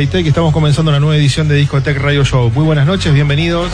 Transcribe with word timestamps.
Tech 0.07 0.25
y 0.25 0.29
estamos 0.29 0.53
comenzando 0.53 0.91
una 0.91 1.01
nueva 1.01 1.17
edición 1.17 1.49
de 1.49 1.57
Discotech 1.57 1.99
Radio 1.99 2.25
Show. 2.25 2.51
Muy 2.55 2.65
buenas 2.65 2.87
noches, 2.87 3.13
bienvenidos. 3.13 3.69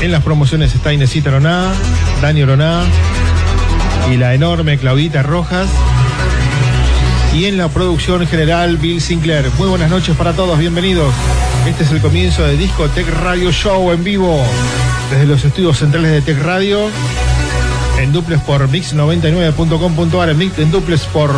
En 0.00 0.12
las 0.12 0.22
promociones 0.22 0.74
está 0.74 0.92
Inesita 0.92 1.30
Roná, 1.30 1.72
Dani 2.20 2.44
Roná 2.44 2.82
y 4.12 4.16
la 4.16 4.34
enorme 4.34 4.76
Claudita 4.78 5.22
Rojas. 5.22 5.68
Y 7.34 7.46
en 7.46 7.56
la 7.56 7.68
producción 7.68 8.26
general, 8.26 8.76
Bill 8.76 9.00
Sinclair. 9.00 9.50
Muy 9.58 9.68
buenas 9.68 9.90
noches 9.90 10.14
para 10.16 10.34
todos, 10.34 10.58
bienvenidos. 10.58 11.12
Este 11.66 11.84
es 11.84 11.90
el 11.90 12.00
comienzo 12.00 12.44
de 12.44 12.56
Discotech 12.56 13.08
Radio 13.22 13.50
Show 13.50 13.90
en 13.92 14.04
vivo 14.04 14.40
desde 15.10 15.26
los 15.26 15.44
estudios 15.44 15.78
centrales 15.78 16.10
de 16.12 16.20
Tech 16.22 16.40
Radio 16.42 16.90
en 18.00 18.12
duples 18.12 18.40
por 18.42 18.68
mix99.com.ar, 18.68 20.28
en, 20.28 20.38
mix- 20.38 20.58
en 20.58 20.70
duples 20.70 21.00
por 21.12 21.30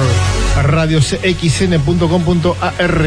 radiocxn.com.ar, 0.63 3.01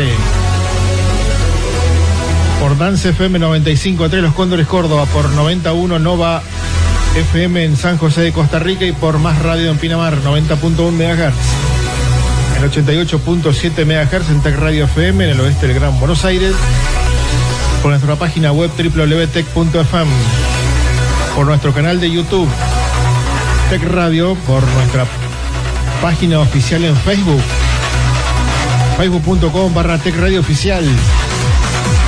por 2.60 2.78
Dance 2.78 3.10
FM 3.10 3.40
95.3 3.40 4.22
Los 4.22 4.34
Cóndores 4.34 4.68
Córdoba, 4.68 5.06
por 5.06 5.30
91 5.30 6.00
Nova 6.00 6.42
FM 7.16 7.66
en 7.66 7.78
San 7.78 7.98
José 7.98 8.22
de 8.22 8.32
Costa 8.32 8.60
Rica. 8.60 8.86
Y 8.86 8.92
por 8.92 9.18
Más 9.20 9.42
Radio 9.42 9.72
en 9.72 9.78
Pinamar 9.78 10.22
90.1 10.22 10.92
MHz. 10.92 11.34
En 12.58 12.70
88.7 12.70 13.86
MHz 13.86 14.30
en 14.30 14.42
Tech 14.42 14.58
Radio 14.58 14.86
FM 14.86 15.24
en 15.24 15.30
el 15.32 15.40
oeste 15.40 15.68
del 15.68 15.80
Gran 15.80 15.98
Buenos 16.00 16.26
Aires, 16.26 16.54
por 17.82 17.92
nuestra 17.92 18.18
página 18.18 18.52
web 18.52 18.70
www.tech.fm, 18.78 20.12
por 21.36 21.46
nuestro 21.46 21.74
canal 21.74 22.02
de 22.02 22.12
YouTube 22.12 22.50
Tech 23.70 23.84
Radio, 23.84 24.36
por 24.46 24.62
nuestra 24.68 25.06
página 26.02 26.40
oficial 26.40 26.86
en 26.86 26.96
Facebook, 26.96 27.42
facebook.com 28.98 29.74
barra 29.74 29.98
Tech 29.98 30.16
Radio 30.18 30.40
Oficial. 30.40 30.86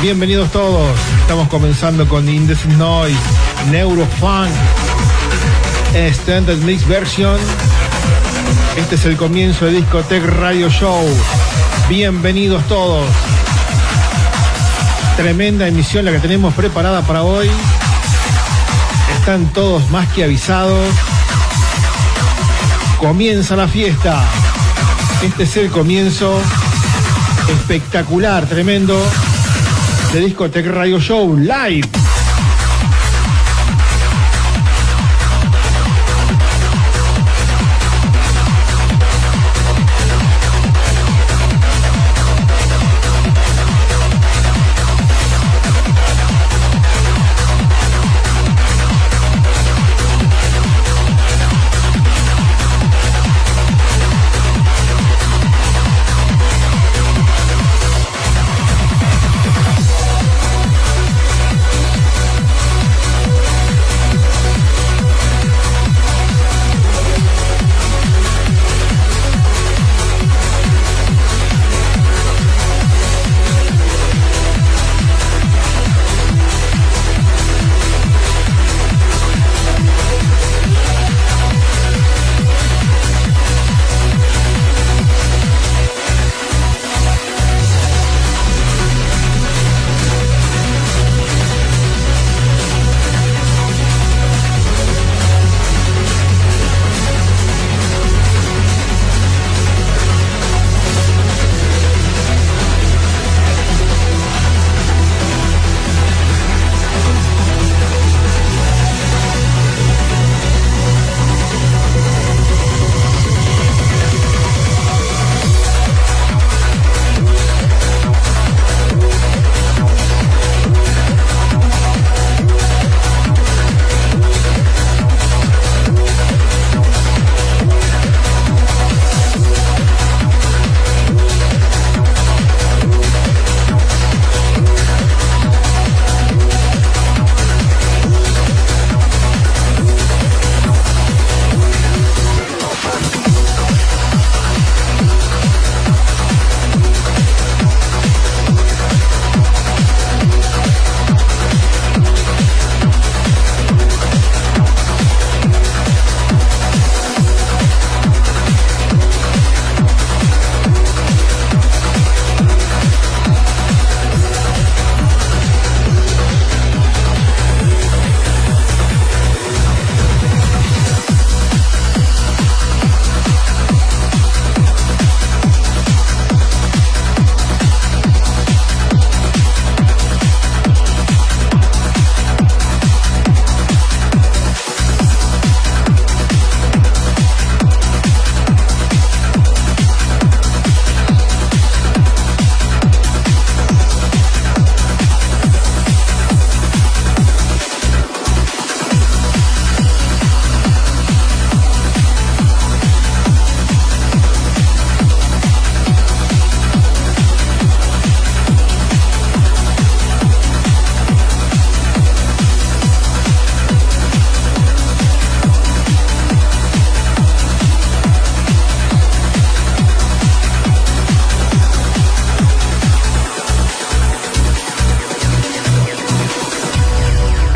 Bienvenidos 0.02 0.52
todos, 0.52 0.90
estamos 1.20 1.48
comenzando 1.50 2.08
con 2.08 2.28
Indecent 2.28 2.74
Noise, 2.76 3.18
Neurofunk, 3.70 4.50
Extended 5.94 6.58
Mix 6.60 6.88
Version. 6.88 7.38
Este 8.78 8.96
es 8.96 9.06
el 9.06 9.18
comienzo 9.18 9.66
de 9.66 9.74
Discotech 9.74 10.24
Radio 10.24 10.70
Show. 10.70 11.06
Bienvenidos 11.90 12.64
todos. 12.68 13.06
Tremenda 15.18 15.68
emisión 15.68 16.06
la 16.06 16.12
que 16.12 16.20
tenemos 16.20 16.54
preparada 16.54 17.02
para 17.02 17.24
hoy. 17.24 17.50
Están 19.20 19.48
todos 19.48 19.90
más 19.92 20.08
que 20.14 20.24
avisados. 20.24 21.11
Comienza 23.02 23.56
la 23.56 23.68
fiesta. 23.68 24.24
Este 25.24 25.44
es 25.44 25.58
el 25.58 25.72
comienzo 25.72 26.40
espectacular, 27.50 28.46
tremendo 28.46 28.96
de 30.14 30.20
Discotech 30.20 30.68
Radio 30.68 31.00
Show 31.00 31.36
Live. 31.36 32.01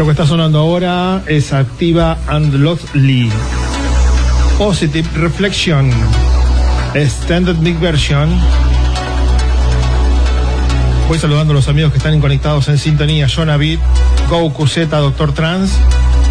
Que 0.05 0.11
está 0.11 0.27
sonando 0.27 0.59
ahora 0.59 1.23
es 1.25 1.51
Activa 1.51 2.17
and 2.27 2.53
Losley. 2.53 3.29
Positive 4.57 5.07
Reflection. 5.15 5.89
Standard 6.93 7.57
Big 7.57 7.79
Version. 7.79 8.29
Voy 11.07 11.17
saludando 11.17 11.53
a 11.53 11.55
los 11.55 11.67
amigos 11.69 11.91
que 11.91 11.97
están 11.97 12.19
conectados 12.21 12.67
en 12.67 12.77
sintonía. 12.77 13.27
Jonavit, 13.27 13.79
Goku 14.29 14.67
Z, 14.67 14.95
Doctor 14.95 15.33
Trans, 15.33 15.71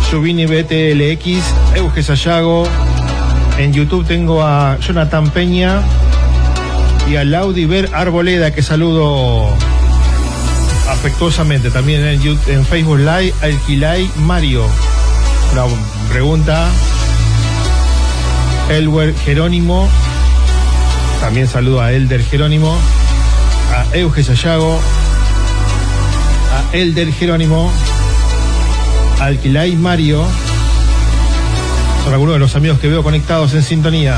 Subini 0.08 0.46
BTLX, 0.46 1.42
Euge 1.74 2.02
Sayago. 2.02 2.68
En 3.58 3.72
YouTube 3.72 4.06
tengo 4.06 4.42
a 4.42 4.78
Jonathan 4.78 5.30
Peña 5.30 5.80
y 7.10 7.16
a 7.16 7.24
Laudiver 7.24 7.90
Arboleda, 7.92 8.52
que 8.52 8.62
saludo 8.62 9.48
afectuosamente. 11.04 11.70
También 11.70 12.02
en, 12.02 12.40
en 12.46 12.64
Facebook 12.64 12.96
Live, 12.96 13.34
Alquilay 13.42 14.10
Mario. 14.16 14.64
Una 15.52 15.64
pregunta. 16.08 16.70
Elwer 18.70 19.14
Jerónimo. 19.14 19.86
También 21.20 21.46
saludo 21.46 21.82
a 21.82 21.92
Elder 21.92 22.24
Jerónimo. 22.24 22.74
A 23.74 23.94
Euge 23.94 24.24
Sayago. 24.24 24.80
A 26.54 26.74
Elder 26.74 27.12
Jerónimo. 27.12 27.70
Alquilay 29.20 29.76
Mario. 29.76 30.24
Son 32.04 32.14
algunos 32.14 32.36
de 32.36 32.38
los 32.38 32.56
amigos 32.56 32.78
que 32.78 32.88
veo 32.88 33.02
conectados 33.02 33.52
en 33.52 33.62
sintonía. 33.62 34.16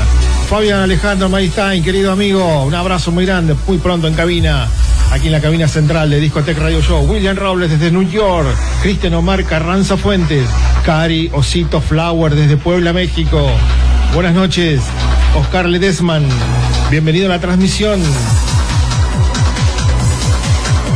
Fabián 0.49 0.79
Alejandro 0.79 1.27
Maristain, 1.27 1.83
querido 1.83 2.13
amigo, 2.13 2.63
un 2.63 2.73
abrazo 2.73 3.11
muy 3.11 3.25
grande, 3.25 3.53
muy 3.67 3.79
pronto 3.79 4.07
en 4.07 4.13
cabina, 4.13 4.69
aquí 5.11 5.27
en 5.27 5.31
la 5.31 5.41
cabina 5.41 5.67
central 5.67 6.09
de 6.09 6.19
Discotech 6.19 6.57
Radio 6.57 6.81
Show. 6.81 7.05
William 7.09 7.35
Robles 7.35 7.69
desde 7.69 7.91
New 7.91 8.09
York, 8.09 8.47
Cristian 8.81 9.13
Omar 9.13 9.43
Carranza 9.45 9.97
Fuentes, 9.97 10.47
Cari 10.85 11.29
Osito 11.33 11.81
Flower 11.81 12.35
desde 12.35 12.57
Puebla, 12.57 12.93
México. 12.93 13.49
Buenas 14.13 14.33
noches, 14.33 14.81
Oscar 15.35 15.67
Ledesman, 15.67 16.27
bienvenido 16.89 17.27
a 17.27 17.29
la 17.29 17.39
transmisión. 17.39 18.01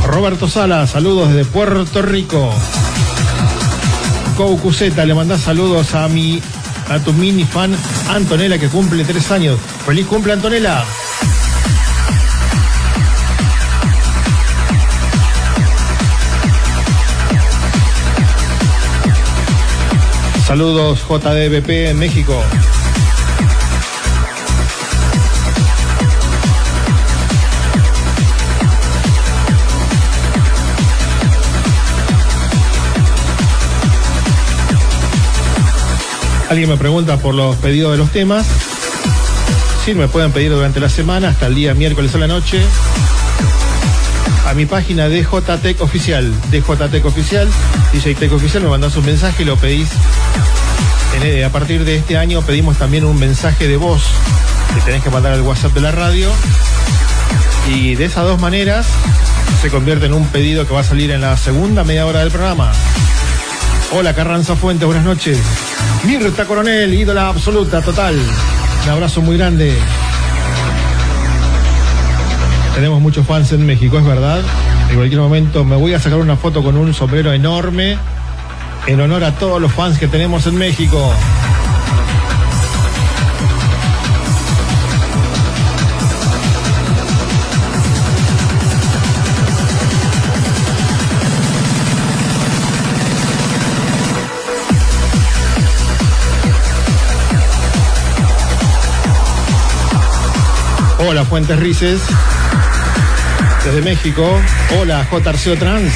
Roberto 0.05 0.47
Sala, 0.47 0.85
saludos 0.87 1.33
desde 1.33 1.45
Puerto 1.45 2.01
Rico. 2.01 2.53
Cuseta, 4.61 5.05
le 5.05 5.13
mandás 5.13 5.41
saludos 5.41 5.93
a 5.93 6.07
mi 6.07 6.41
a 6.89 6.97
tu 6.99 7.13
mini 7.13 7.43
fan 7.43 7.75
Antonella 8.09 8.57
que 8.57 8.69
cumple 8.69 9.05
tres 9.05 9.29
años. 9.29 9.59
Feliz 9.85 10.07
cumple 10.07 10.33
Antonella. 10.33 10.83
Saludos 20.51 20.99
JDBP 21.07 21.69
en 21.91 21.97
México. 21.97 22.37
Alguien 36.49 36.67
me 36.67 36.75
pregunta 36.75 37.15
por 37.15 37.33
los 37.33 37.55
pedidos 37.55 37.93
de 37.93 37.97
los 37.97 38.11
temas. 38.11 38.45
Sí, 39.85 39.93
me 39.93 40.09
pueden 40.09 40.33
pedir 40.33 40.51
durante 40.51 40.81
la 40.81 40.89
semana 40.89 41.29
hasta 41.29 41.47
el 41.47 41.55
día 41.55 41.73
miércoles 41.75 42.13
a 42.15 42.17
la 42.17 42.27
noche. 42.27 42.61
A 44.51 44.53
mi 44.53 44.65
página 44.65 45.07
de 45.07 45.23
JTEC 45.23 45.79
Oficial, 45.79 46.29
de 46.51 46.59
JTEC 46.59 47.05
Oficial, 47.05 47.47
DJ 47.93 48.15
Tech 48.15 48.33
Oficial, 48.33 48.61
me 48.61 48.67
mandás 48.67 48.97
un 48.97 49.05
mensaje 49.05 49.43
y 49.43 49.45
lo 49.45 49.55
pedís. 49.55 49.87
a 51.45 51.49
partir 51.49 51.85
de 51.85 51.95
este 51.95 52.17
año 52.17 52.41
pedimos 52.41 52.77
también 52.77 53.05
un 53.05 53.17
mensaje 53.17 53.69
de 53.69 53.77
voz 53.77 54.03
que 54.75 54.81
tenés 54.81 55.03
que 55.03 55.09
mandar 55.09 55.31
al 55.31 55.41
WhatsApp 55.43 55.73
de 55.73 55.79
la 55.79 55.91
radio. 55.91 56.29
Y 57.69 57.95
de 57.95 58.03
esas 58.03 58.25
dos 58.25 58.41
maneras 58.41 58.87
se 59.61 59.69
convierte 59.69 60.07
en 60.07 60.13
un 60.13 60.27
pedido 60.27 60.67
que 60.67 60.73
va 60.73 60.81
a 60.81 60.83
salir 60.83 61.11
en 61.11 61.21
la 61.21 61.37
segunda 61.37 61.85
media 61.85 62.05
hora 62.05 62.19
del 62.19 62.29
programa. 62.29 62.73
Hola 63.93 64.13
Carranza 64.13 64.57
Fuentes, 64.57 64.85
buenas 64.85 65.05
noches. 65.05 65.39
Mirta 66.03 66.43
Coronel, 66.43 66.93
ídola 66.93 67.29
absoluta, 67.29 67.81
total. 67.81 68.19
Un 68.83 68.89
abrazo 68.89 69.21
muy 69.21 69.37
grande. 69.37 69.77
Tenemos 72.75 73.01
muchos 73.01 73.25
fans 73.27 73.51
en 73.51 73.65
México, 73.65 73.99
es 73.99 74.05
verdad. 74.05 74.41
En 74.89 74.95
cualquier 74.95 75.19
momento 75.19 75.63
me 75.63 75.75
voy 75.75 75.93
a 75.93 75.99
sacar 75.99 76.19
una 76.19 76.35
foto 76.35 76.63
con 76.63 76.77
un 76.77 76.93
sombrero 76.93 77.33
enorme 77.33 77.97
en 78.87 78.99
honor 78.99 79.23
a 79.23 79.35
todos 79.35 79.61
los 79.61 79.71
fans 79.71 79.97
que 79.97 80.07
tenemos 80.07 80.47
en 80.47 80.57
México. 80.57 81.13
Hola 101.07 101.25
Fuentes 101.25 101.57
Rices. 101.59 102.01
Desde 103.65 103.81
México. 103.81 104.23
Hola 104.79 105.03
J. 105.09 105.33
Trans. 105.57 105.91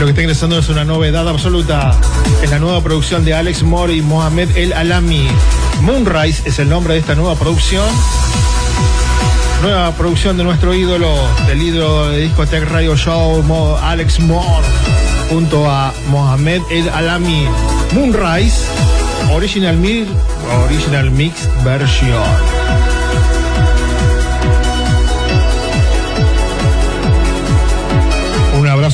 Lo 0.00 0.06
que 0.06 0.12
está 0.12 0.22
ingresando 0.22 0.58
es 0.58 0.66
una 0.70 0.82
novedad 0.82 1.28
absoluta. 1.28 1.90
Es 2.42 2.50
la 2.50 2.58
nueva 2.58 2.82
producción 2.82 3.22
de 3.22 3.34
Alex 3.34 3.62
Moore 3.62 3.94
y 3.94 4.00
Mohamed 4.00 4.56
El 4.56 4.72
Alami. 4.72 5.28
Moonrise 5.82 6.48
es 6.48 6.58
el 6.58 6.70
nombre 6.70 6.94
de 6.94 7.00
esta 7.00 7.14
nueva 7.14 7.34
producción. 7.34 7.84
Nueva 9.60 9.92
producción 9.92 10.38
de 10.38 10.44
nuestro 10.44 10.72
ídolo, 10.74 11.14
del 11.46 11.60
ídolo 11.60 12.08
de 12.08 12.22
Discotech 12.22 12.64
Radio 12.70 12.96
Show, 12.96 13.44
Alex 13.82 14.20
Moore, 14.20 14.66
junto 15.28 15.70
a 15.70 15.92
Mohamed 16.06 16.62
El 16.70 16.88
Alami. 16.88 17.46
Moonrise, 17.92 18.64
Original 19.30 19.76
Original 20.64 21.10
Mix 21.10 21.46
Version. 21.62 22.89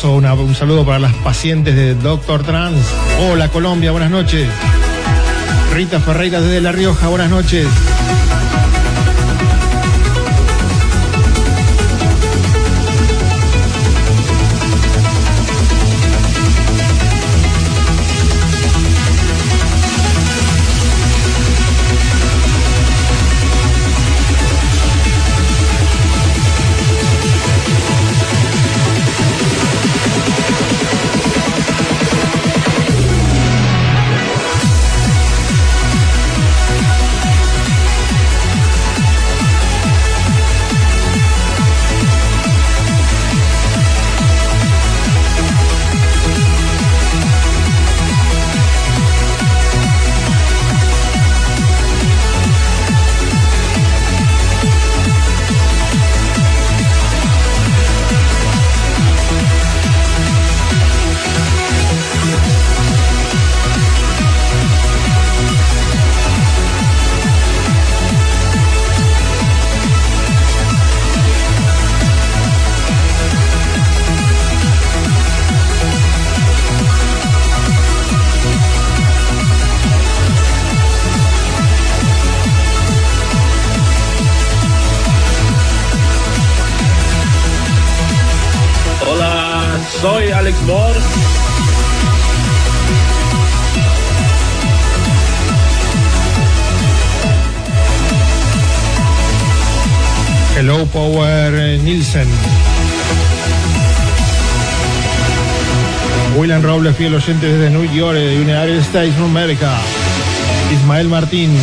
Un 0.05 0.55
saludo 0.55 0.85
para 0.85 0.99
las 0.99 1.15
pacientes 1.15 1.75
de 1.75 1.95
Doctor 1.95 2.43
Trans. 2.43 2.77
Hola 3.31 3.49
Colombia, 3.49 3.93
buenas 3.93 4.11
noches. 4.11 4.47
Rita 5.73 6.01
Ferreira 6.01 6.41
desde 6.41 6.61
La 6.61 6.71
Rioja, 6.71 7.09
buenas 7.09 7.31
noches. 7.31 7.67
Fiel 106.97 107.15
oyente 107.15 107.47
desde 107.47 107.69
New 107.69 107.85
York, 107.93 108.17
de 108.17 108.37
United 108.41 108.79
States 108.79 109.15
of 109.17 109.25
America. 109.25 109.71
Ismael 110.73 111.09
Martín. 111.09 111.55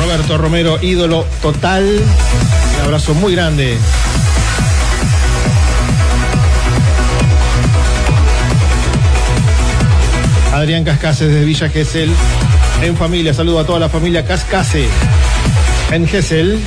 Roberto 0.00 0.38
Romero, 0.38 0.78
ídolo 0.82 1.24
total. 1.40 1.84
Un 1.84 2.84
abrazo 2.84 3.14
muy 3.14 3.34
grande. 3.34 3.78
Adrián 10.54 10.84
Cascase 10.84 11.26
desde 11.26 11.44
Villa 11.44 11.68
Gesell. 11.68 12.10
En 12.80 12.96
familia, 12.96 13.34
saludo 13.34 13.58
a 13.58 13.66
toda 13.66 13.80
la 13.80 13.88
familia 13.88 14.24
Cascase. 14.24 14.86
En 15.90 16.06
Gesell. 16.06 16.60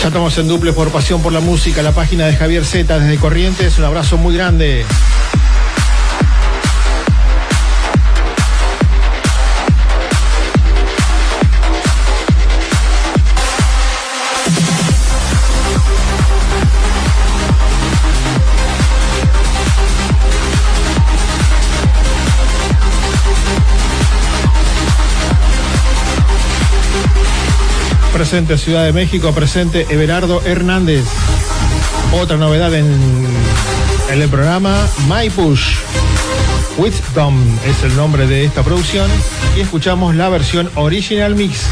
Ya 0.00 0.08
estamos 0.08 0.38
en 0.38 0.48
duple 0.48 0.72
por 0.72 0.90
pasión 0.90 1.20
por 1.20 1.34
la 1.34 1.40
música, 1.40 1.82
la 1.82 1.92
página 1.92 2.26
de 2.26 2.34
Javier 2.34 2.64
Z 2.64 2.98
desde 2.98 3.18
Corrientes. 3.18 3.78
Un 3.78 3.84
abrazo 3.84 4.16
muy 4.16 4.34
grande. 4.34 4.86
Presente 28.12 28.58
Ciudad 28.58 28.84
de 28.84 28.92
México, 28.92 29.32
presente 29.32 29.86
Everardo 29.88 30.42
Hernández. 30.44 31.04
Otra 32.12 32.36
novedad 32.36 32.74
en, 32.74 32.86
en 34.10 34.22
el 34.22 34.28
programa 34.28 34.86
My 35.08 35.30
Push. 35.30 35.76
Wisdom 36.76 37.34
es 37.66 37.82
el 37.84 37.96
nombre 37.96 38.26
de 38.26 38.44
esta 38.44 38.62
producción 38.62 39.10
y 39.56 39.60
escuchamos 39.60 40.14
la 40.14 40.28
versión 40.28 40.70
original 40.74 41.34
mix. 41.34 41.66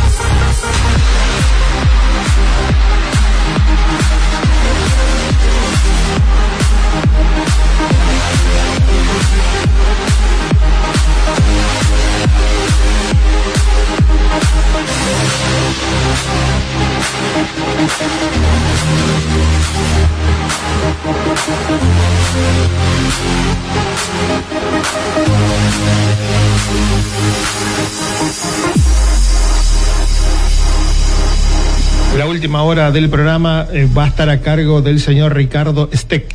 La 32.16 32.26
última 32.26 32.62
hora 32.62 32.90
del 32.90 33.08
programa 33.08 33.66
eh, 33.72 33.88
va 33.96 34.04
a 34.04 34.08
estar 34.08 34.28
a 34.28 34.40
cargo 34.40 34.82
del 34.82 35.00
señor 35.00 35.34
Ricardo 35.34 35.88
Steck, 35.94 36.26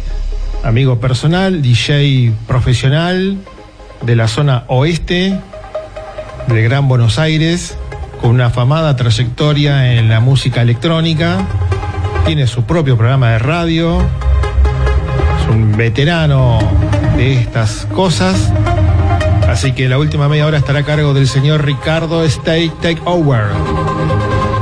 amigo 0.63 0.99
personal, 0.99 1.61
DJ 1.61 2.33
profesional 2.47 3.37
de 4.01 4.15
la 4.15 4.27
zona 4.27 4.63
oeste 4.67 5.39
del 6.47 6.63
Gran 6.63 6.87
Buenos 6.87 7.19
Aires, 7.19 7.77
con 8.21 8.31
una 8.31 8.47
afamada 8.47 8.95
trayectoria 8.95 9.93
en 9.93 10.09
la 10.09 10.19
música 10.19 10.61
electrónica, 10.61 11.37
tiene 12.25 12.47
su 12.47 12.63
propio 12.63 12.97
programa 12.97 13.31
de 13.31 13.39
radio, 13.39 14.01
es 14.01 15.49
un 15.49 15.75
veterano 15.77 16.59
de 17.17 17.33
estas 17.33 17.87
cosas. 17.93 18.51
Así 19.47 19.73
que 19.73 19.87
la 19.87 19.97
última 19.97 20.27
media 20.27 20.45
hora 20.45 20.57
estará 20.57 20.79
a 20.79 20.83
cargo 20.83 21.13
del 21.13 21.27
señor 21.27 21.63
Ricardo 21.65 22.27
Steak 22.29 22.81
Takeover. 22.81 23.45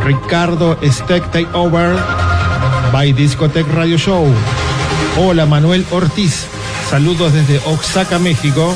Ricardo 0.03 0.77
Steak 0.83 1.31
Takeover 1.31 1.95
by 2.91 3.13
Discotech 3.13 3.67
Radio 3.73 3.97
Show. 3.97 4.27
Hola 5.17 5.45
Manuel 5.45 5.85
Ortiz, 5.91 6.45
saludos 6.89 7.33
desde 7.33 7.59
Oaxaca, 7.67 8.19
México. 8.19 8.75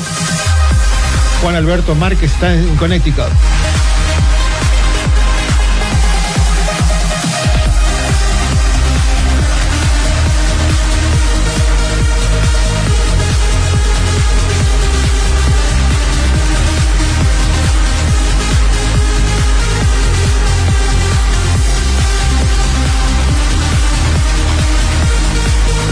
Juan 1.42 1.54
Alberto 1.54 1.94
Márquez 1.94 2.32
está 2.32 2.54
en 2.54 2.76
Connecticut. 2.76 3.57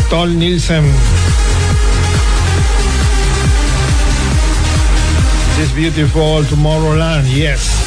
Tol 0.09 0.29
Nielsen. 0.29 0.85
This 5.57 5.73
beautiful 5.73 6.43
Tomorrowland, 6.43 7.27
yes. 7.27 7.86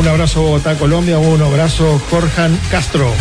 Un 0.00 0.08
abrazo 0.08 0.40
Bogotá, 0.40 0.76
Colombia, 0.76 1.18
un 1.18 1.42
abrazo 1.42 2.00
Jorjan 2.08 2.58
Castro. 2.70 3.12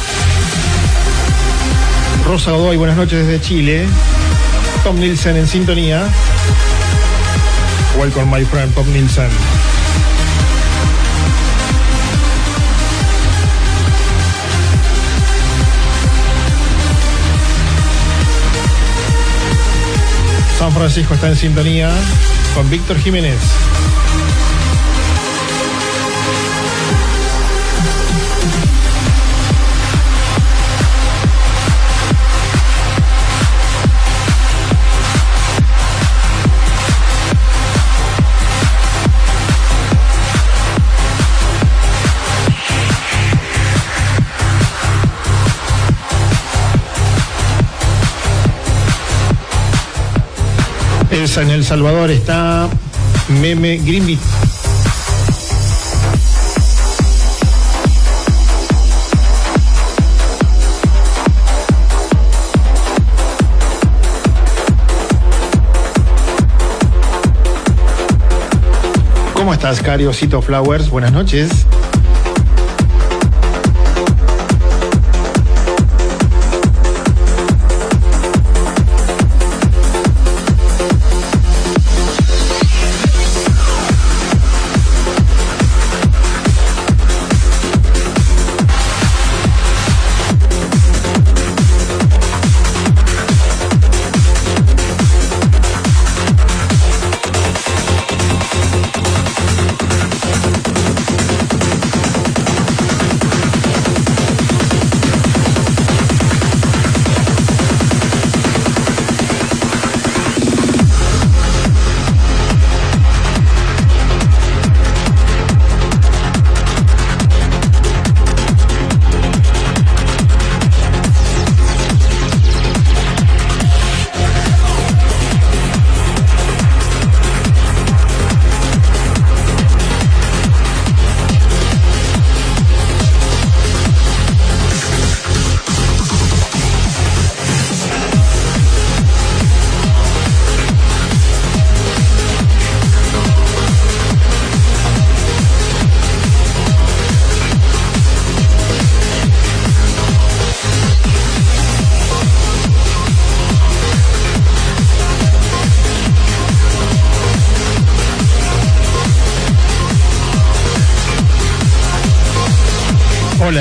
Rosa 2.25 2.51
Godoy, 2.51 2.77
buenas 2.77 2.95
noches 2.95 3.27
desde 3.27 3.41
Chile. 3.41 3.85
Tom 4.85 4.97
Nielsen 4.97 5.35
en 5.35 5.45
sintonía. 5.45 6.07
Welcome 7.97 8.27
my 8.27 8.45
friend 8.45 8.73
Tom 8.73 8.89
Nielsen. 8.93 9.27
San 20.57 20.71
Francisco 20.71 21.13
está 21.13 21.27
en 21.27 21.35
sintonía 21.35 21.91
con 22.55 22.69
Víctor 22.69 22.97
Jiménez. 22.99 23.37
En 51.19 51.49
El 51.49 51.65
Salvador 51.65 52.11
está 52.11 52.69
Meme 53.41 53.75
Greenby. 53.75 54.17
¿Cómo 69.33 69.53
estás, 69.53 69.81
Cariocito 69.81 70.41
Flowers? 70.41 70.89
Buenas 70.89 71.11
noches. 71.11 71.65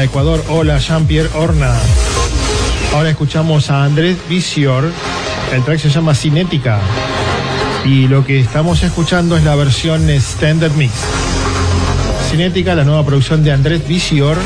Ecuador, 0.08 0.42
hola 0.48 0.78
Jean-Pierre 0.78 1.28
Horna. 1.34 1.74
Ahora 2.94 3.10
escuchamos 3.10 3.70
a 3.70 3.84
Andrés 3.84 4.16
Visior. 4.26 4.90
El 5.52 5.62
track 5.62 5.80
se 5.80 5.90
llama 5.90 6.14
Cinética. 6.14 6.80
Y 7.84 8.08
lo 8.08 8.24
que 8.24 8.40
estamos 8.40 8.82
escuchando 8.82 9.36
es 9.36 9.44
la 9.44 9.54
versión 9.54 10.08
Standard 10.08 10.72
Mix. 10.72 10.94
Cinética, 12.30 12.74
la 12.74 12.84
nueva 12.84 13.04
producción 13.04 13.44
de 13.44 13.52
Andrés 13.52 13.86
Visior, 13.86 14.38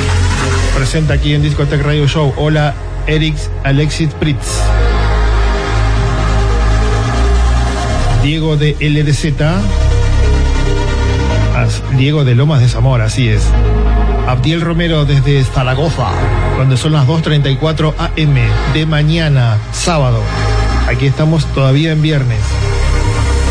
presenta 0.77 1.15
aquí 1.15 1.33
en 1.33 1.43
Discotech 1.43 1.81
Radio 1.81 2.09
Show. 2.09 2.35
Hola 2.37 2.75
Eric 3.07 3.37
Alexis 3.63 4.13
Pritz. 4.15 4.59
Diego 8.25 8.57
de 8.57 8.77
LDZ. 8.81 10.02
Diego 11.97 12.25
de 12.25 12.35
Lomas 12.35 12.61
de 12.61 12.69
Zamora, 12.69 13.05
así 13.05 13.29
es. 13.29 13.43
Abdiel 14.27 14.61
Romero 14.61 15.05
desde 15.05 15.45
Zaragoza, 15.45 16.09
donde 16.57 16.77
son 16.77 16.93
las 16.93 17.07
2.34 17.07 17.95
am 17.99 18.35
de 18.73 18.87
mañana, 18.87 19.59
sábado. 19.73 20.21
Aquí 20.89 21.07
estamos 21.07 21.47
todavía 21.55 21.93
en 21.93 22.03
viernes. 22.03 22.41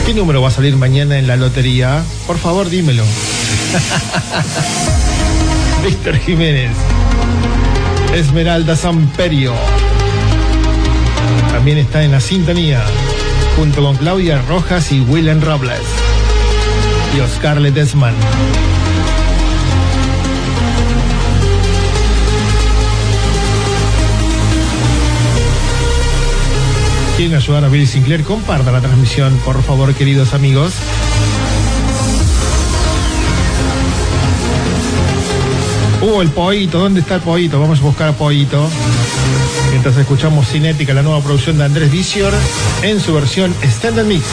¿Qué 0.06 0.14
número 0.14 0.42
va 0.42 0.50
a 0.50 0.52
salir 0.52 0.76
mañana 0.78 1.20
en 1.20 1.28
la 1.28 1.36
lotería? 1.36 2.04
Por 2.28 2.38
favor, 2.38 2.70
dímelo. 2.70 3.04
Víctor 5.86 6.18
Jiménez. 6.18 6.72
Esmeralda 8.14 8.76
Samperio. 8.76 9.54
También 11.52 11.78
está 11.78 12.04
en 12.04 12.12
la 12.12 12.20
sintonía, 12.20 12.82
junto 13.58 13.84
con 13.84 13.96
Claudia 13.96 14.42
Rojas 14.48 14.92
y 14.92 15.00
Willem 15.00 15.42
Robles. 15.42 16.01
Y 17.16 17.20
Oscar 17.20 17.60
Ledesman. 17.60 18.16
quieren 27.22 27.38
ayudar 27.38 27.64
a 27.66 27.68
Billy 27.68 27.86
Sinclair, 27.86 28.24
comparta 28.24 28.72
la 28.72 28.82
transmisión, 28.82 29.38
por 29.46 29.62
favor, 29.62 29.94
queridos 29.94 30.34
amigos. 30.34 30.74
Uh, 36.02 36.22
el 36.22 36.32
pollito, 36.32 36.80
¿dónde 36.80 37.02
está 37.02 37.16
el 37.16 37.22
pollito? 37.22 37.60
Vamos 37.60 37.78
a 37.78 37.84
buscar 37.84 38.08
a 38.08 38.14
pollito. 38.14 38.68
Mientras 39.70 39.96
escuchamos 39.98 40.48
Cinética, 40.48 40.96
la 40.96 41.04
nueva 41.04 41.22
producción 41.22 41.60
de 41.60 41.66
Andrés 41.66 41.92
Visior, 41.92 42.34
en 42.82 43.00
su 43.00 43.14
versión 43.14 43.54
Standard 43.62 44.08
Mix. 44.08 44.26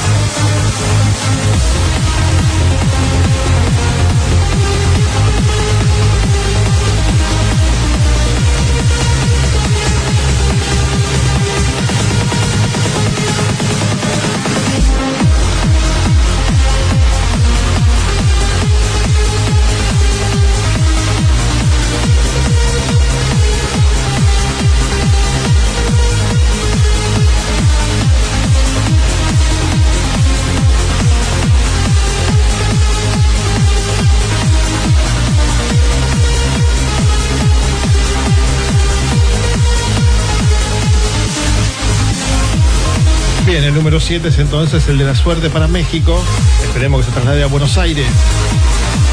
Número 43.98 44.06
7 44.06 44.28
es 44.28 44.38
entonces 44.38 44.86
el 44.88 44.98
de 44.98 45.04
la 45.04 45.14
suerte 45.16 45.50
para 45.50 45.66
México. 45.66 46.22
Esperemos 46.62 47.00
que 47.00 47.06
se 47.06 47.12
traslade 47.12 47.42
a 47.42 47.46
Buenos 47.46 47.78
Aires. 47.78 48.06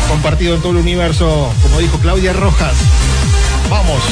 Compartido 0.09 0.53
en 0.53 0.61
todo 0.61 0.73
el 0.73 0.77
universo, 0.77 1.51
como 1.63 1.79
dijo 1.79 1.97
Claudia 1.97 2.33
Rojas. 2.33 2.75
Vamos. 3.69 4.03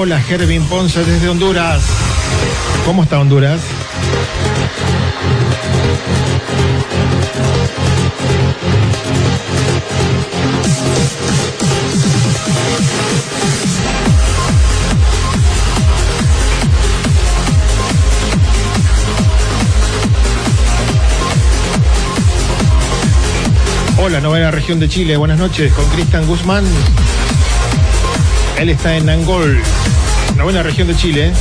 Hola 0.00 0.20
Gervin 0.20 0.62
Ponce 0.62 1.04
desde 1.04 1.28
Honduras. 1.28 1.82
¿Cómo 2.86 3.02
está 3.02 3.18
Honduras? 3.18 3.60
Hola 24.00 24.10
la 24.10 24.20
novena 24.20 24.52
región 24.52 24.78
de 24.78 24.88
Chile. 24.88 25.16
Buenas 25.16 25.40
noches 25.40 25.72
con 25.72 25.84
Cristian 25.86 26.24
Guzmán. 26.28 26.64
Él 28.58 28.70
está 28.70 28.96
en 28.96 29.08
Angol, 29.08 29.56
novena 30.36 30.64
región 30.64 30.88
de 30.88 30.96
Chile. 30.96 31.32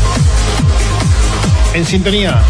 En 1.74 1.84
sintonía. 1.84 2.44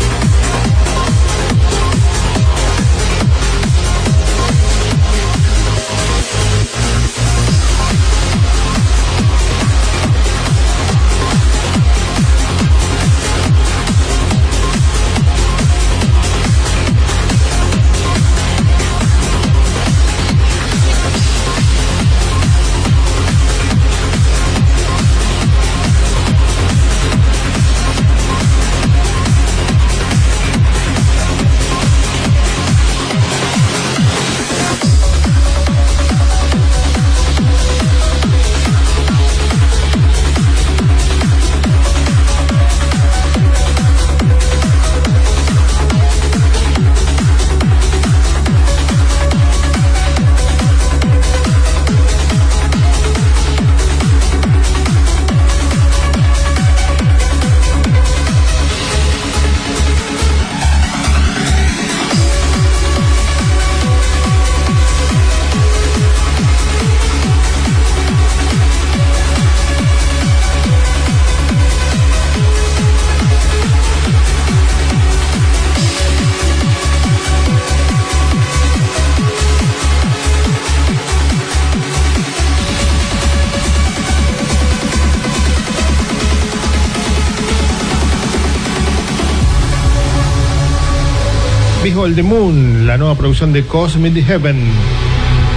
The 92.16 92.24
Moon, 92.24 92.88
la 92.88 92.98
nueva 92.98 93.16
producción 93.16 93.52
de 93.52 93.66
Cosmic 93.66 94.26
Heaven. 94.26 94.58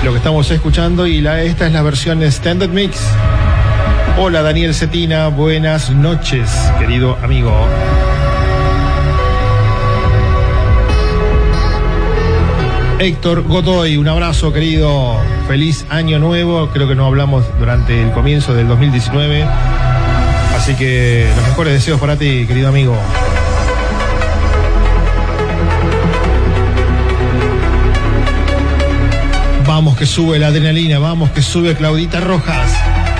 Lo 0.04 0.10
que 0.10 0.18
estamos 0.18 0.50
escuchando 0.50 1.06
y 1.06 1.20
la, 1.20 1.42
esta 1.42 1.66
es 1.66 1.72
la 1.72 1.82
versión 1.82 2.22
Standard 2.22 2.70
Mix. 2.70 2.98
Hola 4.18 4.42
Daniel 4.42 4.74
Cetina, 4.74 5.28
buenas 5.28 5.90
noches, 5.90 6.50
querido 6.78 7.16
amigo. 7.22 7.54
Héctor 12.98 13.42
Godoy, 13.42 13.96
un 13.96 14.08
abrazo 14.08 14.52
querido, 14.52 15.18
feliz 15.46 15.86
año 15.88 16.18
nuevo, 16.18 16.68
creo 16.70 16.88
que 16.88 16.94
no 16.94 17.06
hablamos 17.06 17.44
durante 17.58 18.02
el 18.02 18.10
comienzo 18.12 18.54
del 18.54 18.66
2019, 18.68 19.44
así 20.56 20.74
que 20.74 21.30
los 21.36 21.48
mejores 21.48 21.74
deseos 21.74 22.00
para 22.00 22.16
ti, 22.16 22.46
querido 22.46 22.68
amigo. 22.68 22.96
Que 30.00 30.06
sube 30.06 30.38
la 30.38 30.46
adrenalina, 30.46 30.98
vamos 30.98 31.30
que 31.30 31.42
sube 31.42 31.76
Claudita 31.76 32.20
Rojas 32.20 32.72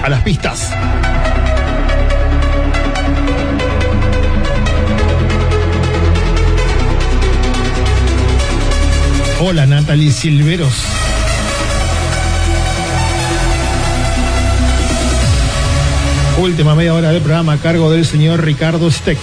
a 0.02 0.08
las 0.08 0.22
pistas. 0.22 0.70
Hola 9.40 9.66
Natalie 9.66 10.10
Silveros. 10.10 10.72
Última 16.38 16.74
media 16.74 16.94
hora 16.94 17.12
del 17.12 17.20
programa 17.20 17.52
a 17.52 17.58
cargo 17.58 17.90
del 17.90 18.06
señor 18.06 18.42
Ricardo 18.42 18.90
Steck. 18.90 19.18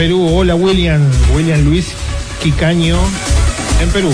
Perú, 0.00 0.34
hola 0.34 0.54
William, 0.54 0.98
William 1.34 1.62
Luis 1.62 1.92
Quicaño 2.42 2.98
en 3.82 3.90
Perú. 3.90 4.10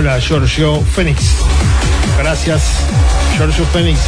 Hola, 0.00 0.18
Giorgio 0.18 0.82
Fénix. 0.94 1.44
Gracias, 2.16 2.62
Giorgio 3.36 3.66
Fénix. 3.66 4.00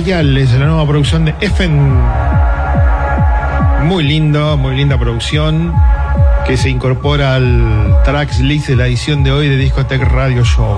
Ayales, 0.00 0.50
la 0.52 0.64
nueva 0.64 0.86
producción 0.86 1.26
de 1.26 1.34
Effen. 1.42 1.78
Muy 3.84 4.02
lindo, 4.02 4.56
muy 4.56 4.74
linda 4.74 4.96
producción 4.98 5.74
que 6.46 6.56
se 6.56 6.70
incorpora 6.70 7.34
al 7.34 7.98
tracks 8.02 8.40
list 8.40 8.68
de 8.68 8.76
la 8.76 8.86
edición 8.86 9.22
de 9.24 9.30
hoy 9.30 9.50
de 9.50 9.58
Discotech 9.58 10.00
Radio 10.00 10.42
Show. 10.42 10.74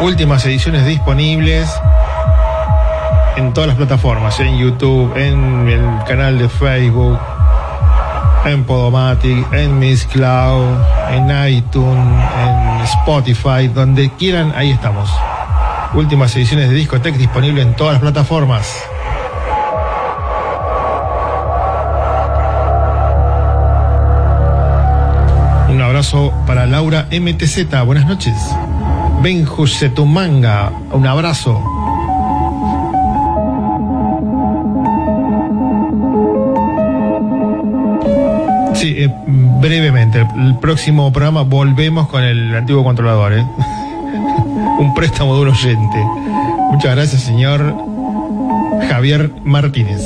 Últimas 0.00 0.46
ediciones 0.46 0.86
disponibles 0.86 1.68
en 3.36 3.52
todas 3.52 3.66
las 3.66 3.76
plataformas, 3.76 4.38
en 4.38 4.56
YouTube, 4.58 5.12
en 5.16 5.68
el 5.68 6.04
canal 6.06 6.38
de 6.38 6.48
Facebook, 6.48 7.18
en 8.44 8.62
Podomatic, 8.62 9.52
en 9.52 9.76
Miss 9.76 10.06
Cloud, 10.06 10.76
en 11.10 11.48
iTunes, 11.48 12.24
en 12.44 12.80
Spotify, 12.84 13.66
donde 13.66 14.08
quieran, 14.10 14.52
ahí 14.54 14.70
estamos. 14.70 15.10
Últimas 15.94 16.36
ediciones 16.36 16.68
de 16.68 16.74
Discotech 16.74 17.16
disponible 17.16 17.62
en 17.62 17.74
todas 17.74 17.94
las 17.94 18.02
plataformas. 18.02 18.84
Un 25.70 25.80
abrazo 25.80 26.32
para 26.46 26.66
Laura 26.66 27.06
MTZ. 27.10 27.84
Buenas 27.86 28.06
noches. 28.06 28.34
Benju 29.22 29.66
Setumanga. 29.66 30.70
Un 30.92 31.06
abrazo. 31.06 31.62
Sí, 38.74 38.94
eh, 38.98 39.10
brevemente. 39.26 40.26
El 40.36 40.58
próximo 40.58 41.10
programa 41.12 41.42
volvemos 41.42 42.08
con 42.08 42.22
el 42.22 42.54
antiguo 42.54 42.84
controlador. 42.84 43.32
¿eh? 43.32 43.44
Un 44.78 44.94
préstamo 44.94 45.34
de 45.34 45.42
un 45.42 45.48
oyente. 45.48 45.98
Muchas 46.70 46.94
gracias, 46.94 47.22
señor 47.22 47.74
Javier 48.88 49.30
Martínez. 49.44 50.02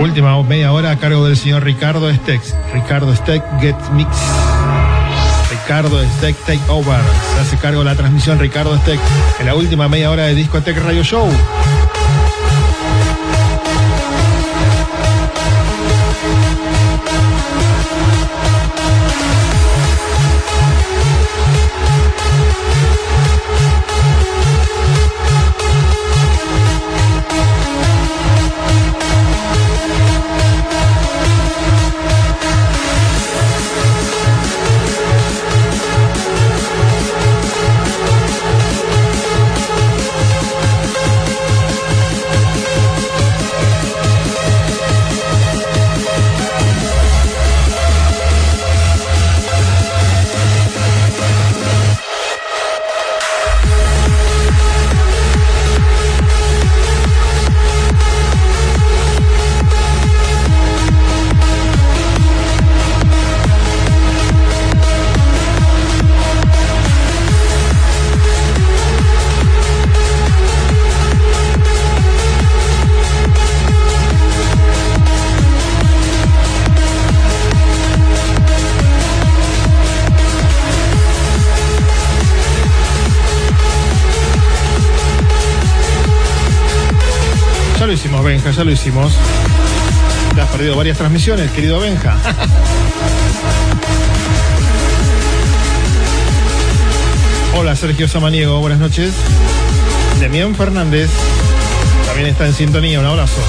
Última 0.00 0.42
media 0.44 0.72
hora 0.72 0.92
a 0.92 0.96
cargo 0.96 1.26
del 1.26 1.36
señor 1.36 1.64
Ricardo 1.64 2.12
Stex. 2.12 2.56
Ricardo 2.72 3.14
Steck 3.14 3.42
Get 3.60 3.76
Mix. 3.92 4.45
Ricardo 5.66 6.00
Steck 6.18 6.36
Take 6.46 6.60
Over. 6.68 7.00
Se 7.34 7.40
hace 7.40 7.56
cargo 7.56 7.80
de 7.80 7.86
la 7.86 7.96
transmisión 7.96 8.38
Ricardo 8.38 8.78
Steck 8.78 9.00
en 9.40 9.46
la 9.46 9.56
última 9.56 9.88
media 9.88 10.12
hora 10.12 10.26
de 10.26 10.34
Discotech 10.36 10.78
Radio 10.78 11.02
Show. 11.02 11.28
Ya 88.56 88.64
lo 88.64 88.72
hicimos. 88.72 89.12
Te 90.34 90.40
has 90.40 90.48
perdido 90.48 90.74
varias 90.76 90.96
transmisiones, 90.96 91.50
querido 91.50 91.78
Benja. 91.78 92.16
Hola, 97.56 97.76
Sergio 97.76 98.08
Samaniego, 98.08 98.58
buenas 98.60 98.78
noches. 98.78 99.12
Demián 100.20 100.54
Fernández 100.54 101.10
también 102.06 102.28
está 102.28 102.46
en 102.46 102.54
sintonía, 102.54 102.98
un 103.00 103.06
abrazo. 103.06 103.42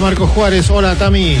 Hola 0.00 0.08
Marco 0.12 0.26
Juárez, 0.26 0.70
hola 0.70 0.96
Tami. 0.96 1.36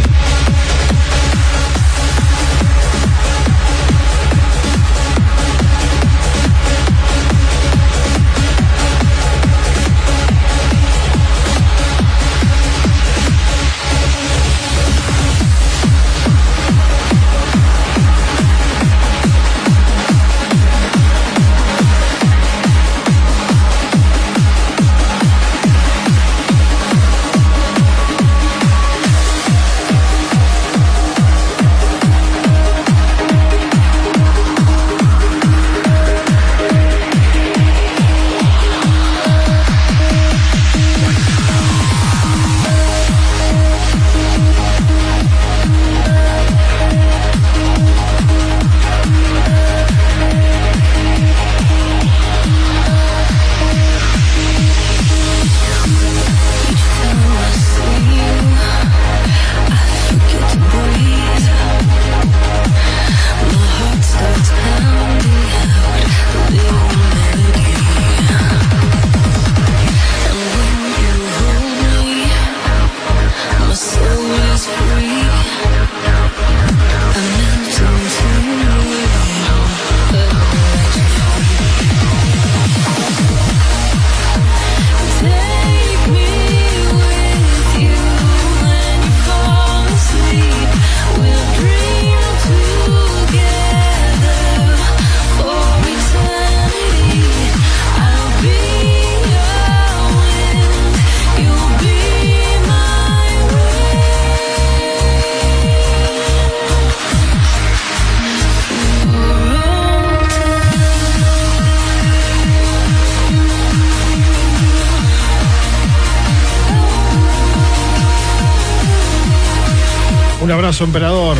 Abrazo, 120.80 120.84
emperador. 120.84 121.36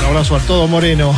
Un 0.00 0.06
abrazo 0.06 0.36
a 0.36 0.40
todo 0.40 0.66
Moreno. 0.66 1.14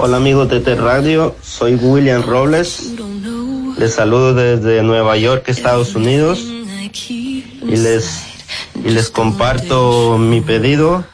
Hola 0.00 0.16
amigos 0.16 0.48
de 0.48 0.60
T 0.60 0.76
Radio, 0.76 1.34
soy 1.42 1.74
William 1.74 2.22
Robles. 2.22 2.92
Les 3.78 3.94
saludo 3.94 4.32
desde 4.34 4.82
Nueva 4.82 5.16
York, 5.16 5.48
Estados 5.48 5.94
Unidos. 5.94 6.38
Y 6.40 7.76
les, 7.76 8.24
y 8.84 8.90
les 8.90 9.10
comparto 9.10 10.18
mi 10.18 10.40
pedido. 10.40 11.04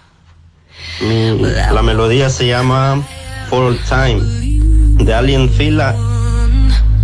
La 1.09 1.83
melodía 1.83 2.31
se 2.31 2.47
llama 2.47 3.03
For 3.51 3.65
All 3.65 3.79
Time 3.89 4.23
de 5.05 5.13
Alien 5.15 5.51
Fila 5.51 5.95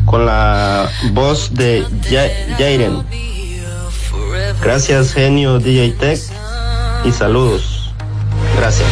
con 0.07 0.25
la 0.25 0.89
voz 1.13 1.53
de 1.53 1.85
Ja- 2.11 2.55
Jaden. 2.57 3.03
Gracias 4.63 5.13
genio 5.13 5.59
DJ 5.59 5.93
Tech 5.99 6.21
y 7.05 7.13
saludos. 7.13 7.93
Gracias. 8.59 8.89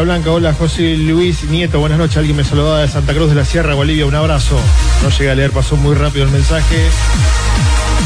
Blanca, 0.00 0.30
hola 0.30 0.54
José 0.54 0.96
Luis 0.96 1.44
Nieto, 1.44 1.78
buenas 1.78 1.98
noches. 1.98 2.16
Alguien 2.16 2.36
me 2.36 2.44
saludaba 2.44 2.80
de 2.80 2.88
Santa 2.88 3.12
Cruz 3.14 3.28
de 3.28 3.34
la 3.36 3.44
Sierra, 3.44 3.74
Bolivia, 3.74 4.06
un 4.06 4.14
abrazo. 4.14 4.58
No 5.02 5.10
llegué 5.10 5.30
a 5.30 5.34
leer, 5.34 5.50
pasó 5.52 5.76
muy 5.76 5.94
rápido 5.94 6.24
el 6.24 6.30
mensaje. 6.30 6.76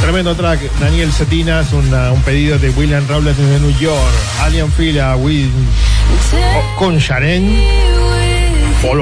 Tremendo 0.00 0.34
track, 0.34 0.60
Daniel 0.80 1.12
Cetinas, 1.12 1.72
una- 1.72 2.12
un 2.12 2.20
pedido 2.22 2.58
de 2.58 2.70
William 2.70 3.06
Robles 3.08 3.36
desde 3.38 3.60
New 3.60 3.76
York. 3.78 4.12
Alien 4.42 4.70
Fila, 4.72 5.16
Will, 5.16 5.50
oh, 6.34 6.78
con 6.78 6.98
Sharon, 6.98 7.56
For 8.82 8.98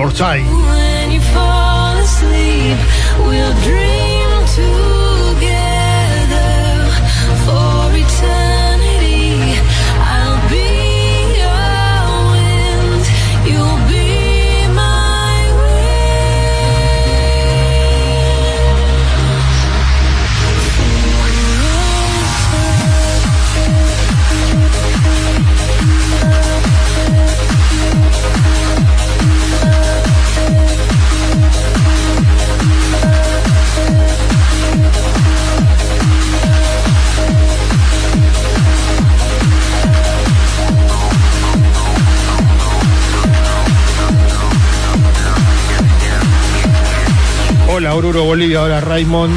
Oruro, 47.95 48.25
Bolivia, 48.25 48.61
hola 48.61 48.81
Raymond. 48.81 49.33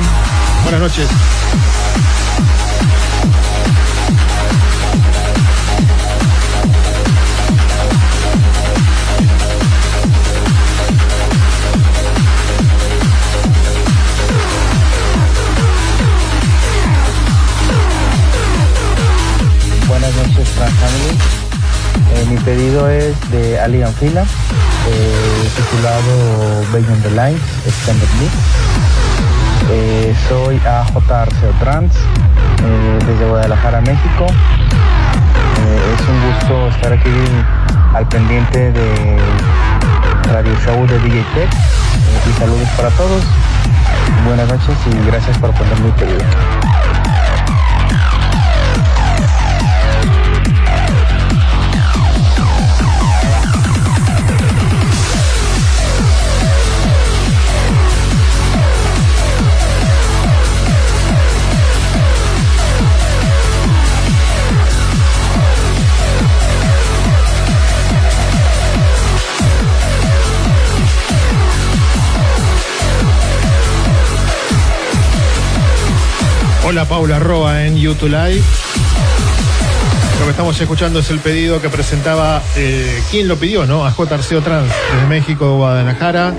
Buenas 0.63 0.81
noches. 0.81 1.07
Buenas 19.87 20.15
noches, 20.15 20.49
Family. 20.49 21.37
Eh, 22.15 22.25
mi 22.29 22.37
pedido 22.37 22.89
es 22.89 23.13
de 23.29 23.59
Ali 23.59 23.83
Anfila, 23.83 24.23
eh, 24.23 25.26
titulado 25.57 26.63
Beyond 26.71 27.01
the 27.01 27.09
Line, 27.09 27.39
Extended 27.65 28.09
Mix. 28.19 28.33
Eh, 29.71 30.15
soy 30.29 30.57
AJ 30.57 31.11
Arceo 31.11 31.51
Trans, 31.59 31.93
eh, 31.95 32.99
desde 33.05 33.25
Guadalajara, 33.25 33.81
México. 33.81 34.27
Eh, 34.27 35.95
es 35.95 36.07
un 36.07 36.31
gusto 36.31 36.67
estar 36.75 36.93
aquí 36.93 37.09
al 37.95 38.07
pendiente 38.07 38.71
del 38.71 39.19
radio 40.31 40.53
show 40.63 40.85
de 40.85 40.99
DJ 40.99 41.25
Tech. 41.33 41.53
Eh, 41.53 42.29
y 42.29 42.39
saludos 42.39 42.69
para 42.77 42.89
todos. 42.91 43.23
Buenas 44.25 44.47
noches 44.47 44.77
y 44.85 45.07
gracias 45.07 45.37
por 45.39 45.51
poner 45.53 45.79
mi 45.79 45.91
pedido. 45.91 46.56
Hola 76.69 76.83
Paula 76.83 77.17
Roa 77.17 77.65
en 77.65 77.77
YouTube 77.77 78.09
Live. 78.09 78.43
Lo 80.19 80.25
que 80.25 80.31
estamos 80.31 80.59
escuchando 80.59 80.99
es 80.99 81.09
el 81.09 81.19
pedido 81.19 81.61
que 81.61 81.69
presentaba, 81.69 82.43
eh, 82.57 83.01
¿quién 83.09 83.29
lo 83.29 83.37
pidió, 83.37 83.65
no? 83.65 83.85
A 83.85 83.91
J. 83.91 84.15
Arceo 84.15 84.41
Trans, 84.41 84.69
desde 84.93 85.07
México, 85.07 85.55
Guadalajara, 85.55 86.33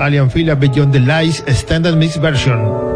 Alien 0.00 0.30
Fila, 0.30 0.54
Beyond 0.54 0.90
the 0.90 1.00
Lies, 1.00 1.44
Standard 1.46 1.96
Mix 1.96 2.18
Version. 2.18 2.93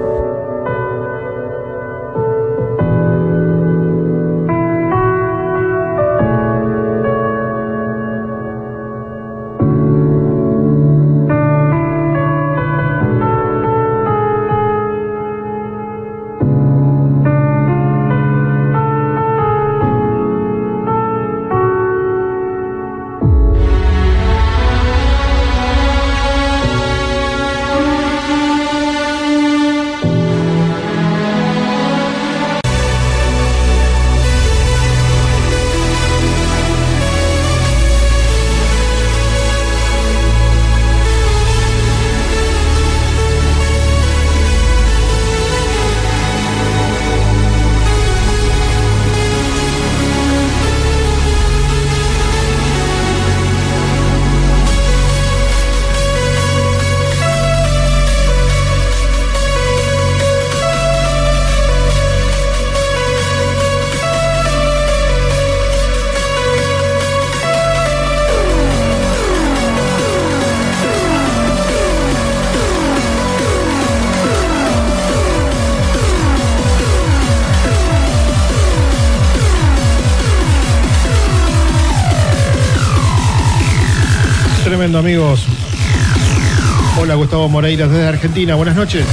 Hola 87.48 87.50
Gustavo 87.50 87.50
Moreira 87.50 87.88
desde 87.88 88.06
Argentina. 88.06 88.54
Buenas 88.54 88.76
noches. 88.76 89.04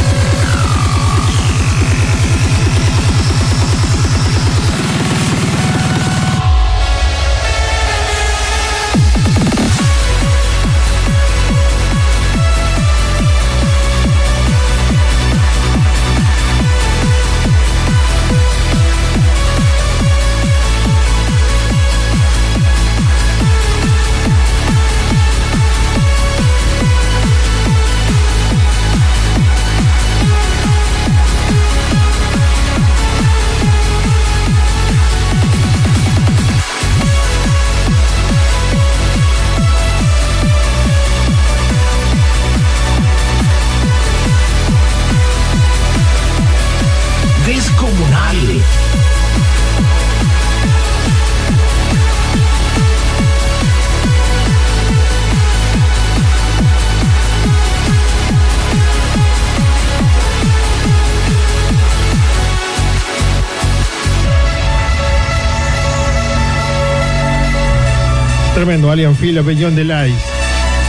Tremendo, 68.76 68.92
Alien 68.92 69.16
Fila, 69.16 69.42
Beyond 69.42 69.78
the 69.78 69.86
Lies. 69.86 70.20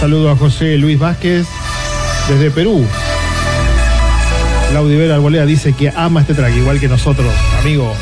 Saludo 0.01 0.33
a 0.33 0.37
José 0.37 0.77
Luis 0.77 0.99
Vázquez 0.99 1.47
desde 2.29 2.51
Perú. 2.51 2.85
Laudivera 4.75 5.15
Arboleda 5.15 5.47
dice 5.47 5.73
que 5.73 5.93
ama 5.95 6.23
este 6.23 6.35
track, 6.35 6.53
igual 6.57 6.81
que 6.81 6.89
nosotros, 6.89 7.33
amigo. 7.61 7.95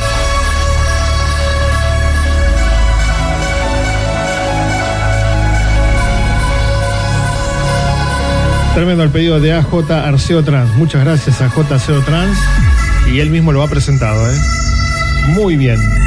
Tremendo 8.75 9.03
el 9.03 9.11
pedido 9.11 9.39
de 9.39 9.53
AJ 9.53 9.91
Arceo 9.91 10.43
Trans. 10.43 10.75
Muchas 10.77 11.05
gracias 11.05 11.43
a 11.43 11.51
J 11.51 11.75
Arceo 11.75 12.01
Trans. 12.05 12.39
Y 13.13 13.21
él 13.21 13.29
mismo 13.29 13.53
lo 13.53 13.63
ha 13.63 13.69
presentado, 13.69 14.31
¿eh? 14.31 14.39
Muy 15.35 15.59
bien. 15.59 16.04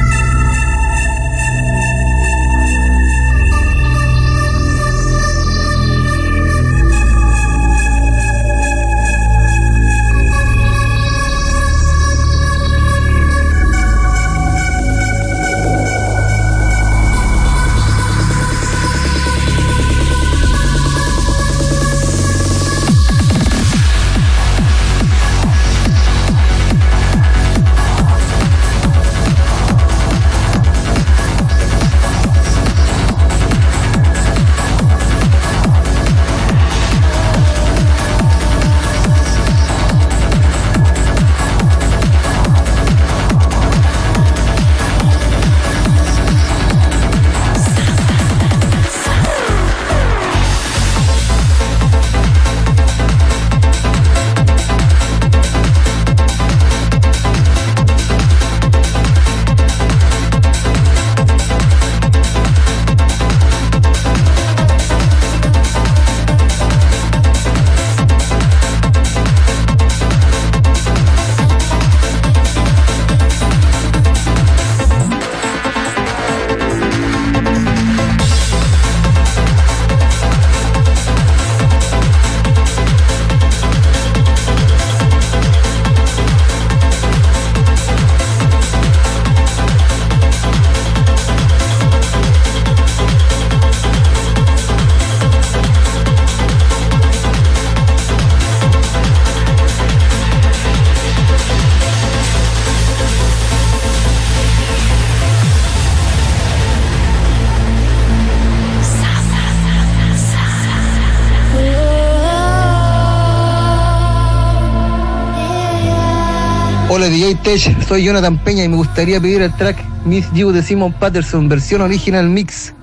Soy 117.87 118.03
Jonathan 118.03 118.37
Peña 118.43 118.65
y 118.65 118.67
me 118.67 118.75
gustaría 118.75 119.21
pedir 119.21 119.41
el 119.41 119.55
track 119.55 119.77
Miss 120.03 120.25
You 120.33 120.51
de 120.51 120.61
Simon 120.61 120.91
Patterson, 120.91 121.47
versión 121.47 121.79
original 121.79 122.27
mix. 122.27 122.73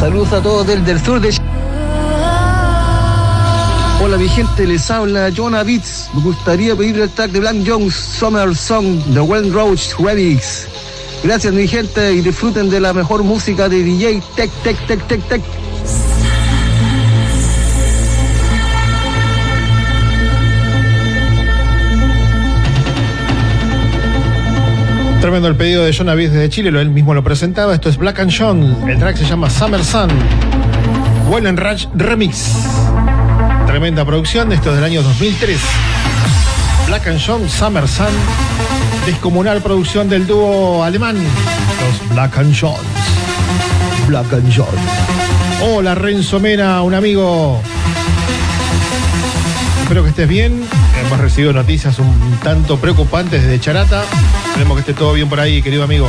Saludos 0.00 0.32
a 0.32 0.42
todos 0.42 0.66
del, 0.66 0.82
del 0.86 0.98
sur 1.04 1.20
de 1.20 1.28
Hola 4.02 4.16
mi 4.16 4.26
gente, 4.26 4.66
les 4.66 4.90
habla 4.90 5.30
Jonah 5.30 5.62
Beats. 5.64 6.08
Me 6.14 6.22
gustaría 6.22 6.74
pedir 6.74 6.98
el 6.98 7.10
track 7.10 7.32
de 7.32 7.40
Blank 7.40 7.68
Jones, 7.68 7.94
Summer 7.94 8.56
Song, 8.56 9.02
The 9.12 9.20
Well 9.20 9.52
Roach 9.52 9.94
Remix. 9.98 10.66
Gracias 11.22 11.52
mi 11.52 11.68
gente 11.68 12.14
y 12.14 12.22
disfruten 12.22 12.70
de 12.70 12.80
la 12.80 12.94
mejor 12.94 13.22
música 13.22 13.68
de 13.68 13.82
DJ 13.82 14.22
Tech 14.34 14.50
Tech 14.62 14.78
Tech 14.86 15.06
Tech 15.08 15.28
Tech. 15.28 15.42
Tremendo 25.24 25.48
el 25.48 25.56
pedido 25.56 25.82
de 25.82 25.96
John 25.96 26.10
Avis 26.10 26.30
desde 26.30 26.50
Chile, 26.50 26.68
él 26.78 26.90
mismo 26.90 27.14
lo 27.14 27.24
presentaba. 27.24 27.72
Esto 27.72 27.88
es 27.88 27.96
Black 27.96 28.20
and 28.20 28.30
John. 28.30 28.86
El 28.86 28.98
track 28.98 29.16
se 29.16 29.24
llama 29.24 29.48
Summer 29.48 29.82
Sun. 29.82 30.10
Well 31.30 31.46
and 31.46 31.58
Raj 31.58 31.86
Remix. 31.94 32.52
Tremenda 33.66 34.04
producción, 34.04 34.52
esto 34.52 34.68
es 34.68 34.76
del 34.76 34.84
año 34.84 35.02
2003. 35.02 35.58
Black 36.88 37.06
and 37.06 37.18
John, 37.26 37.48
Summer 37.48 37.88
Sun. 37.88 38.04
Descomunal 39.06 39.62
producción 39.62 40.10
del 40.10 40.26
dúo 40.26 40.84
alemán. 40.84 41.16
Los 41.16 42.10
Black 42.10 42.36
and 42.36 42.54
Johns. 42.54 42.82
Black 44.06 44.30
and 44.30 44.52
John. 44.54 44.66
Hola 45.62 45.94
Renzo 45.94 46.38
Mena, 46.38 46.82
un 46.82 46.92
amigo. 46.92 47.62
Espero 49.84 50.02
que 50.02 50.10
estés 50.10 50.28
bien. 50.28 50.66
Hemos 51.06 51.20
recibido 51.20 51.52
noticias 51.52 51.98
un 51.98 52.38
tanto 52.42 52.78
preocupantes 52.78 53.42
desde 53.42 53.60
Charata. 53.60 54.04
Esperemos 54.46 54.74
que 54.76 54.80
esté 54.80 54.94
todo 54.94 55.12
bien 55.12 55.28
por 55.28 55.40
ahí, 55.40 55.62
querido 55.62 55.82
amigo. 55.82 56.08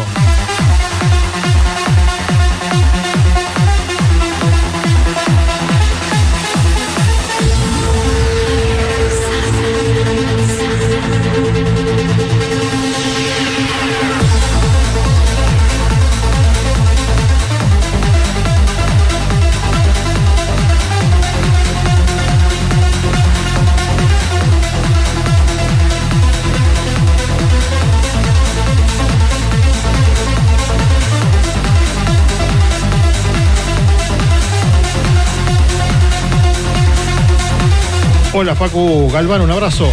Hola 38.38 38.53
Facu 38.53 39.09
Galván, 39.13 39.39
un 39.39 39.51
abrazo. 39.51 39.89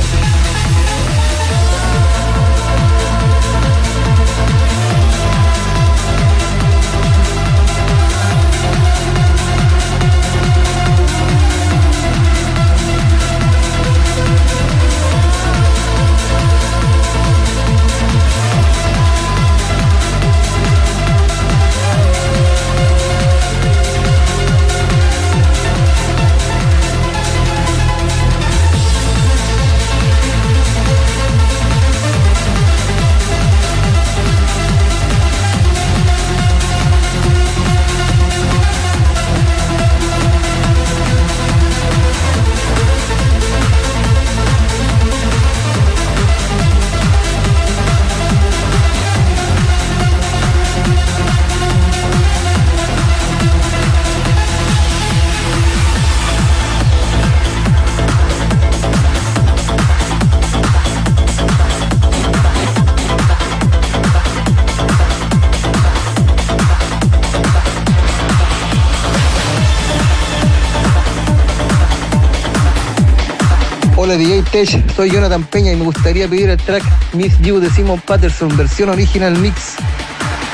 Soy 74.52 75.10
Jonathan 75.10 75.44
Peña 75.44 75.72
y 75.72 75.76
me 75.76 75.84
gustaría 75.84 76.28
pedir 76.28 76.50
el 76.50 76.58
track 76.58 76.82
Miss 77.14 77.38
You 77.38 77.58
de 77.58 77.70
Simon 77.70 77.98
Patterson, 78.02 78.54
versión 78.54 78.90
original 78.90 79.34
mix. 79.38 79.76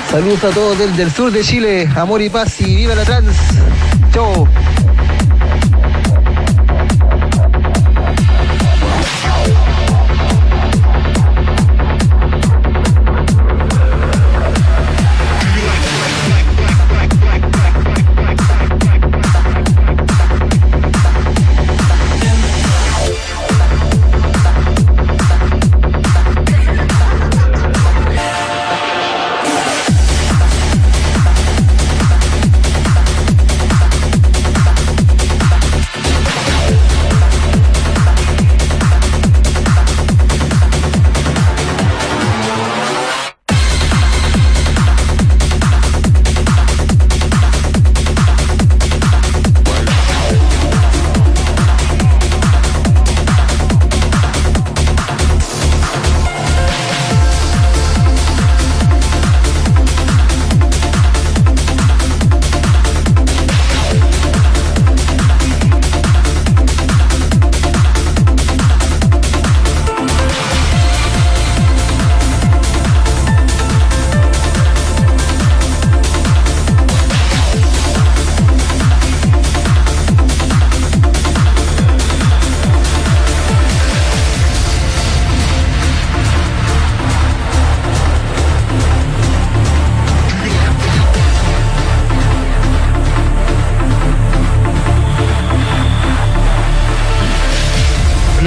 Saludos 0.08 0.44
a 0.44 0.50
todos 0.50 0.78
del, 0.78 0.96
del 0.96 1.10
sur 1.10 1.32
de 1.32 1.42
Chile, 1.42 1.90
amor 1.96 2.22
y 2.22 2.30
paz 2.30 2.60
y 2.60 2.76
viva 2.76 2.94
la 2.94 3.02
trans. 3.02 3.34
Chao. 4.12 4.46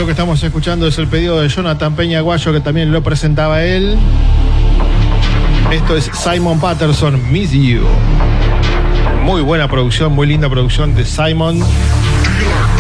Lo 0.01 0.07
que 0.07 0.13
estamos 0.13 0.41
escuchando 0.41 0.87
es 0.87 0.97
el 0.97 1.07
pedido 1.07 1.39
de 1.39 1.47
Jonathan 1.47 1.95
Peña 1.95 2.21
Guayo, 2.21 2.51
que 2.51 2.59
también 2.59 2.91
lo 2.91 3.03
presentaba 3.03 3.63
él. 3.63 3.99
Esto 5.71 5.95
es 5.95 6.09
Simon 6.11 6.59
Patterson, 6.59 7.31
Miss 7.31 7.51
You. 7.51 7.83
Muy 9.23 9.43
buena 9.43 9.67
producción, 9.67 10.11
muy 10.13 10.25
linda 10.25 10.49
producción 10.49 10.95
de 10.95 11.05
Simon, 11.05 11.59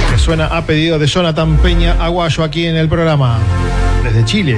que 0.09 0.17
suena 0.17 0.47
a 0.47 0.65
pedido 0.65 0.97
de 0.97 1.05
Jonathan 1.05 1.57
Peña 1.57 1.95
Aguayo 2.03 2.43
aquí 2.43 2.65
en 2.65 2.75
el 2.75 2.89
programa, 2.89 3.37
desde 4.03 4.25
Chile. 4.25 4.57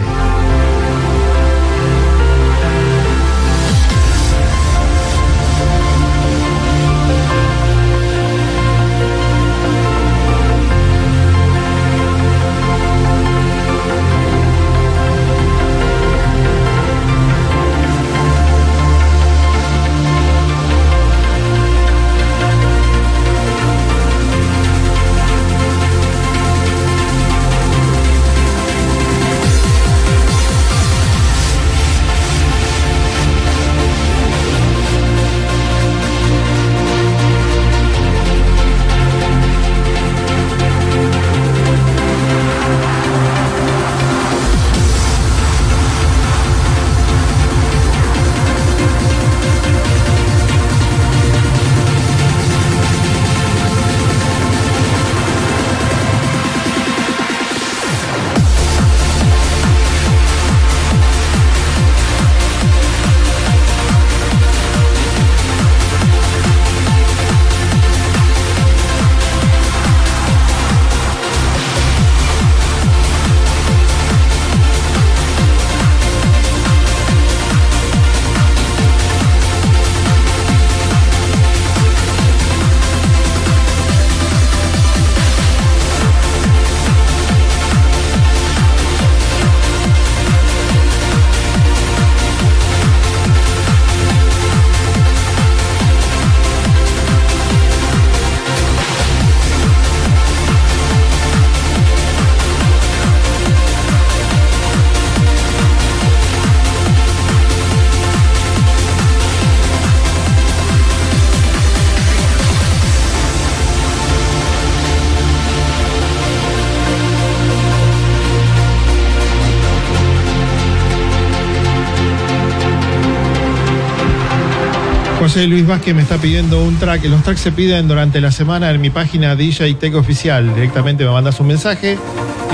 Luis 125.35 125.65
Vázquez 125.65 125.95
me 125.95 126.03
está 126.03 126.17
pidiendo 126.17 126.63
un 126.63 126.77
track. 126.77 127.05
Los 127.05 127.23
tracks 127.23 127.41
se 127.41 127.51
piden 127.51 127.87
durante 127.87 128.21
la 128.21 128.31
semana 128.31 128.69
en 128.69 128.79
mi 128.79 128.91
página 128.91 129.35
DJ 129.35 129.73
Tech 129.73 129.95
Oficial. 129.95 130.53
Directamente 130.53 131.03
me 131.03 131.09
mandas 131.09 131.39
un 131.39 131.47
mensaje 131.47 131.97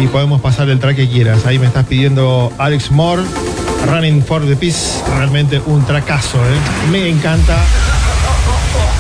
y 0.02 0.08
podemos 0.08 0.40
pasar 0.40 0.70
el 0.70 0.80
track 0.80 0.96
que 0.96 1.10
quieras. 1.10 1.46
Ahí 1.46 1.60
me 1.60 1.68
estás 1.68 1.86
pidiendo 1.86 2.54
Alex 2.58 2.90
Moore, 2.92 3.22
Running 3.86 4.24
for 4.24 4.46
the 4.48 4.56
Peace. 4.56 5.04
Realmente 5.18 5.62
un 5.66 5.86
trackazo, 5.86 6.38
¿eh? 6.38 6.90
Me 6.90 7.10
encanta. 7.10 7.58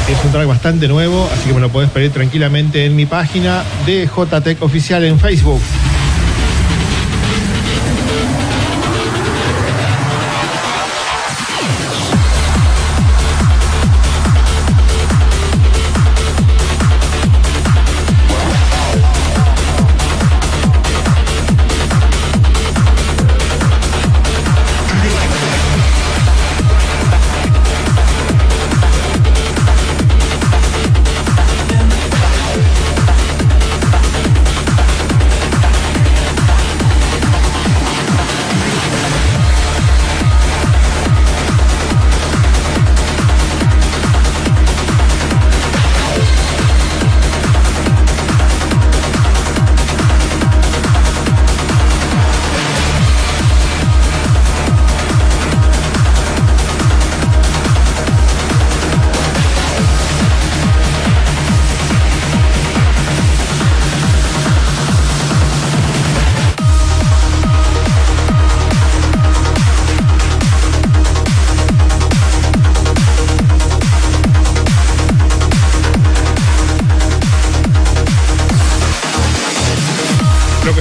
Es 0.09 0.25
un 0.25 0.31
track 0.31 0.47
bastante 0.47 0.89
nuevo, 0.89 1.29
así 1.33 1.47
que 1.47 1.53
me 1.53 1.61
lo 1.61 1.69
podés 1.69 1.89
pedir 1.89 2.11
tranquilamente 2.11 2.85
en 2.85 2.97
mi 2.97 3.05
página 3.05 3.63
de 3.85 4.07
JTech 4.07 4.61
Oficial 4.61 5.05
en 5.05 5.17
Facebook. 5.17 5.61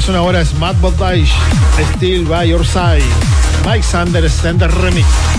Suena 0.09 0.20
ahora 0.20 0.40
es 0.40 0.54
Matt 0.54 0.80
Bodice, 0.80 1.30
Still 1.96 2.24
by 2.26 2.48
Your 2.48 2.64
Side, 2.64 3.04
Mike 3.66 3.82
Sanders 3.82 4.32
Center 4.32 4.70
Remix. 4.80 5.38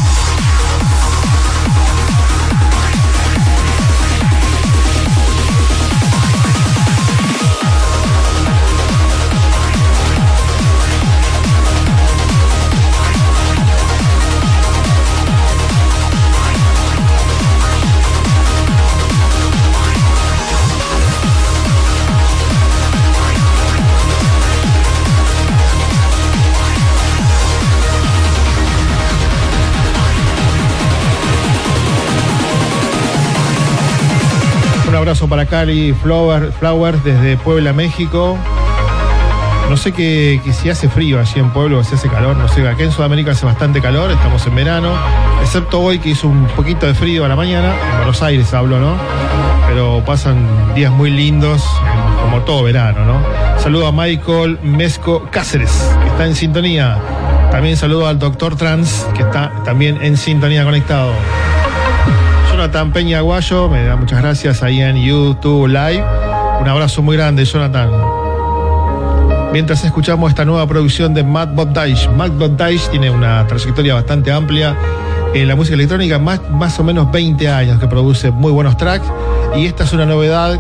Abrazo 35.10 35.28
para 35.28 35.48
Cali 35.48 35.92
Flower, 35.92 36.52
Flowers 36.60 37.04
desde 37.04 37.36
Puebla, 37.38 37.74
México. 37.74 38.38
No 39.68 39.76
sé 39.76 39.92
que, 39.92 40.40
que 40.46 40.54
si 40.54 40.70
hace 40.70 40.88
frío 40.88 41.20
allí 41.20 41.40
en 41.40 41.50
Pueblo 41.50 41.80
o 41.80 41.84
si 41.84 41.96
hace 41.96 42.08
calor, 42.10 42.38
no 42.38 42.48
sé, 42.48 42.68
aquí 42.68 42.84
en 42.84 42.92
Sudamérica 42.92 43.32
hace 43.32 43.44
bastante 43.44 43.82
calor, 43.82 44.12
estamos 44.12 44.46
en 44.46 44.54
verano, 44.54 44.94
excepto 45.42 45.80
hoy 45.82 45.98
que 45.98 46.10
hizo 46.10 46.28
un 46.28 46.46
poquito 46.56 46.86
de 46.86 46.94
frío 46.94 47.26
a 47.26 47.28
la 47.28 47.36
mañana, 47.36 47.74
en 47.74 47.98
Buenos 47.98 48.22
Aires 48.22 48.54
hablo, 48.54 48.80
¿no? 48.80 48.98
Pero 49.68 50.04
pasan 50.06 50.46
días 50.76 50.92
muy 50.92 51.10
lindos, 51.10 51.66
como 52.22 52.42
todo 52.42 52.62
verano, 52.62 53.04
¿no? 53.04 53.60
Saludo 53.60 53.88
a 53.88 53.92
Michael 53.92 54.60
Mesco 54.62 55.28
Cáceres, 55.32 55.92
que 56.04 56.08
está 56.10 56.28
en 56.28 56.36
sintonía. 56.36 57.00
También 57.50 57.78
saludo 57.78 58.06
al 58.06 58.20
doctor 58.20 58.56
Trans, 58.56 59.08
que 59.16 59.24
está 59.24 59.52
también 59.66 59.98
en 60.04 60.18
sintonía 60.18 60.64
conectado. 60.64 61.14
Jonathan 62.60 62.92
Peña 62.92 63.20
Aguayo, 63.20 63.70
me 63.70 63.86
da 63.86 63.96
muchas 63.96 64.20
gracias 64.20 64.62
ahí 64.64 64.82
en 64.82 64.98
YouTube 64.98 65.68
Live. 65.68 66.04
Un 66.60 66.68
abrazo 66.68 67.02
muy 67.02 67.16
grande, 67.16 67.46
Jonathan. 67.46 67.90
Mientras 69.54 69.86
escuchamos 69.86 70.30
esta 70.30 70.44
nueva 70.44 70.68
producción 70.68 71.14
de 71.14 71.24
Matt 71.24 71.56
Bodice. 71.56 72.10
Matt 72.10 72.34
Bodice 72.38 72.90
tiene 72.92 73.12
una 73.12 73.48
trayectoria 73.48 73.94
bastante 73.94 74.34
amplia 74.34 74.76
en 75.34 75.48
la 75.48 75.56
música 75.56 75.76
electrónica, 75.76 76.20
más, 76.20 76.42
más 76.50 76.78
o 76.82 76.84
menos 76.84 77.10
20 77.10 77.48
años 77.48 77.80
que 77.80 77.88
produce 77.88 78.30
muy 78.30 78.52
buenos 78.52 78.76
tracks. 78.76 79.06
Y 79.56 79.66
esta 79.66 79.86
es 79.86 79.94
una 79.94 80.06
novedad, 80.06 80.60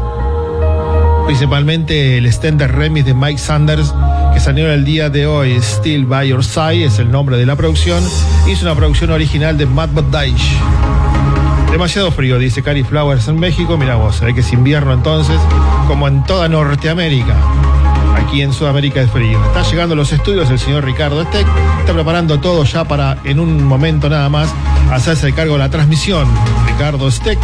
principalmente 1.25 2.17
el 2.17 2.25
extended 2.27 2.69
remix 2.69 3.07
de 3.07 3.13
Mike 3.13 3.39
Sanders, 3.39 3.93
que 4.33 4.39
salió 4.39 4.71
el 4.71 4.85
día 4.85 5.09
de 5.09 5.27
hoy. 5.27 5.57
Still 5.61 6.05
by 6.05 6.29
Your 6.29 6.45
Side 6.45 6.85
es 6.85 6.97
el 6.97 7.11
nombre 7.11 7.35
de 7.35 7.45
la 7.45 7.57
producción. 7.57 8.01
Y 8.47 8.51
es 8.51 8.61
una 8.61 8.73
producción 8.73 9.11
original 9.11 9.57
de 9.57 9.65
Matt 9.65 9.91
Bodice. 9.93 10.55
Demasiado 11.71 12.11
frío, 12.11 12.39
dice 12.39 12.63
Cari 12.63 12.83
Flowers 12.83 13.27
en 13.27 13.39
México. 13.39 13.77
Mira 13.77 13.95
vos, 13.95 14.15
se 14.15 14.25
ve 14.25 14.33
que 14.33 14.41
es 14.41 14.51
invierno 14.51 14.91
entonces, 14.91 15.39
como 15.87 16.07
en 16.07 16.23
toda 16.23 16.49
Norteamérica. 16.49 17.35
Aquí 18.15 18.41
en 18.41 18.51
Sudamérica 18.53 19.01
es 19.01 19.09
frío. 19.11 19.39
Está 19.45 19.61
llegando 19.63 19.93
a 19.93 19.95
los 19.95 20.11
estudios 20.11 20.49
el 20.49 20.59
señor 20.59 20.83
Ricardo 20.83 21.23
Steck. 21.25 21.47
Está 21.79 21.93
preparando 21.93 22.39
todo 22.39 22.63
ya 22.63 22.85
para 22.85 23.17
en 23.23 23.39
un 23.39 23.63
momento 23.63 24.09
nada 24.09 24.29
más 24.29 24.49
hacerse 24.91 25.27
el 25.27 25.35
cargo 25.35 25.53
de 25.53 25.59
la 25.59 25.69
transmisión. 25.69 26.27
Ricardo 26.67 27.09
Steck, 27.11 27.39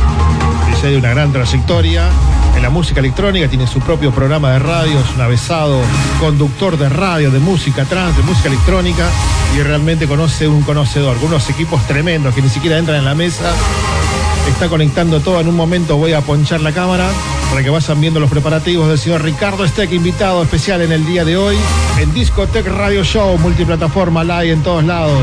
dice 0.70 0.88
de 0.88 0.98
una 0.98 1.10
gran 1.12 1.32
trayectoria 1.32 2.10
en 2.56 2.62
la 2.64 2.70
música 2.70 3.02
electrónica, 3.02 3.48
tiene 3.48 3.68
su 3.68 3.80
propio 3.80 4.12
programa 4.12 4.52
de 4.52 4.60
radio, 4.60 5.00
es 5.00 5.16
un 5.16 5.22
avesado 5.22 5.82
conductor 6.20 6.78
de 6.78 6.90
radio, 6.90 7.30
de 7.30 7.40
música 7.40 7.86
trans, 7.86 8.18
de 8.18 8.24
música 8.24 8.48
electrónica 8.48 9.08
y 9.56 9.62
realmente 9.62 10.08
conoce 10.08 10.48
un 10.48 10.62
conocedor, 10.64 11.18
con 11.18 11.28
unos 11.28 11.50
equipos 11.50 11.86
tremendos 11.86 12.34
que 12.34 12.42
ni 12.42 12.50
siquiera 12.50 12.78
entran 12.78 12.98
en 12.98 13.06
la 13.06 13.16
mesa 13.16 13.54
está 14.50 14.70
conectando 14.70 15.20
todo. 15.20 15.40
En 15.40 15.48
un 15.48 15.56
momento 15.56 15.98
voy 15.98 16.14
a 16.14 16.22
ponchar 16.22 16.62
la 16.62 16.72
cámara 16.72 17.10
para 17.50 17.64
que 17.64 17.70
vayan 17.70 18.02
viendo 18.02 18.20
los 18.20 18.30
preparativos 18.30 18.88
del 18.88 18.98
señor 18.98 19.24
Ricardo 19.24 19.68
Steck, 19.68 19.92
invitado 19.92 20.44
especial 20.44 20.82
en 20.82 20.92
el 20.92 21.06
día 21.06 21.26
de 21.26 21.38
hoy 21.38 21.58
en 22.00 22.14
Discotech 22.14 22.66
Radio 22.68 23.04
Show, 23.04 23.38
multiplataforma 23.38 24.24
live 24.24 24.52
en 24.52 24.64
todos 24.64 24.84
lados. 24.84 25.22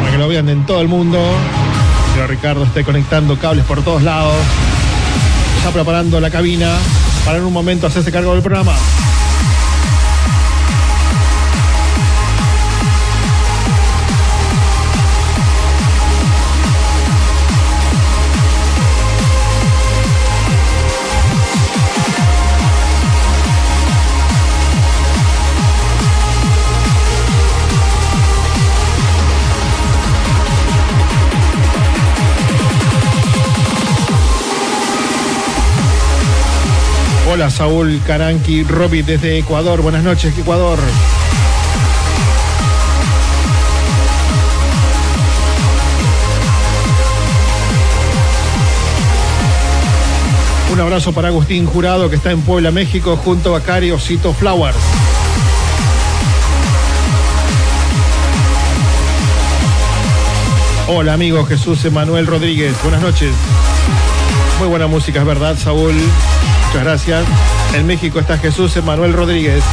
Para 0.00 0.12
que 0.12 0.18
lo 0.18 0.28
vean 0.28 0.48
en 0.48 0.64
todo 0.66 0.80
el 0.80 0.88
mundo. 0.88 1.18
El 1.18 2.12
señor 2.12 2.30
Ricardo 2.30 2.64
esté 2.64 2.84
conectando 2.84 3.38
cables 3.38 3.64
por 3.64 3.82
todos 3.82 4.02
lados. 4.02 4.36
Está 5.58 5.70
preparando 5.70 6.20
la 6.20 6.30
cabina 6.30 6.76
para 7.24 7.38
en 7.38 7.44
un 7.44 7.52
momento 7.52 7.86
hacerse 7.86 8.10
cargo 8.10 8.32
del 8.32 8.42
programa. 8.42 8.74
Hola 37.38 37.50
Saúl 37.50 38.00
Caranqui, 38.04 38.64
Robbie 38.64 39.04
desde 39.04 39.38
Ecuador. 39.38 39.80
Buenas 39.80 40.02
noches, 40.02 40.36
Ecuador. 40.36 40.76
Un 50.72 50.80
abrazo 50.80 51.12
para 51.12 51.28
Agustín 51.28 51.64
Jurado 51.64 52.10
que 52.10 52.16
está 52.16 52.32
en 52.32 52.40
Puebla, 52.40 52.72
México, 52.72 53.16
junto 53.16 53.54
a 53.54 53.60
Cari 53.60 53.92
Osito 53.92 54.34
Flowers. 54.34 54.76
Hola 60.88 61.12
amigo 61.12 61.46
Jesús 61.46 61.84
Emanuel 61.84 62.26
Rodríguez, 62.26 62.74
buenas 62.82 63.00
noches. 63.00 63.32
Muy 64.58 64.66
buena 64.66 64.88
música, 64.88 65.20
es 65.20 65.24
verdad, 65.24 65.56
Saúl. 65.56 65.94
Muchas 66.68 66.84
gracias. 66.84 67.24
En 67.72 67.86
México 67.86 68.20
está 68.20 68.36
Jesús 68.36 68.76
Emanuel 68.76 69.14
Rodríguez. 69.14 69.64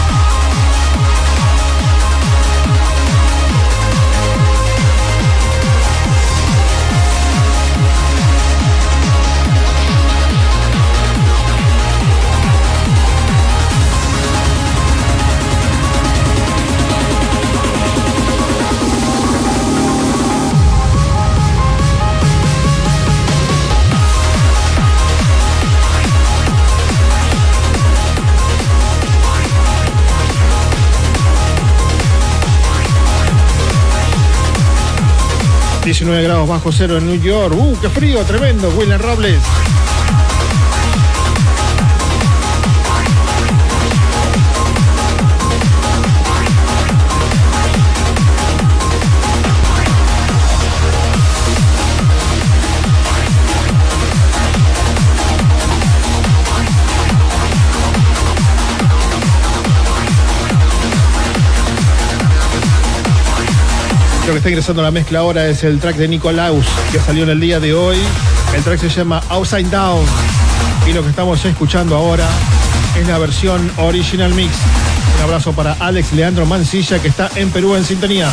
...19 35.85 36.23
grados 36.23 36.49
bajo 36.49 36.71
cero 36.71 36.97
en 36.97 37.05
New 37.05 37.21
York. 37.21 37.53
¡Uh, 37.55 37.77
qué 37.79 37.89
frío! 37.89 38.23
Tremendo. 38.23 38.69
William 38.69 38.99
Robles. 38.99 39.39
Lo 64.25 64.31
que 64.31 64.37
está 64.37 64.49
ingresando 64.49 64.81
a 64.81 64.85
la 64.85 64.91
mezcla 64.91 65.19
ahora 65.19 65.47
es 65.47 65.63
el 65.63 65.79
track 65.79 65.97
de 65.97 66.07
Nicolaus, 66.07 66.65
que 66.91 66.99
salió 66.99 67.23
en 67.23 67.29
el 67.29 67.39
día 67.39 67.59
de 67.59 67.75
hoy. 67.75 67.97
El 68.55 68.63
track 68.63 68.79
se 68.79 68.89
llama 68.89 69.21
Outside 69.29 69.69
Down. 69.69 70.03
Y 70.87 70.93
lo 70.93 71.03
que 71.03 71.09
estamos 71.09 71.45
escuchando 71.45 71.95
ahora 71.95 72.27
es 72.99 73.07
la 73.07 73.19
versión 73.19 73.71
Original 73.77 74.33
Mix. 74.33 74.51
Un 75.17 75.23
abrazo 75.23 75.53
para 75.53 75.73
Alex 75.73 76.11
Leandro 76.13 76.47
Mancilla, 76.47 76.97
que 76.99 77.07
está 77.07 77.29
en 77.35 77.51
Perú 77.51 77.75
en 77.75 77.85
sintonía. 77.85 78.29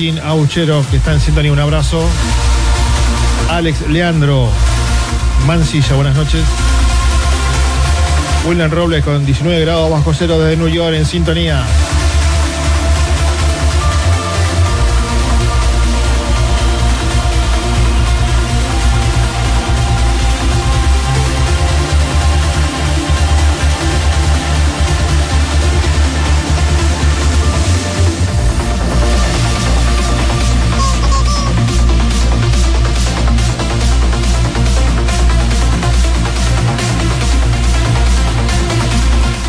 Martín 0.00 0.18
que 0.90 0.96
está 0.96 1.12
en 1.12 1.20
sintonía, 1.20 1.52
un 1.52 1.58
abrazo. 1.58 2.02
Alex 3.50 3.86
Leandro 3.90 4.48
Mancilla, 5.46 5.94
buenas 5.94 6.16
noches. 6.16 6.42
William 8.48 8.70
Robles 8.70 9.04
con 9.04 9.26
19 9.26 9.60
grados 9.60 9.90
bajo 9.90 10.14
cero 10.14 10.40
desde 10.40 10.56
New 10.56 10.68
York 10.68 10.94
en 10.96 11.04
sintonía. 11.04 11.62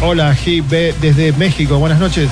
Hola, 0.03 0.33
GB 0.33 0.95
desde 0.99 1.31
México. 1.33 1.77
Buenas 1.77 1.99
noches. 1.99 2.27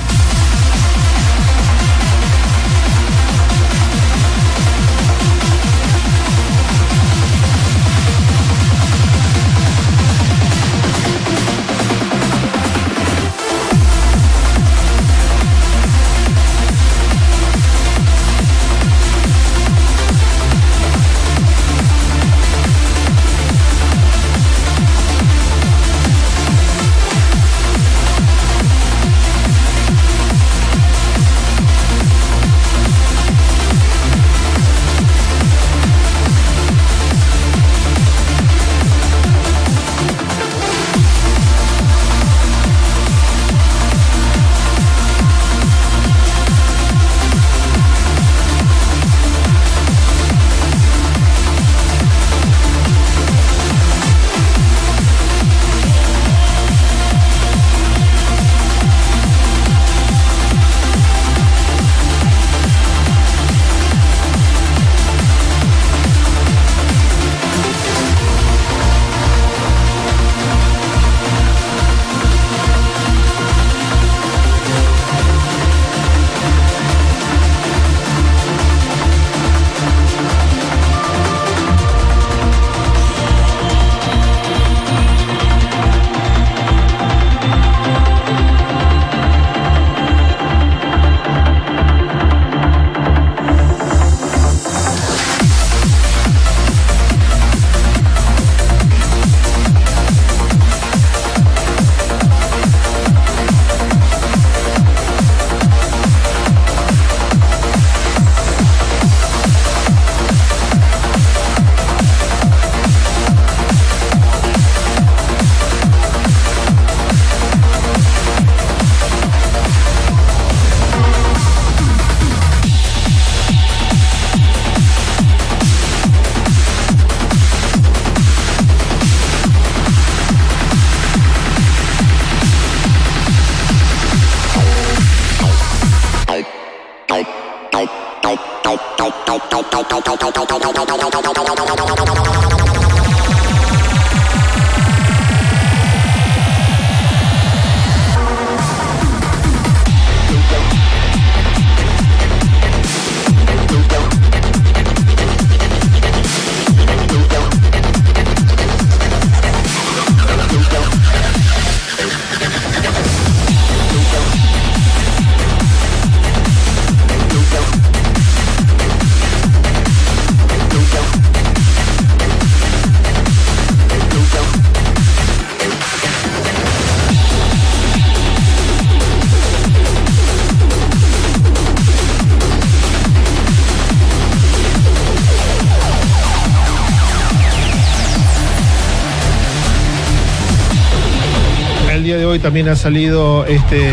También 192.40 192.68
ha 192.68 192.76
salido 192.76 193.44
este 193.44 193.92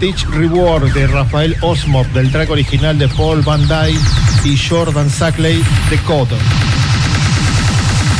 Teach 0.00 0.26
Reward 0.30 0.92
de 0.92 1.06
Rafael 1.06 1.56
Osmop 1.60 2.06
del 2.08 2.30
track 2.30 2.50
original 2.50 2.98
de 2.98 3.08
Paul 3.08 3.42
Van 3.42 3.62
Dyke 3.62 4.00
y 4.44 4.56
Jordan 4.56 5.08
Sackley, 5.08 5.62
The 5.88 5.98
Code. 5.98 6.36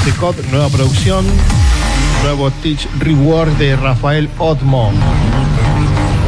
The 0.05 0.13
Code, 0.13 0.43
nueva 0.51 0.69
producción, 0.69 1.27
nuevo 2.23 2.51
Teach 2.51 2.89
Reward 2.99 3.51
de 3.59 3.77
Rafael 3.77 4.29
Osmop. 4.39 4.93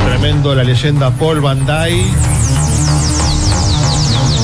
Tremendo 0.06 0.54
la 0.54 0.64
leyenda 0.64 1.10
Paul 1.10 1.40
Van 1.40 1.60
Dyke. 1.60 2.10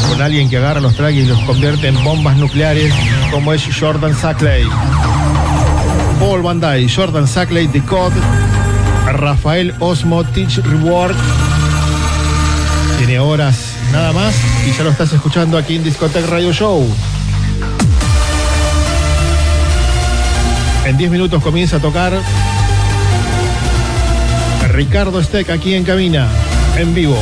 Con 0.08 0.22
alguien 0.22 0.48
que 0.48 0.58
agarra 0.58 0.80
los 0.80 0.94
tracks 0.94 1.16
y 1.16 1.26
los 1.26 1.40
convierte 1.40 1.88
en 1.88 2.02
bombas 2.04 2.36
nucleares, 2.36 2.92
como 3.30 3.52
es 3.52 3.62
Jordan 3.78 4.14
Sackley. 4.14 4.64
Paul 6.20 6.42
Van 6.42 6.60
Dyke, 6.60 6.90
Jordan 6.94 7.26
Sackley, 7.26 7.68
The 7.68 7.82
Code, 7.82 8.14
Rafael 9.16 9.74
Osmo, 9.80 10.24
Teach 10.24 10.58
Reward. 10.58 11.16
Tiene 12.98 13.18
horas 13.18 13.72
nada 13.92 14.12
más 14.12 14.34
y 14.66 14.72
ya 14.72 14.84
lo 14.84 14.90
estás 14.90 15.12
escuchando 15.12 15.56
aquí 15.56 15.76
en 15.76 15.84
Discotech 15.84 16.26
Radio 16.26 16.52
Show. 16.52 16.86
En 20.84 20.96
10 20.96 21.10
minutos 21.10 21.42
comienza 21.42 21.76
a 21.76 21.80
tocar 21.80 22.12
Ricardo 24.68 25.22
Steck 25.22 25.50
aquí 25.50 25.74
en 25.74 25.84
cabina, 25.84 26.28
en 26.76 26.94
vivo. 26.94 27.16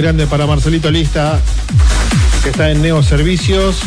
Grande 0.00 0.26
para 0.26 0.46
Marcelito 0.46 0.90
Lista, 0.90 1.38
que 2.42 2.50
está 2.50 2.70
en 2.70 2.80
Neo 2.80 3.02
Servicios, 3.02 3.80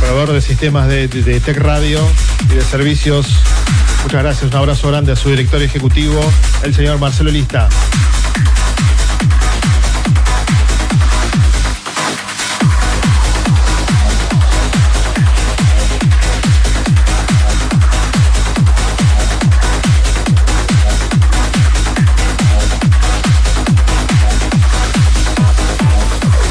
proveedor 0.00 0.32
de 0.32 0.40
sistemas 0.40 0.88
de, 0.88 1.06
de- 1.08 1.22
de 1.22 1.40
Tech 1.40 1.58
Radio 1.58 2.00
y 2.50 2.54
de 2.54 2.62
servicios. 2.62 3.26
Muchas 4.02 4.22
gracias, 4.22 4.50
un 4.50 4.56
abrazo 4.56 4.88
grande 4.88 5.12
a 5.12 5.16
su 5.16 5.28
director 5.28 5.60
ejecutivo, 5.62 6.18
el 6.62 6.74
señor 6.74 6.98
Marcelo 6.98 7.30
Lista. 7.30 7.68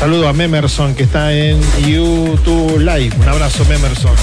Saludo 0.09 0.27
a 0.27 0.33
Memerson 0.33 0.95
que 0.95 1.03
está 1.03 1.31
en 1.31 1.61
YouTube 1.87 2.79
Live. 2.79 3.15
Un 3.21 3.29
abrazo, 3.29 3.63
Memerson. 3.65 4.15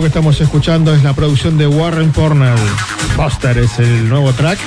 Que 0.00 0.06
estamos 0.06 0.40
escuchando 0.40 0.94
es 0.94 1.02
la 1.02 1.12
producción 1.12 1.58
de 1.58 1.66
Warren 1.66 2.10
Pornell. 2.10 2.56
Foster 3.16 3.58
es 3.58 3.78
el 3.78 4.08
nuevo 4.08 4.32
track. 4.32 4.58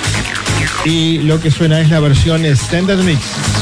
Y 0.84 1.18
lo 1.18 1.40
que 1.40 1.50
suena 1.50 1.80
es 1.80 1.90
la 1.90 1.98
versión 1.98 2.44
Extended 2.44 2.98
Mix. 2.98 3.53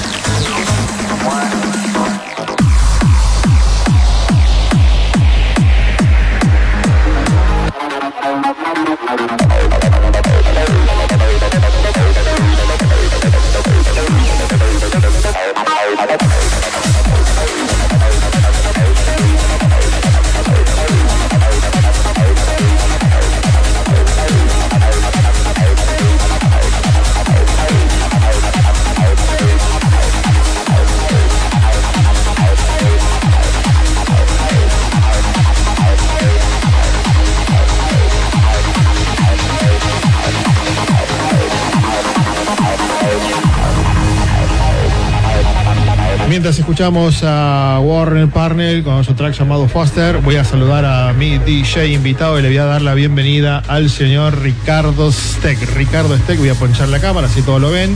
Escuchamos 46.72 47.22
a 47.22 47.80
Warren 47.82 48.30
Parnell 48.30 48.82
con 48.82 49.04
su 49.04 49.12
track 49.12 49.34
llamado 49.34 49.68
Foster, 49.68 50.16
voy 50.22 50.36
a 50.36 50.44
saludar 50.44 50.86
a 50.86 51.12
mi 51.12 51.36
DJ 51.36 51.88
invitado 51.88 52.38
y 52.38 52.42
le 52.42 52.48
voy 52.48 52.56
a 52.56 52.64
dar 52.64 52.80
la 52.80 52.94
bienvenida 52.94 53.62
al 53.68 53.90
señor 53.90 54.40
Ricardo 54.40 55.12
Steck. 55.12 55.58
Ricardo 55.76 56.16
Steck, 56.16 56.38
voy 56.38 56.48
a 56.48 56.54
ponchar 56.54 56.88
la 56.88 56.98
cámara, 56.98 57.26
así 57.26 57.42
todos 57.42 57.60
lo 57.60 57.70
ven. 57.70 57.94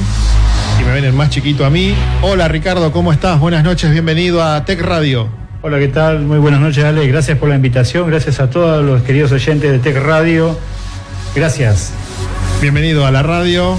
Y 0.78 0.84
me 0.84 0.92
ven 0.92 1.04
el 1.04 1.14
más 1.14 1.30
chiquito 1.30 1.64
a 1.64 1.70
mí. 1.70 1.94
Hola 2.20 2.48
Ricardo, 2.48 2.92
¿cómo 2.92 3.14
estás? 3.14 3.40
Buenas 3.40 3.64
noches, 3.64 3.90
bienvenido 3.92 4.44
a 4.44 4.66
Tech 4.66 4.82
Radio. 4.82 5.30
Hola, 5.62 5.78
¿qué 5.78 5.88
tal? 5.88 6.20
Muy 6.20 6.36
buenas 6.36 6.60
noches, 6.60 6.84
Ale. 6.84 7.08
Gracias 7.08 7.38
por 7.38 7.48
la 7.48 7.54
invitación. 7.54 8.06
Gracias 8.10 8.40
a 8.40 8.50
todos 8.50 8.84
los 8.84 9.00
queridos 9.04 9.32
oyentes 9.32 9.72
de 9.72 9.78
Tech 9.78 9.96
Radio. 9.96 10.54
Gracias. 11.34 11.94
Bienvenido 12.60 13.06
a 13.06 13.10
la 13.10 13.22
radio. 13.22 13.78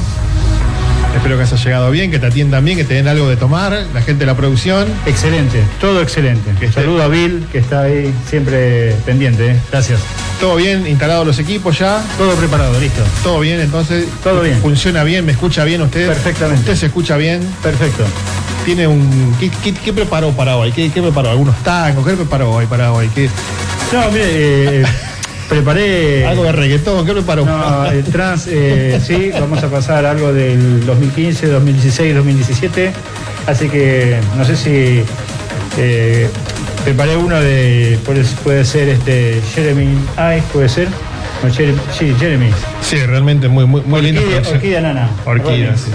Espero 1.27 1.39
que 1.39 1.43
hayas 1.45 1.65
llegado 1.65 1.91
bien, 1.91 2.09
que 2.09 2.19
te 2.19 2.27
atiendan 2.27 2.63
bien, 2.63 2.77
que 2.77 2.85
te 2.85 2.93
den 2.93 3.05
algo 3.09 3.27
de 3.27 3.35
tomar, 3.35 3.73
la 3.93 4.01
gente 4.01 4.21
de 4.21 4.25
la 4.27 4.37
producción. 4.37 4.87
Excelente, 5.05 5.61
todo 5.81 6.01
excelente. 6.01 6.51
Que 6.57 6.67
esté- 6.67 6.79
Saludo 6.83 7.03
a 7.03 7.09
Bill, 7.09 7.45
que 7.51 7.57
está 7.57 7.81
ahí 7.81 8.13
siempre 8.29 8.93
pendiente. 9.05 9.51
¿eh? 9.51 9.59
Gracias. 9.69 9.99
Todo 10.39 10.55
bien, 10.55 10.87
instalados 10.87 11.27
los 11.27 11.37
equipos 11.37 11.77
ya. 11.79 12.01
Todo 12.17 12.33
preparado, 12.35 12.79
listo. 12.79 13.01
Todo 13.23 13.41
bien, 13.41 13.59
entonces. 13.59 14.05
Todo 14.23 14.41
bien. 14.41 14.57
Funciona 14.61 15.03
bien, 15.03 15.25
me 15.25 15.33
escucha 15.33 15.65
bien 15.65 15.81
usted. 15.81 16.07
Perfectamente. 16.07 16.61
Usted 16.61 16.75
se 16.77 16.85
escucha 16.85 17.17
bien. 17.17 17.41
Perfecto. 17.61 18.05
Tiene 18.63 18.87
un. 18.87 19.35
¿Qué, 19.37 19.49
qué- 19.61 19.73
qué 19.73 19.91
preparó 19.91 20.31
para 20.31 20.55
hoy? 20.55 20.71
¿Qué, 20.71 20.89
qué 20.91 21.01
preparó? 21.01 21.31
¿Algunos 21.31 21.57
tangos? 21.61 22.07
¿Qué 22.07 22.13
preparó 22.13 22.53
hoy 22.53 22.67
para 22.67 22.93
hoy? 22.93 23.09
¿Qué- 23.13 23.29
No, 23.91 24.09
mire, 24.11 24.79
eh, 24.81 24.85
preparé. 25.49 26.25
¿Algo 26.25 26.43
de 26.43 26.51
reggaetón? 26.51 27.05
¿Qué 27.05 27.13
preparó? 27.13 27.45
No, 27.45 27.85
el 27.91 28.03
trans, 28.05 28.47
eh, 28.49 28.99
sí, 29.05 29.31
vamos 29.33 29.63
a 29.63 29.69
pasar 29.69 30.05
algo 30.05 30.33
del 30.33 30.85
2015, 30.85 31.47
2016, 31.47 32.15
2017. 32.15 32.91
Así 33.47 33.69
que 33.69 34.17
no 34.37 34.43
sé 34.45 34.55
si 34.57 35.03
eh, 35.77 36.29
preparé 36.83 37.15
uno 37.15 37.39
de, 37.39 37.97
puede, 38.05 38.23
puede 38.43 38.65
ser 38.65 38.89
este 38.89 39.41
Jeremy 39.55 39.85
Ice, 40.37 40.43
puede 40.51 40.69
ser. 40.69 40.87
No, 41.43 41.49
Jeremy- 41.49 41.79
sí, 41.97 42.13
Jeremy. 42.19 42.49
Sí, 42.89 42.95
realmente 43.05 43.49
muy, 43.49 43.65
muy, 43.65 43.81
muy 43.81 44.01
lindo. 44.01 44.21
Orquídea, 44.21 44.49
orquídea 44.53 44.81
nana. 44.81 45.09
Orquídea, 45.25 45.75
sí. 45.75 45.91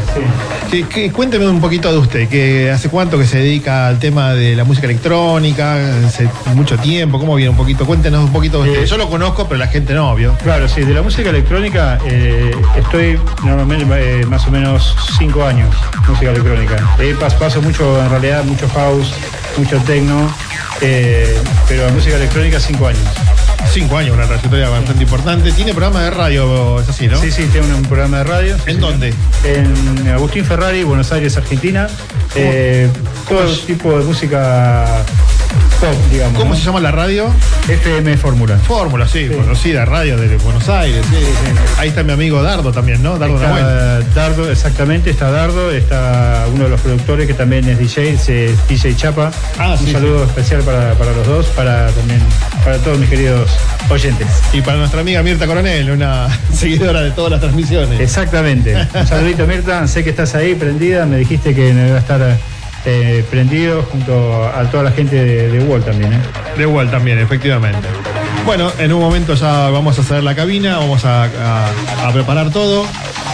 sí. 0.70 0.82
Que- 0.84 1.10
cuénteme 1.10 1.48
un 1.48 1.58
poquito 1.60 1.90
de 1.90 1.96
usted, 1.96 2.28
que 2.28 2.70
hace 2.70 2.90
cuánto 2.90 3.18
que 3.18 3.24
se 3.26 3.38
dedica 3.38 3.86
al 3.88 3.98
tema 3.98 4.34
de 4.34 4.54
la 4.54 4.64
música 4.64 4.86
electrónica, 4.86 5.76
hace 6.06 6.28
mucho 6.54 6.76
tiempo, 6.76 7.18
¿cómo 7.18 7.34
viene 7.34 7.48
un 7.50 7.56
poquito? 7.56 7.86
Cuéntenos 7.86 8.22
un 8.24 8.30
poquito 8.32 8.62
de 8.62 8.70
usted. 8.70 8.82
Eh, 8.82 8.86
Yo 8.86 8.98
lo 8.98 9.08
conozco, 9.08 9.48
pero 9.48 9.58
la 9.58 9.68
gente 9.68 9.94
no, 9.94 10.10
obvio. 10.10 10.36
Claro, 10.42 10.68
sí, 10.68 10.82
de 10.82 10.92
la 10.92 11.00
música 11.00 11.30
electrónica 11.30 11.98
eh, 12.06 12.50
estoy 12.76 13.18
normalmente 13.42 14.20
eh, 14.20 14.26
más 14.26 14.46
o 14.46 14.50
menos 14.50 14.94
cinco 15.18 15.44
años, 15.46 15.74
música 16.06 16.30
electrónica. 16.30 16.76
Eh, 16.98 17.16
pas- 17.18 17.34
paso 17.38 17.62
mucho, 17.62 18.02
en 18.02 18.10
realidad, 18.10 18.44
mucho 18.44 18.68
house, 18.68 19.14
mucho 19.56 19.78
techno, 19.86 20.30
pero 21.68 21.86
la 21.86 21.92
música 21.92 22.16
electrónica 22.16 22.60
cinco 22.60 22.88
años. 22.88 23.00
Cinco 23.70 23.96
años, 23.96 24.14
una 24.14 24.26
trayectoria 24.26 24.68
bastante 24.68 25.02
importante. 25.02 25.52
Tiene 25.52 25.72
programa 25.72 26.02
de 26.02 26.10
radio, 26.10 26.80
es 26.80 26.88
así, 26.88 27.08
¿no? 27.08 27.18
Sí, 27.20 27.30
sí, 27.30 27.48
tengo 27.52 27.66
un 27.74 27.82
programa 27.84 28.18
de 28.18 28.24
radio. 28.24 28.56
¿En 28.66 28.80
dónde? 28.80 29.14
En 29.44 30.08
Agustín 30.08 30.44
Ferrari, 30.44 30.82
Buenos 30.82 31.10
Aires, 31.12 31.36
Argentina. 31.36 31.88
Eh, 32.34 32.88
todo 33.28 33.46
tipo 33.66 33.98
de 33.98 34.04
música 34.04 35.04
pop, 35.80 35.94
digamos. 36.10 36.38
¿Cómo 36.38 36.50
¿no? 36.54 36.56
se 36.58 36.64
llama 36.64 36.80
la 36.80 36.90
radio? 36.90 37.32
FM 37.68 38.16
Fórmula. 38.16 38.56
Fórmula, 38.58 39.06
sí, 39.06 39.28
Sí. 39.28 39.34
conocida, 39.34 39.84
radio 39.84 40.16
de 40.16 40.36
Buenos 40.38 40.68
Aires. 40.68 41.04
sí, 41.10 41.16
sí. 41.16 41.52
Ahí 41.78 41.88
está 41.90 42.02
mi 42.02 42.12
amigo 42.12 42.42
Dardo 42.42 42.72
también, 42.72 43.02
¿no? 43.02 43.18
Dardo. 43.18 43.36
Está 43.36 44.00
Dardo, 44.14 44.50
exactamente, 44.50 45.10
está 45.10 45.30
Dardo, 45.30 45.70
está 45.70 46.46
uno 46.52 46.64
de 46.64 46.70
los 46.70 46.80
productores 46.80 47.26
que 47.26 47.34
también 47.34 47.68
es 47.68 47.78
DJ, 47.78 48.10
es 48.10 48.68
DJ 48.68 48.96
Chapa. 48.96 49.30
Ah, 49.58 49.76
Un 49.80 49.92
saludo 49.92 50.24
especial 50.24 50.62
para, 50.62 50.94
para 50.94 51.12
los 51.12 51.26
dos, 51.26 51.46
para 51.48 51.88
también 51.90 52.20
para 52.64 52.78
todos 52.78 52.98
mis 52.98 53.08
queridos 53.08 53.50
oyentes. 53.88 54.26
Y 54.52 54.60
para 54.60 54.78
nuestra 54.78 55.00
amiga 55.00 55.22
Mirta 55.22 55.46
Coronel, 55.46 55.90
una 55.90 56.28
seguidora 56.54 57.00
de 57.02 57.10
todas 57.12 57.30
las 57.32 57.40
transmisiones. 57.40 58.00
Exactamente. 58.00 58.76
Un 58.94 59.06
saludito 59.06 59.46
Mirta, 59.46 59.86
sé 59.86 60.02
que 60.04 60.10
estás 60.10 60.34
ahí 60.34 60.54
prendida, 60.54 61.06
me 61.06 61.16
dijiste 61.18 61.54
que 61.54 61.72
me 61.72 61.86
iba 61.88 61.96
a 61.96 62.00
estar 62.00 62.36
eh, 62.84 63.24
prendido 63.30 63.82
junto 63.82 64.44
a 64.46 64.62
toda 64.70 64.82
la 64.84 64.90
gente 64.92 65.16
de, 65.16 65.50
de 65.50 65.58
Wall 65.64 65.82
también. 65.84 66.12
¿eh? 66.12 66.20
De 66.56 66.62
igual 66.62 66.90
también, 66.90 67.18
efectivamente. 67.18 67.86
Bueno, 68.44 68.72
en 68.78 68.92
un 68.92 69.00
momento 69.00 69.34
ya 69.34 69.68
vamos 69.70 69.98
a 69.98 70.02
hacer 70.02 70.22
la 70.24 70.34
cabina, 70.34 70.78
vamos 70.78 71.04
a, 71.04 71.24
a- 71.24 72.08
a 72.08 72.12
preparar 72.12 72.50
todo 72.50 72.84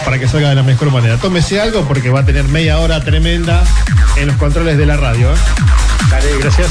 para 0.05 0.19
que 0.19 0.27
salga 0.27 0.49
de 0.49 0.55
la 0.55 0.63
mejor 0.63 0.91
manera. 0.91 1.17
Tómese 1.17 1.59
algo 1.59 1.83
porque 1.87 2.09
va 2.09 2.19
a 2.21 2.25
tener 2.25 2.43
media 2.47 2.77
hora 2.79 3.03
tremenda 3.03 3.63
en 4.17 4.27
los 4.27 4.35
controles 4.37 4.77
de 4.77 4.85
la 4.85 4.97
radio. 4.97 5.31
¿eh? 5.31 5.35
Dale, 6.11 6.27
gracias. 6.39 6.69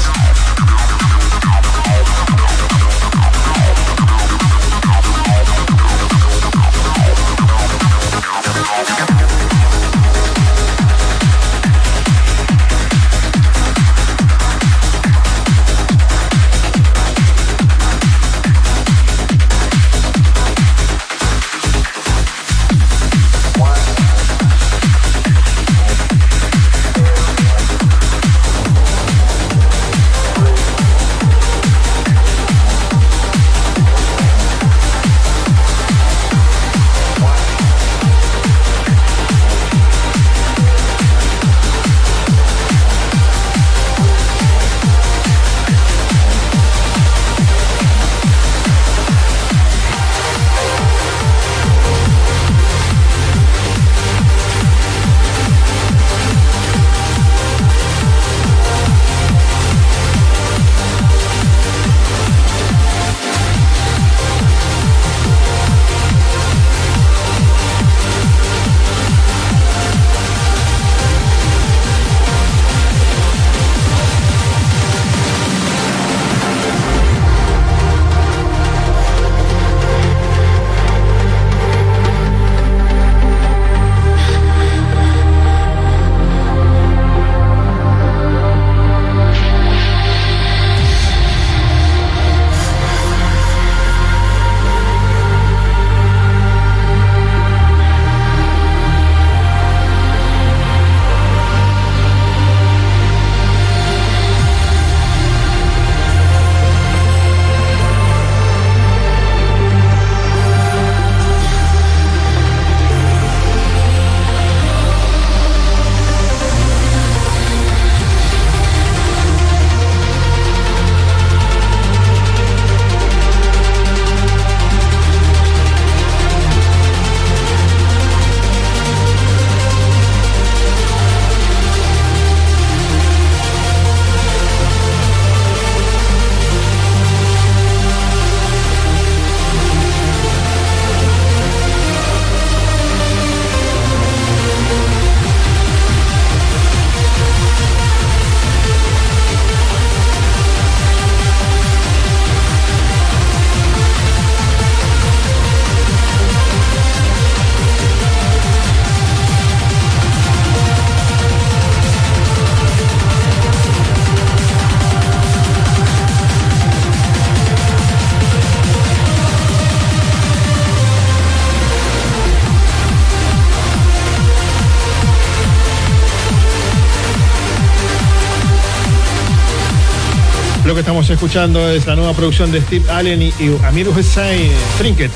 Estamos 180.79 181.09
escuchando 181.09 181.69
es 181.69 181.85
la 181.85 181.95
nueva 181.95 182.13
producción 182.13 182.51
de 182.51 182.61
Steve 182.61 182.89
Allen 182.89 183.21
y, 183.21 183.33
y 183.39 183.57
Amir 183.65 183.89
Hussein 183.89 184.51
Trinket 184.77 185.11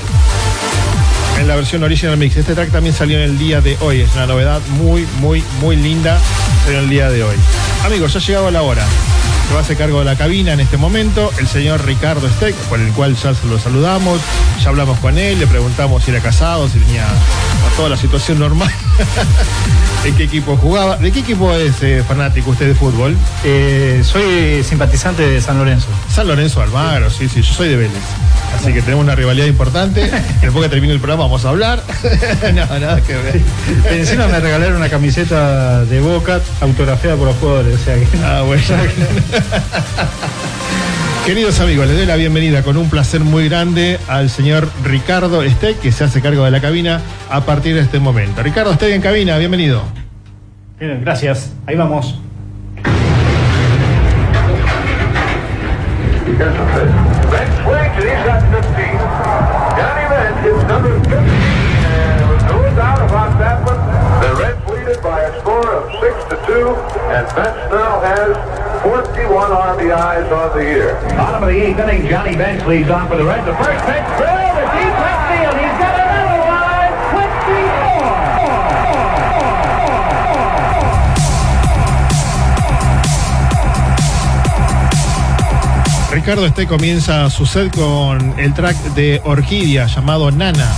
en 1.40 1.48
la 1.48 1.56
versión 1.56 1.82
original 1.82 2.16
mix. 2.16 2.36
Este 2.36 2.54
track 2.54 2.70
también 2.70 2.94
salió 2.94 3.18
en 3.18 3.24
el 3.24 3.38
día 3.38 3.60
de 3.60 3.76
hoy. 3.80 4.00
Es 4.00 4.14
una 4.14 4.26
novedad 4.26 4.60
muy, 4.78 5.06
muy, 5.20 5.42
muy 5.60 5.76
linda 5.76 6.20
en 6.68 6.76
el 6.76 6.90
día 6.90 7.10
de 7.10 7.24
hoy. 7.24 7.36
Amigos, 7.84 8.12
ya 8.12 8.18
ha 8.18 8.22
llegado 8.22 8.50
la 8.50 8.62
hora. 8.62 8.84
Se 9.48 9.54
va 9.54 9.60
a 9.60 9.62
hacer 9.62 9.76
cargo 9.76 9.98
de 9.98 10.04
la 10.04 10.16
cabina 10.16 10.52
en 10.52 10.60
este 10.60 10.76
momento 10.76 11.30
el 11.38 11.48
señor 11.48 11.84
Ricardo 11.84 12.28
Steck, 12.28 12.54
por 12.68 12.80
el 12.80 12.92
cual 12.92 13.16
ya 13.16 13.32
lo 13.48 13.58
saludamos. 13.58 14.20
Ya 14.62 14.68
hablamos 14.68 14.98
con 15.00 15.18
él, 15.18 15.38
le 15.38 15.46
preguntamos 15.46 16.04
si 16.04 16.10
era 16.10 16.20
casado, 16.20 16.68
si 16.68 16.78
tenía 16.78 17.06
toda 17.76 17.88
la 17.88 17.96
situación 17.96 18.38
normal. 18.38 18.72
¿En 20.04 20.14
qué 20.16 20.24
equipo 20.24 20.56
jugaba? 20.56 20.98
¿De 20.98 21.10
qué 21.10 21.20
equipo 21.20 21.54
es 21.54 21.82
eh, 21.82 22.04
fanático 22.06 22.50
usted 22.50 22.68
de 22.68 22.74
fútbol? 22.74 23.16
Eh, 23.42 24.02
soy 24.04 24.62
simpatizante 24.62 25.26
de 25.26 25.40
San 25.40 25.56
Lorenzo. 25.56 25.86
San 26.10 26.28
Lorenzo 26.28 26.60
Almagro, 26.60 27.08
sí, 27.08 27.26
sí, 27.26 27.40
yo 27.40 27.54
soy 27.54 27.70
de 27.70 27.76
Vélez. 27.76 28.02
Así 28.54 28.74
que 28.74 28.82
tenemos 28.82 29.02
una 29.02 29.14
rivalidad 29.14 29.46
importante. 29.46 30.10
Después 30.42 30.64
que 30.64 30.68
termine 30.68 30.92
el 30.92 31.00
programa 31.00 31.24
vamos 31.24 31.46
a 31.46 31.48
hablar. 31.48 31.82
no, 32.54 32.66
nada 32.78 33.00
que 33.00 33.14
ver. 33.14 33.40
Encima 33.90 34.28
me 34.28 34.40
regalaron 34.40 34.76
una 34.76 34.90
camiseta 34.90 35.86
de 35.86 36.00
Boca 36.00 36.40
autografiada 36.60 37.16
por 37.16 37.28
los 37.28 37.36
jugadores. 37.36 37.80
O 37.80 37.84
sea 37.84 37.94
que... 37.94 38.06
Ah, 38.22 38.42
bueno. 38.42 38.62
Queridos 41.26 41.58
amigos, 41.60 41.86
les 41.86 41.96
doy 41.96 42.04
la 42.04 42.16
bienvenida 42.16 42.62
con 42.62 42.76
un 42.76 42.90
placer 42.90 43.22
muy 43.22 43.48
grande 43.48 43.98
al 44.08 44.28
señor 44.28 44.68
Ricardo 44.84 45.42
Steck, 45.48 45.80
que 45.80 45.90
se 45.90 46.04
hace 46.04 46.20
cargo 46.20 46.44
de 46.44 46.50
la 46.50 46.60
cabina 46.60 47.00
a 47.30 47.40
partir 47.40 47.74
de 47.74 47.80
este 47.80 47.98
momento. 47.98 48.42
Ricardo 48.42 48.74
Steck 48.74 48.92
en 48.92 49.00
cabina, 49.00 49.38
bienvenido. 49.38 49.80
Bien, 50.78 51.00
gracias. 51.00 51.54
Ahí 51.66 51.76
vamos. 51.76 52.20
Red 56.26 57.48
swings 57.62 57.96
and 57.96 58.04
he's 58.04 58.24
got 58.26 58.42
15. 58.52 58.98
Johnny 59.78 60.04
Bench 60.10 60.44
hits 60.44 60.68
number 60.68 60.92
15 61.08 61.16
and 61.16 62.20
it 62.20 62.28
was 62.28 62.42
no 62.52 62.76
doubt 62.76 63.00
about 63.00 63.38
that 63.38 63.64
one. 63.64 63.80
The 64.20 64.28
Reds 64.42 64.60
lead 64.68 64.88
it 64.88 65.02
by 65.02 65.22
a 65.22 65.40
score 65.40 65.72
of 65.72 65.90
6 65.90 66.24
to 66.28 66.36
2 66.46 66.68
and 67.14 67.26
Bench 67.34 67.70
now 67.72 68.00
has 68.00 68.63
41 68.84 69.50
RBIs 69.50 70.30
on 70.30 70.58
the 70.58 70.62
year. 70.62 71.00
Bottom 71.16 71.42
of 71.42 71.48
the 71.48 71.56
eighth 71.58 71.78
inning, 71.78 72.06
Johnny 72.06 72.36
Bench 72.36 72.66
leads 72.66 72.90
on 72.90 73.08
for 73.08 73.16
the 73.16 73.24
Reds. 73.24 73.46
The 73.46 73.54
first 73.54 73.82
pitch, 73.88 74.04
Bill, 74.20 74.28
the 74.28 74.66
deep 74.76 74.92
left 75.00 75.24
field. 75.32 75.56
He's 75.56 75.72
got 75.80 75.96
another 76.04 76.44
line. 76.44 76.92
24. 86.10 86.14
Ricardo 86.14 86.46
Steck 86.48 86.68
comienza 86.68 87.30
su 87.30 87.46
set 87.46 87.74
con 87.74 88.38
el 88.38 88.52
track 88.52 88.76
de 88.94 89.22
Orquídea 89.24 89.86
llamado 89.86 90.30
Nana 90.30 90.70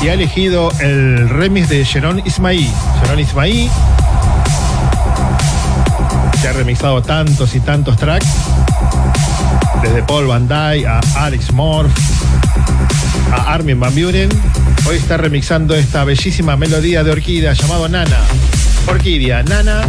y 0.00 0.08
ha 0.08 0.14
elegido 0.14 0.72
el 0.80 1.28
remix 1.28 1.68
de 1.68 1.84
Sharon 1.84 2.22
Ismaí. 2.24 2.72
Sharon 3.02 3.20
Ismaí 3.20 3.70
que 6.42 6.48
ha 6.48 6.52
remixado 6.52 7.00
tantos 7.02 7.54
y 7.54 7.60
tantos 7.60 7.96
tracks, 7.96 8.26
desde 9.80 10.02
Paul 10.02 10.26
Van 10.26 10.48
Dyke 10.48 10.86
a 10.86 11.00
Alex 11.16 11.52
Morph, 11.52 11.92
a 13.32 13.52
Armin 13.54 13.78
Van 13.78 13.94
Buren. 13.94 14.28
Hoy 14.88 14.96
está 14.96 15.16
remixando 15.16 15.74
esta 15.76 16.02
bellísima 16.04 16.56
melodía 16.56 17.04
de 17.04 17.12
Orquídea 17.12 17.52
llamado 17.52 17.88
Nana. 17.88 18.18
Orquídea, 18.88 19.44
Nana. 19.44 19.82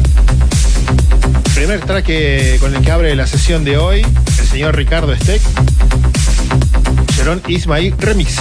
Primer 1.55 1.81
track 1.81 2.05
que- 2.05 2.57
con 2.59 2.75
el 2.75 2.81
que 2.81 2.91
abre 2.91 3.15
la 3.15 3.25
sesión 3.25 3.63
de 3.63 3.77
hoy, 3.77 4.01
el 4.39 4.47
señor 4.47 4.75
Ricardo 4.75 5.15
Steck. 5.15 5.41
Sharon 7.17 7.41
Ismail 7.47 7.95
Remix. 7.97 8.35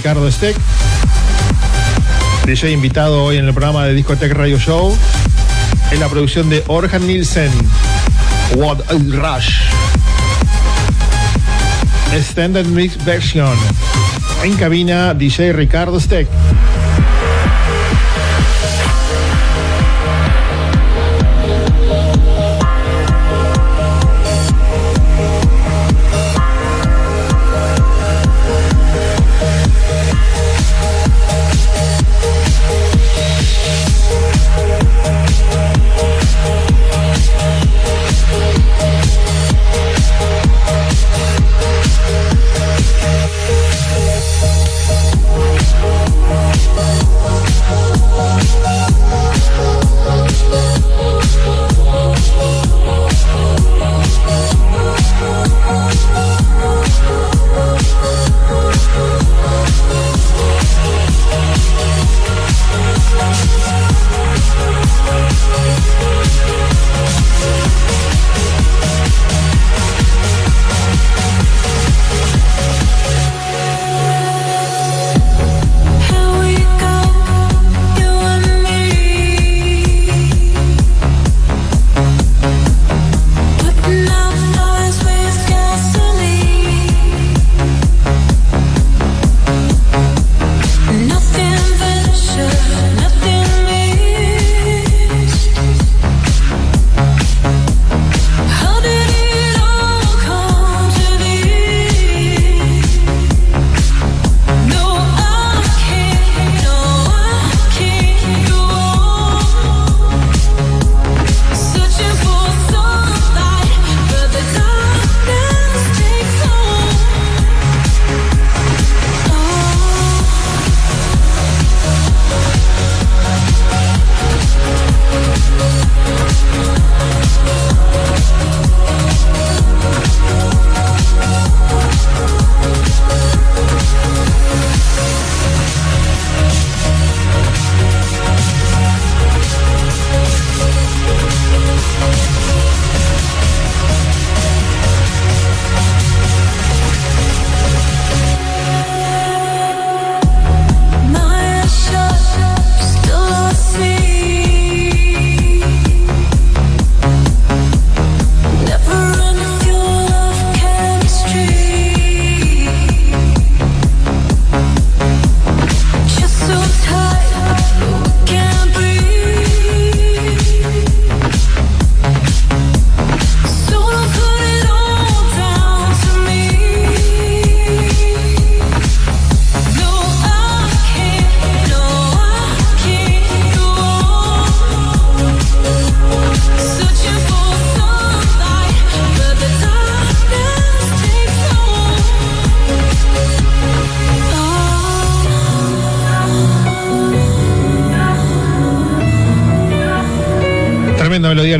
Ricardo 0.00 0.32
Steck. 0.32 0.56
DJ 2.46 2.70
invitado 2.70 3.22
hoy 3.22 3.36
en 3.36 3.44
el 3.44 3.52
programa 3.52 3.84
de 3.84 3.92
Discotech 3.92 4.32
Radio 4.32 4.58
Show. 4.58 4.96
En 5.90 6.00
la 6.00 6.08
producción 6.08 6.48
de 6.48 6.64
Orhan 6.68 7.06
Nielsen. 7.06 7.52
What 8.56 8.78
a 8.88 8.94
Rush. 8.94 9.60
Extended 12.14 12.64
Mix 12.64 12.96
Version. 13.04 13.54
En 14.42 14.56
cabina, 14.56 15.12
DJ 15.12 15.52
Ricardo 15.52 16.00
Steck. 16.00 16.29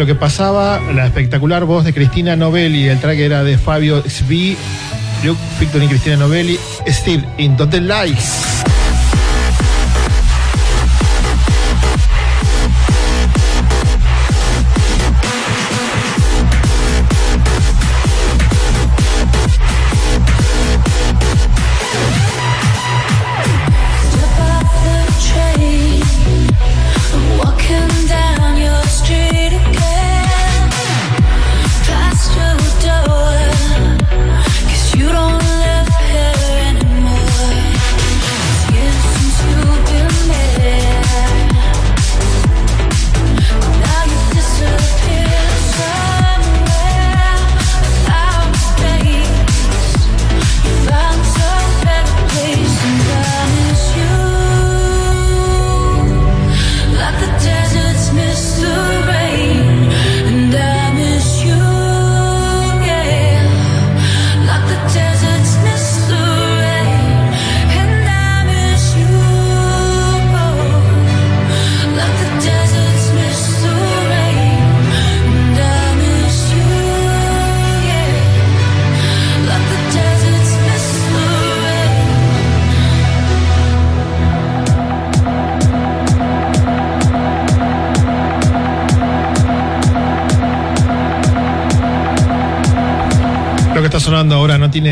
Lo 0.00 0.06
que 0.06 0.14
pasaba, 0.14 0.80
la 0.94 1.04
espectacular 1.04 1.66
voz 1.66 1.84
de 1.84 1.92
Cristina 1.92 2.34
Novelli, 2.34 2.88
el 2.88 2.98
track 3.00 3.18
era 3.18 3.44
de 3.44 3.58
Fabio 3.58 4.02
Svi, 4.08 4.56
Luke 5.22 5.38
Victor 5.60 5.82
y 5.82 5.88
Cristina 5.88 6.16
Novelli, 6.16 6.58
Steve 6.86 7.22
Into 7.36 7.68
the 7.68 7.82
Lights. 7.82 8.49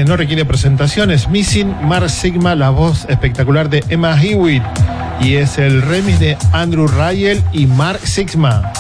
No 0.08 0.16
requiere 0.16 0.46
presentaciones. 0.46 1.28
Missing 1.28 1.86
Mar 1.86 2.08
Sigma, 2.08 2.54
la 2.54 2.70
voz 2.70 3.04
espectacular 3.10 3.68
de 3.68 3.84
Emma 3.90 4.20
Hewitt. 4.20 4.62
Y 5.20 5.34
es 5.34 5.58
el 5.58 5.82
remix 5.82 6.18
de 6.18 6.38
Andrew 6.52 6.86
Rayel 6.86 7.42
y 7.52 7.66
Mark 7.66 8.00
Sigma. 8.04 8.72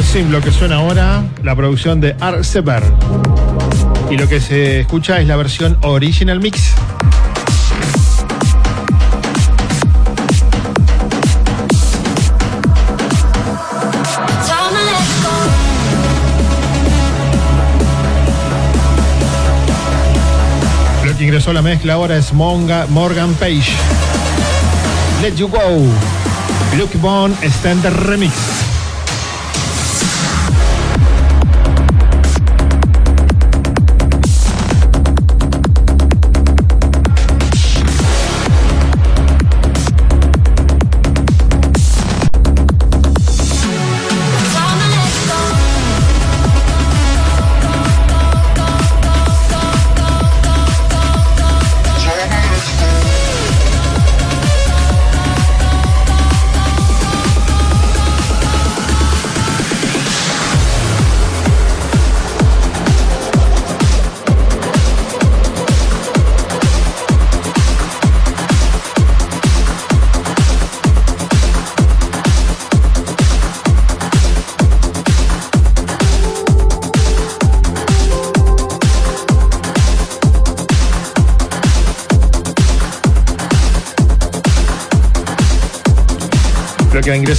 Sim, 0.00 0.30
lo 0.30 0.40
que 0.40 0.50
suena 0.50 0.76
ahora, 0.76 1.22
la 1.42 1.54
producción 1.54 2.00
de 2.00 2.16
Art. 2.20 2.44
Y 4.10 4.16
lo 4.16 4.26
que 4.28 4.40
se 4.40 4.80
escucha 4.80 5.20
es 5.20 5.26
la 5.26 5.36
versión 5.36 5.76
Original 5.82 6.40
Mix. 6.40 6.72
Lo 21.04 21.16
que 21.16 21.24
ingresó 21.24 21.50
a 21.50 21.54
la 21.54 21.62
mezcla 21.62 21.94
ahora 21.94 22.16
es 22.16 22.32
Monga- 22.32 22.86
Morgan 22.88 23.34
Page. 23.34 23.72
Let 25.20 25.34
You 25.36 25.48
Go. 25.48 25.58
Luke 26.78 26.96
Bond 26.98 27.36
Standard 27.42 27.94
Remix. 28.06 28.32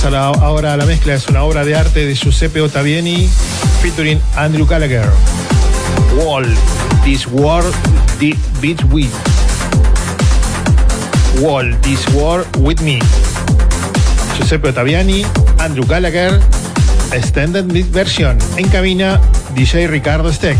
Ingresa 0.04 0.10
la- 0.20 0.46
ahora 0.46 0.74
a 0.74 0.78
la 0.78 0.86
mezcla 0.86 1.14
es 1.14 1.28
una 1.30 1.44
obra 1.44 1.64
de 1.64 1.76
arte 1.78 2.06
de 2.06 2.14
Giuseppe 2.14 2.60
Ottaviani 2.60 3.30
featuring 3.82 4.20
Andrew 4.36 4.66
Gallagher. 4.68 5.10
Wall, 6.18 6.46
This 7.06 7.26
War, 7.32 7.64
The 8.20 8.36
Beat 8.60 8.84
With. 8.92 9.14
Wall, 11.40 11.74
This 11.82 12.06
War 12.14 12.46
With 12.58 12.82
Me. 12.82 13.00
Giuseppe 14.38 14.70
Ottaviani, 14.70 15.26
Andrew 15.60 15.86
Gallagher, 15.86 16.42
Extended 17.14 17.72
Mix 17.72 17.90
Version. 17.90 18.38
En 18.58 18.68
cabina, 18.68 19.22
DJ 19.56 19.88
Ricardo 19.88 20.34
Steck. 20.34 20.58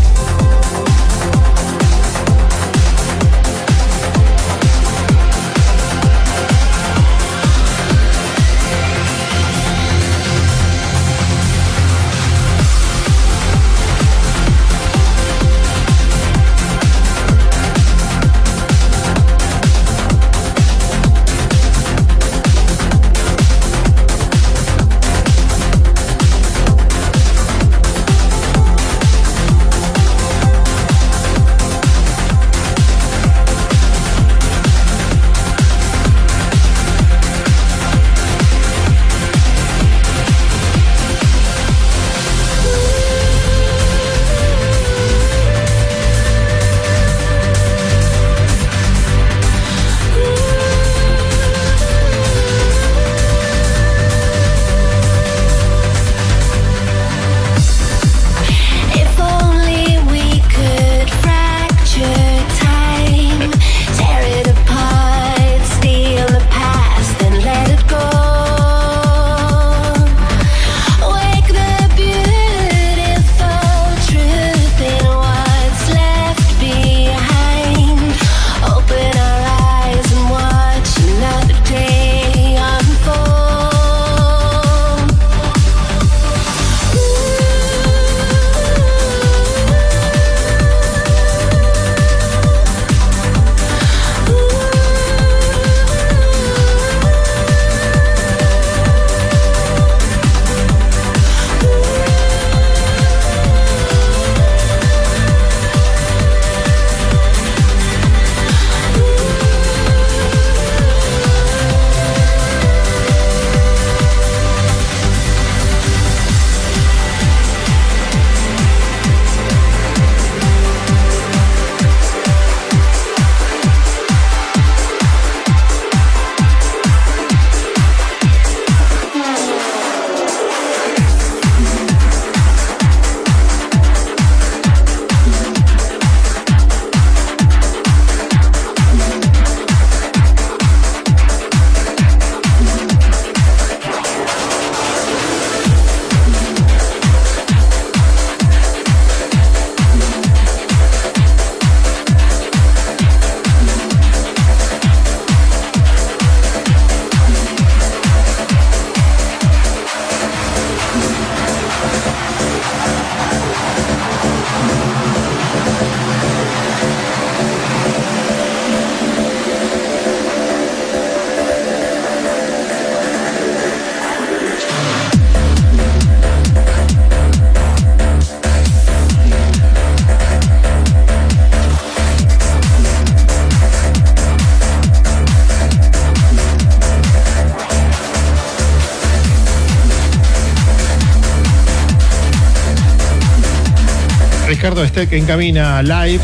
Ricardo 194.94 195.06
Steck 195.06 195.12
en 195.12 195.26
cabina 195.26 195.82
live. 195.82 196.22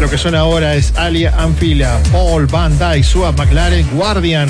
Lo 0.00 0.10
que 0.10 0.18
suena 0.18 0.40
ahora 0.40 0.74
es 0.74 0.92
Alia 0.96 1.34
Anfila, 1.38 1.98
Paul 2.12 2.46
Van 2.46 2.78
Dyke, 2.78 3.02
Suab 3.02 3.38
McLaren, 3.38 3.88
Guardian. 3.94 4.48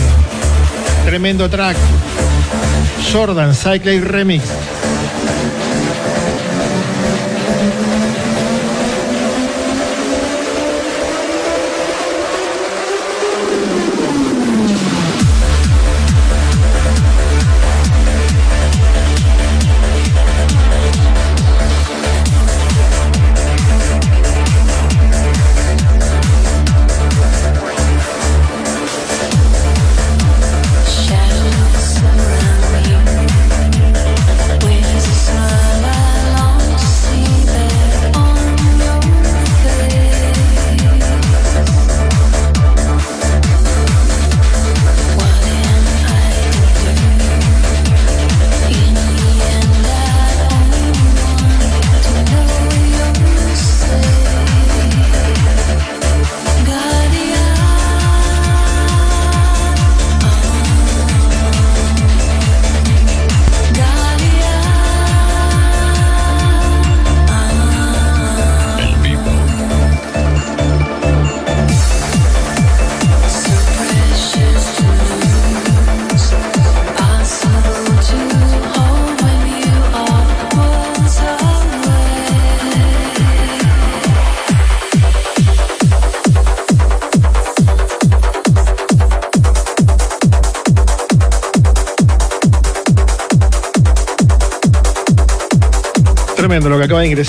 Tremendo 1.04 1.48
track. 1.48 1.76
Jordan 3.12 3.54
Cyclade 3.54 4.00
Remix. 4.00 4.42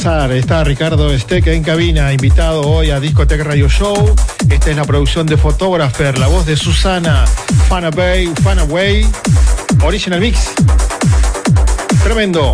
Está 0.06 0.64
Ricardo 0.64 1.18
Steck 1.18 1.48
en 1.48 1.64
cabina, 1.64 2.14
invitado 2.14 2.62
hoy 2.62 2.92
a 2.92 3.00
Discotech 3.00 3.42
Radio 3.42 3.68
Show. 3.68 4.14
Esta 4.48 4.70
es 4.70 4.78
la 4.78 4.86
producción 4.86 5.26
de 5.26 5.38
Photographer, 5.38 6.20
la 6.20 6.28
voz 6.28 6.46
de 6.46 6.56
Susana 6.56 7.26
Fanaway, 7.68 8.28
Fanaway, 8.44 9.08
Original 9.84 10.22
Mix. 10.22 10.52
Tremendo. 12.04 12.54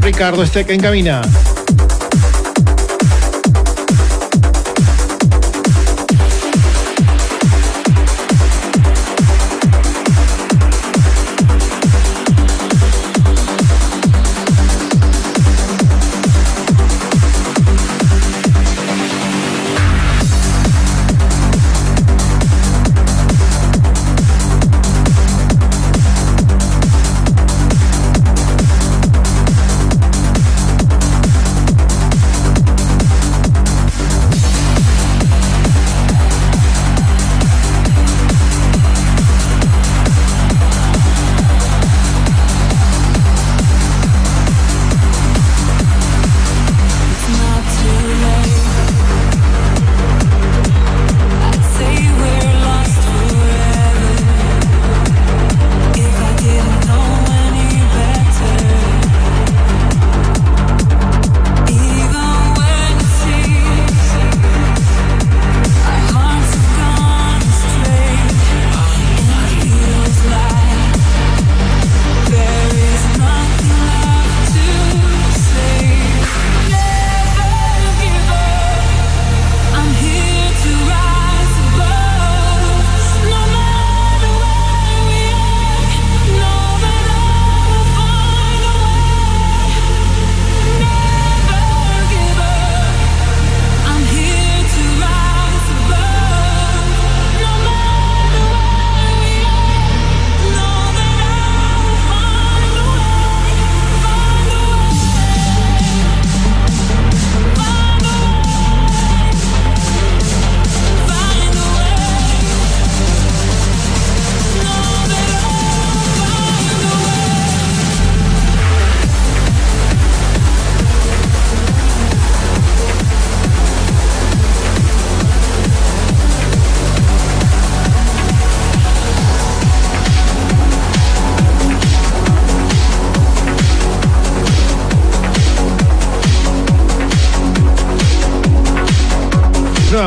Ricardo 0.00 0.44
Steck 0.44 0.68
en 0.70 0.80
cabina. 0.80 1.22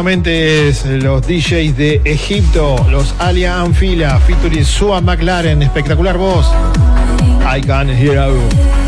Es 0.03 0.83
los 0.83 1.21
DJs 1.27 1.77
de 1.77 2.01
Egipto, 2.05 2.75
los 2.89 3.13
Alia 3.19 3.61
Anfila, 3.61 4.19
featuring 4.21 4.65
Sua 4.65 4.99
McLaren, 4.99 5.61
espectacular 5.61 6.17
voz. 6.17 6.47
I 7.45 7.61
can 7.61 7.87
hear 7.87 8.15
you. 8.15 8.80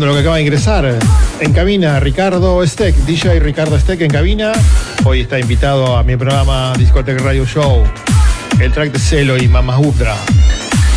Lo 0.00 0.12
que 0.12 0.20
acaba 0.20 0.36
de 0.36 0.42
ingresar. 0.42 0.98
En 1.38 1.52
cabina, 1.52 2.00
Ricardo 2.00 2.66
Steck, 2.66 2.96
DJ 3.06 3.38
Ricardo 3.38 3.78
Steck 3.78 4.00
en 4.00 4.10
cabina. 4.10 4.50
Hoy 5.04 5.20
está 5.20 5.38
invitado 5.38 5.96
a 5.96 6.02
mi 6.02 6.16
programa 6.16 6.72
Discotech 6.76 7.20
Radio 7.20 7.46
Show. 7.46 7.84
El 8.58 8.72
track 8.72 8.90
de 8.90 8.98
Celo 8.98 9.36
y 9.36 9.46
Mama 9.46 9.78
Udra. 9.78 10.16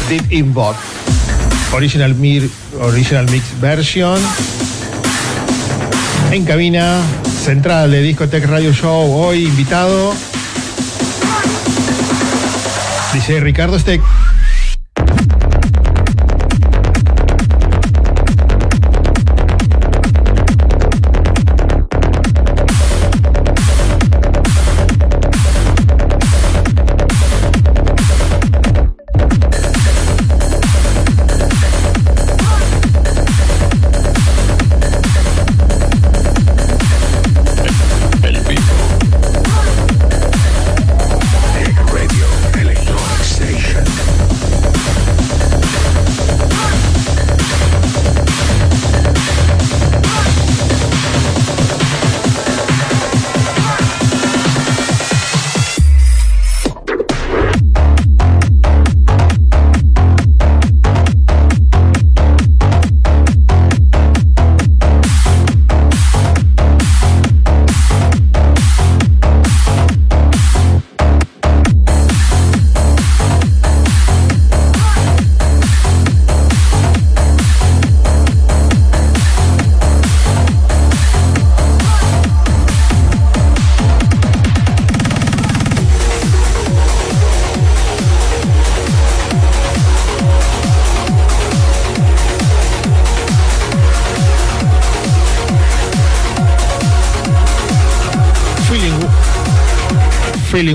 Deep 0.10 0.32
Inbot. 0.32 0.76
Original, 1.74 2.16
Mir, 2.16 2.50
original 2.82 3.30
Mix 3.30 3.46
Version. 3.62 4.20
En 6.32 6.44
cabina, 6.44 7.00
central 7.46 7.92
de 7.92 8.02
Discotech 8.02 8.46
Radio 8.46 8.74
Show. 8.74 9.14
Hoy 9.14 9.46
invitado. 9.46 10.16
DJ 13.14 13.42
Ricardo 13.42 13.78
Steck. 13.78 14.02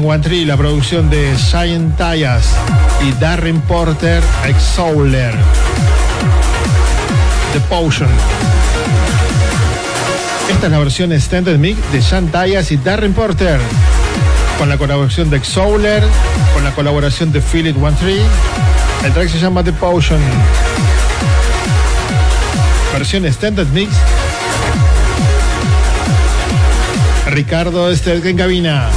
One 0.04 0.18
Tree, 0.22 0.44
la 0.44 0.56
producción 0.56 1.08
de 1.10 1.36
Giant 1.36 1.96
Tayas 1.96 2.54
y 3.06 3.12
Darren 3.20 3.60
Porter, 3.60 4.22
Exouler. 4.46 5.34
The 7.52 7.60
Potion. 7.68 8.08
Esta 10.50 10.66
es 10.66 10.72
la 10.72 10.78
versión 10.78 11.12
Extended 11.12 11.56
Mix 11.58 11.78
de 11.92 12.02
Giant 12.02 12.32
Tayas 12.32 12.72
y 12.72 12.76
Darren 12.76 13.12
Porter. 13.12 13.60
Con 14.58 14.68
la 14.68 14.76
colaboración 14.76 15.30
de 15.30 15.36
Exouler, 15.36 16.02
con 16.54 16.64
la 16.64 16.72
colaboración 16.72 17.32
de 17.32 17.40
One 17.80 17.96
Tree. 17.98 18.22
El 19.04 19.12
track 19.12 19.28
se 19.28 19.38
llama 19.38 19.62
The 19.62 19.72
Potion. 19.72 20.20
Versión 22.92 23.24
Extended 23.24 23.66
Mix 23.68 23.90
Ricardo 27.32 27.90
Estel 27.90 28.26
en 28.26 28.36
cabina. 28.36 28.90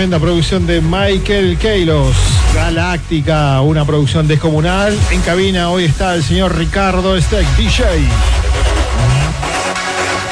Tremenda 0.00 0.18
producción 0.18 0.66
de 0.66 0.80
Michael 0.80 1.58
Keilos, 1.58 2.16
Galáctica, 2.54 3.60
una 3.60 3.84
producción 3.84 4.26
descomunal. 4.26 4.98
En 5.10 5.20
cabina 5.20 5.68
hoy 5.68 5.84
está 5.84 6.14
el 6.14 6.24
señor 6.24 6.56
Ricardo 6.56 7.20
Steck, 7.20 7.46
DJ. 7.58 7.84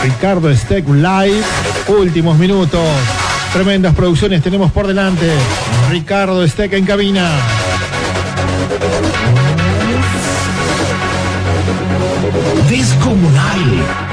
Ricardo 0.02 0.56
Steck 0.56 0.88
Live, 0.88 1.42
últimos 1.86 2.38
minutos. 2.38 2.80
Tremendas 3.52 3.94
producciones 3.94 4.42
tenemos 4.42 4.72
por 4.72 4.86
delante. 4.86 5.30
Ricardo 5.90 6.48
Steck 6.48 6.72
en 6.72 6.86
cabina. 6.86 7.30
Descomunal. 12.70 14.07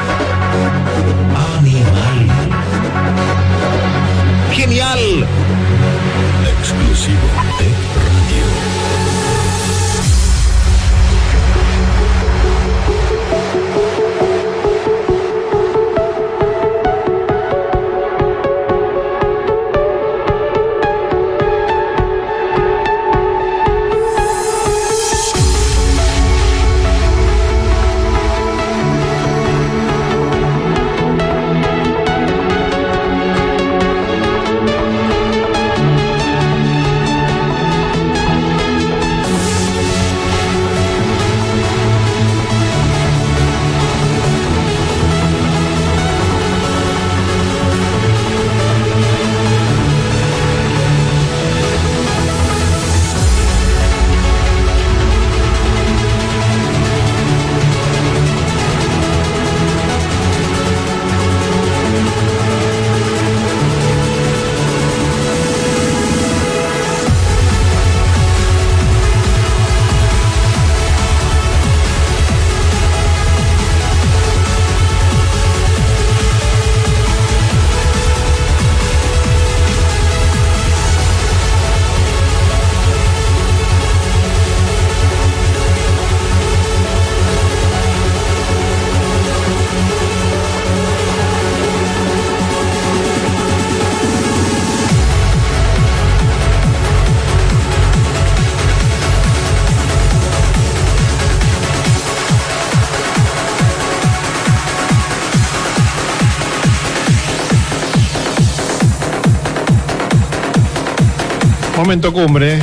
Momento 111.85 112.11
cumbre. 112.11 112.57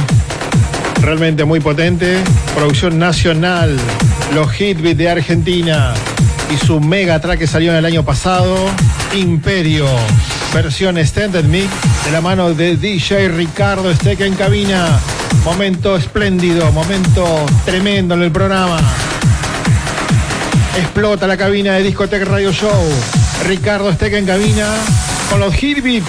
Realmente 1.01 1.45
muy 1.45 1.61
potente. 1.61 2.19
Producción 2.57 2.99
nacional. 2.99 3.79
Los 4.35 4.53
Hitbeat 4.61 4.97
de 4.97 5.11
Argentina. 5.11 5.95
Y 6.53 6.57
su 6.57 6.81
mega 6.81 7.21
track 7.21 7.39
que 7.39 7.47
salió 7.47 7.71
en 7.71 7.79
el 7.79 7.85
año 7.85 8.05
pasado. 8.05 8.57
Imperio. 9.15 9.87
Versión 10.53 10.99
Extended 10.99 11.45
Mix. 11.45 11.71
De 12.05 12.11
la 12.11 12.21
mano 12.21 12.53
de 12.53 12.77
DJ 12.77 13.29
Ricardo 13.29 13.93
Esteca 13.93 14.27
en 14.27 14.35
cabina. 14.35 14.99
Momento 15.45 15.97
espléndido. 15.97 16.73
Momento 16.73 17.47
tremendo 17.65 18.15
en 18.15 18.23
el 18.23 18.33
programa. 18.33 18.81
Explota 20.77 21.29
la 21.29 21.37
cabina 21.37 21.75
de 21.75 21.85
Discotech 21.85 22.25
Radio 22.25 22.53
Show. 22.53 22.91
Ricardo 23.47 23.89
Esteca 23.89 24.19
en 24.19 24.27
cabina. 24.27 24.67
Con 25.31 25.39
los 25.39 25.63
Hitbeat. 25.63 26.03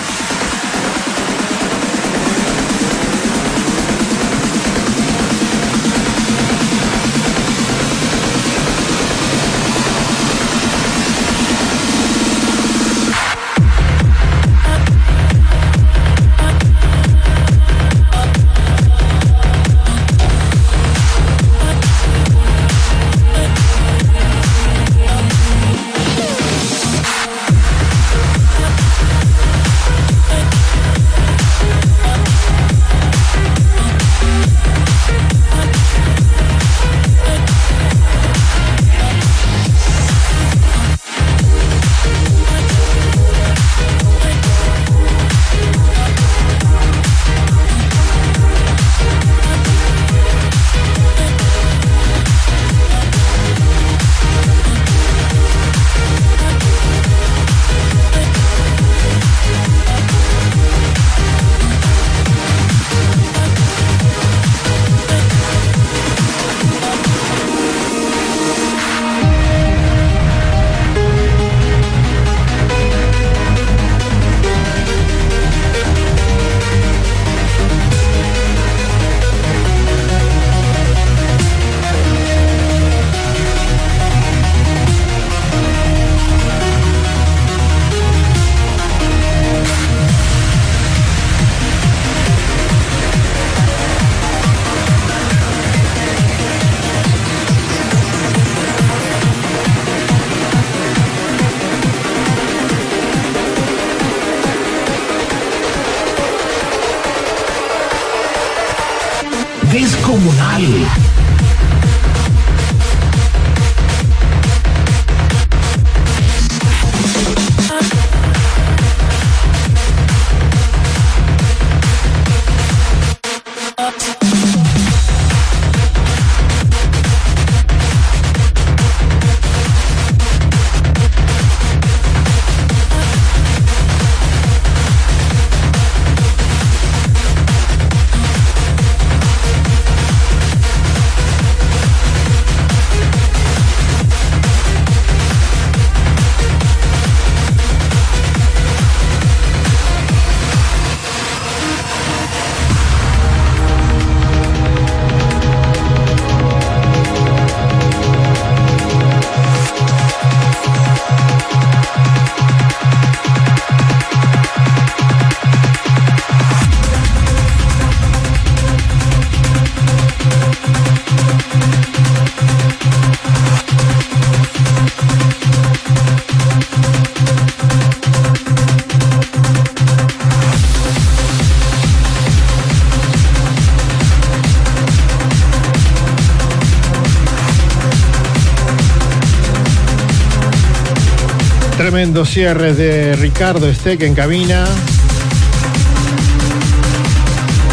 Tremendo 192.14 192.32
cierre 192.32 192.74
de 192.76 193.16
Ricardo 193.16 193.74
Steck 193.74 194.04
en 194.04 194.14
cabina. 194.14 194.66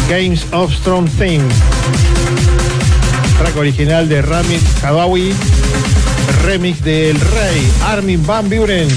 Games 0.09 0.47
of 0.51 0.73
Strong 0.73 1.07
Theme. 1.11 1.47
Track 3.37 3.55
original 3.55 4.09
de 4.09 4.23
Rami 4.23 4.57
Kawaii. 4.81 5.31
Remix 6.43 6.83
del 6.83 7.19
Rey 7.19 7.71
Armin 7.83 8.25
Van 8.25 8.49
Buren. 8.49 8.89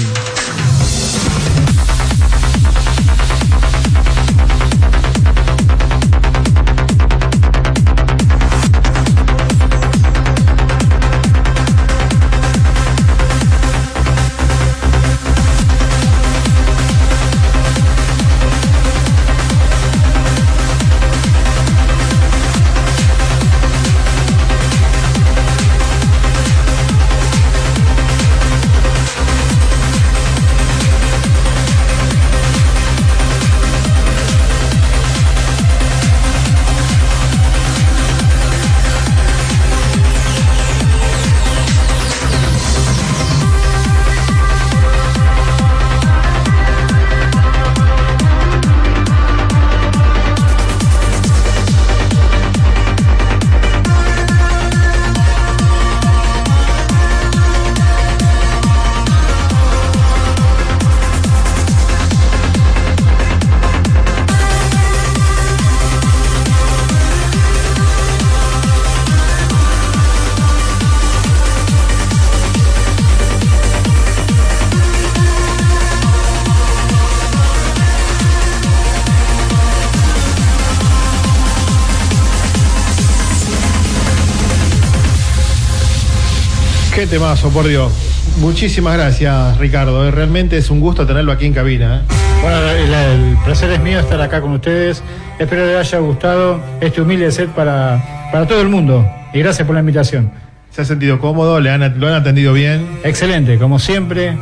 Temazo, 87.15 87.49
por 87.49 87.65
Dios. 87.65 87.93
Muchísimas 88.41 88.97
gracias, 88.97 89.57
Ricardo. 89.57 90.05
Eh, 90.05 90.11
Realmente 90.11 90.57
es 90.57 90.69
un 90.69 90.81
gusto 90.81 91.07
tenerlo 91.07 91.31
aquí 91.31 91.45
en 91.45 91.53
cabina. 91.53 92.01
eh. 92.03 92.13
Bueno, 92.41 92.57
el, 92.71 92.93
el 92.93 93.37
placer 93.45 93.71
es 93.71 93.79
mío 93.79 94.01
estar 94.01 94.19
acá 94.19 94.41
con 94.41 94.51
ustedes. 94.51 95.01
Espero 95.39 95.65
les 95.65 95.77
haya 95.77 95.99
gustado 95.99 96.59
este 96.81 97.01
humilde 97.01 97.31
set 97.31 97.49
para, 97.51 98.27
para 98.33 98.45
todo 98.45 98.59
el 98.59 98.67
mundo. 98.67 99.09
Y 99.33 99.39
gracias 99.39 99.65
por 99.65 99.75
la 99.75 99.79
invitación. 99.79 100.29
¿Se 100.71 100.81
ha 100.81 100.85
sentido 100.85 101.19
cómodo? 101.19 101.61
¿Le 101.61 101.69
han, 101.69 101.97
¿Lo 102.01 102.07
han 102.07 102.15
atendido 102.15 102.51
bien? 102.51 102.85
Excelente, 103.05 103.57
como 103.59 103.79
siempre. 103.79 104.37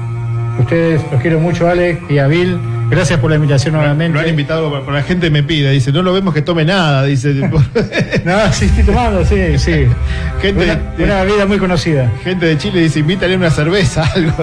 Ustedes 0.57 0.99
los 1.11 1.21
quiero 1.21 1.39
mucho, 1.39 1.67
Alex 1.69 1.99
y 2.09 2.17
a 2.17 2.25
Bill. 2.25 2.57
Gracias 2.89 3.19
por 3.19 3.29
la 3.29 3.37
invitación 3.37 3.75
nuevamente. 3.75 4.13
Lo 4.15 4.19
han 4.19 4.29
invitado, 4.29 4.71
pero 4.71 4.91
la 4.91 5.03
gente 5.03 5.29
me 5.29 5.41
pide, 5.41 5.71
dice, 5.71 5.91
no 5.91 6.01
lo 6.01 6.11
vemos 6.13 6.33
que 6.33 6.41
tome 6.41 6.65
nada, 6.65 7.03
dice. 7.03 7.33
no, 8.25 8.53
sí, 8.53 8.65
estoy 8.65 8.83
tomando, 8.83 9.23
sí, 9.25 9.57
sí. 9.57 9.85
Gente, 10.43 10.63
una, 10.65 11.05
una 11.05 11.23
bebida 11.23 11.45
muy 11.45 11.57
conocida. 11.57 12.11
Gente 12.23 12.45
de 12.45 12.57
Chile 12.57 12.81
dice, 12.81 12.99
invítale 12.99 13.35
una 13.37 13.49
cerveza, 13.49 14.03
algo. 14.15 14.33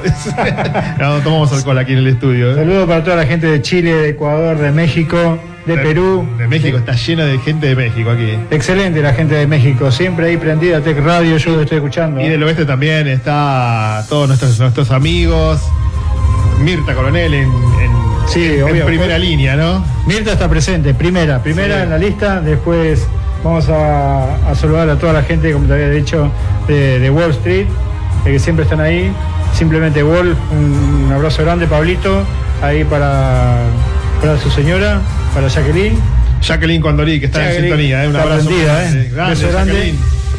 no, 0.99 1.17
no 1.17 1.21
tomamos 1.23 1.53
alcohol 1.53 1.79
aquí 1.79 1.93
en 1.93 1.99
el 1.99 2.07
estudio. 2.09 2.53
¿eh? 2.53 2.55
Saludos 2.57 2.89
para 2.89 3.05
toda 3.05 3.17
la 3.17 3.27
gente 3.27 3.47
de 3.47 3.61
Chile, 3.63 3.93
de 3.93 4.09
Ecuador, 4.09 4.57
de 4.59 4.73
México, 4.73 5.39
de, 5.67 5.77
Perú. 5.77 6.27
De 6.39 6.49
México, 6.49 6.79
está 6.79 6.95
lleno 6.95 7.25
de 7.27 7.39
gente 7.39 7.67
de 7.67 7.77
México 7.77 8.11
aquí. 8.11 8.31
Excelente 8.51 9.03
la 9.03 9.13
gente 9.13 9.35
de 9.35 9.47
México, 9.47 9.91
siempre 9.93 10.27
ahí 10.29 10.37
prendida, 10.39 10.81
Tech 10.81 10.99
Radio, 11.05 11.37
yo 11.37 11.55
lo 11.57 11.63
estoy 11.63 11.77
escuchando. 11.77 12.21
Y 12.21 12.29
del 12.29 12.43
oeste 12.43 12.65
también 12.65 13.07
está 13.07 14.03
todos 14.09 14.27
nuestros, 14.27 14.59
nuestros 14.59 14.91
amigos. 14.91 15.61
Mirta 16.61 16.95
Coronel 16.95 17.35
en, 17.35 17.43
en, 17.45 17.91
Sí, 18.27 18.45
en 18.55 18.63
obvio. 18.63 18.87
primera 18.87 19.19
línea, 19.19 19.55
¿no? 19.57 19.85
Mirta 20.07 20.33
está 20.33 20.49
presente, 20.49 20.95
primera, 20.95 21.43
primera 21.43 21.77
Sí. 21.77 21.83
en 21.83 21.91
la 21.91 21.99
lista, 21.99 22.41
después 22.41 23.07
vamos 23.43 23.69
a, 23.69 24.51
a 24.51 24.55
saludar 24.55 24.89
a 24.89 24.97
toda 24.97 25.13
la 25.13 25.23
gente, 25.23 25.53
como 25.53 25.67
te 25.67 25.75
había 25.75 25.91
dicho, 25.91 26.31
de, 26.69 26.99
de 26.99 27.11
Wall 27.11 27.31
Street, 27.31 27.67
eh, 28.25 28.33
que 28.33 28.39
siempre 28.39 28.65
están 28.65 28.81
ahí. 28.81 29.13
Simplemente 29.55 30.03
Wall, 30.03 30.37
un, 30.53 31.05
un 31.07 31.13
abrazo 31.13 31.43
grande, 31.43 31.67
Pablito, 31.67 32.23
ahí 32.63 32.85
para, 32.85 33.57
para 34.21 34.39
su 34.39 34.51
señora, 34.51 35.01
para 35.35 35.49
Jacqueline. 35.49 35.99
Jacqueline 36.41 36.81
Condorí, 36.81 37.21
que 37.21 37.27
está 37.27 37.51
en 37.53 37.61
sintonía, 37.63 38.05
¿eh? 38.05 38.09
un 38.09 38.17
abrazo. 38.17 38.47
prendida, 38.47 38.73
grande. 38.81 39.01
¿eh? 39.01 39.11
Grande, 39.13 39.47
grande. 39.51 39.95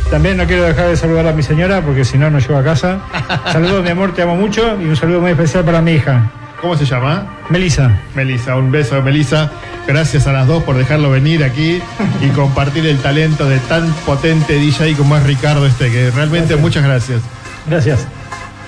También 0.09 0.35
no 0.37 0.45
quiero 0.45 0.63
dejar 0.63 0.87
de 0.87 0.97
saludar 0.97 1.27
a 1.27 1.31
mi 1.33 1.43
señora 1.43 1.81
porque 1.81 2.03
si 2.03 2.17
no, 2.17 2.29
no 2.29 2.39
llego 2.39 2.57
a 2.57 2.63
casa. 2.63 2.99
Saludos, 3.51 3.83
mi 3.83 3.89
amor, 3.91 4.13
te 4.13 4.21
amo 4.21 4.35
mucho 4.35 4.77
y 4.81 4.85
un 4.85 4.95
saludo 4.95 5.21
muy 5.21 5.31
especial 5.31 5.63
para 5.63 5.81
mi 5.81 5.93
hija. 5.93 6.31
¿Cómo 6.61 6.77
se 6.77 6.85
llama? 6.85 7.25
Melissa. 7.49 7.99
Melissa, 8.13 8.55
un 8.55 8.71
beso 8.71 8.95
de 8.95 9.01
Melissa. 9.01 9.51
Gracias 9.87 10.27
a 10.27 10.31
las 10.31 10.45
dos 10.45 10.61
por 10.63 10.77
dejarlo 10.77 11.09
venir 11.09 11.43
aquí 11.43 11.81
y 12.21 12.27
compartir 12.29 12.85
el 12.85 12.99
talento 12.99 13.49
de 13.49 13.57
tan 13.59 13.91
potente 14.05 14.53
DJ 14.53 14.95
como 14.95 15.17
es 15.17 15.23
Ricardo 15.23 15.65
este, 15.65 15.91
que 15.91 16.11
realmente 16.11 16.55
muchas 16.57 16.83
gracias. 16.83 17.21
Gracias. 17.67 18.05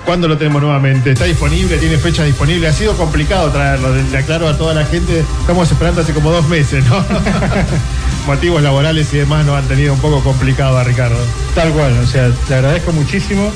¿Cuándo 0.06 0.28
lo 0.28 0.38
tenemos 0.38 0.62
nuevamente? 0.62 1.12
¿Está 1.12 1.26
disponible? 1.26 1.78
¿Tiene 1.78 1.98
fecha 1.98 2.24
disponible? 2.24 2.68
Ha 2.68 2.74
sido 2.74 2.98
complicado 2.98 3.50
traerlo, 3.52 3.96
le 3.96 4.18
aclaro 4.18 4.50
a 4.50 4.58
toda 4.58 4.74
la 4.74 4.86
gente. 4.86 5.24
Estamos 5.42 5.72
esperando 5.72 6.02
hace 6.02 6.14
como 6.14 6.32
dos 6.32 6.48
meses, 6.50 6.84
¿no? 6.86 7.06
Motivos 8.28 8.62
laborales 8.64 9.14
y 9.14 9.18
demás 9.18 9.46
nos 9.46 9.56
han 9.56 9.68
tenido 9.68 9.94
un 9.94 10.00
poco 10.00 10.22
complicado 10.22 10.78
a 10.78 10.84
Ricardo. 10.84 11.20
Tal 11.54 11.70
cual, 11.72 11.98
o 12.00 12.08
sea, 12.08 12.32
te 12.48 12.56
agradezco 12.56 12.92
muchísimo. 12.92 13.52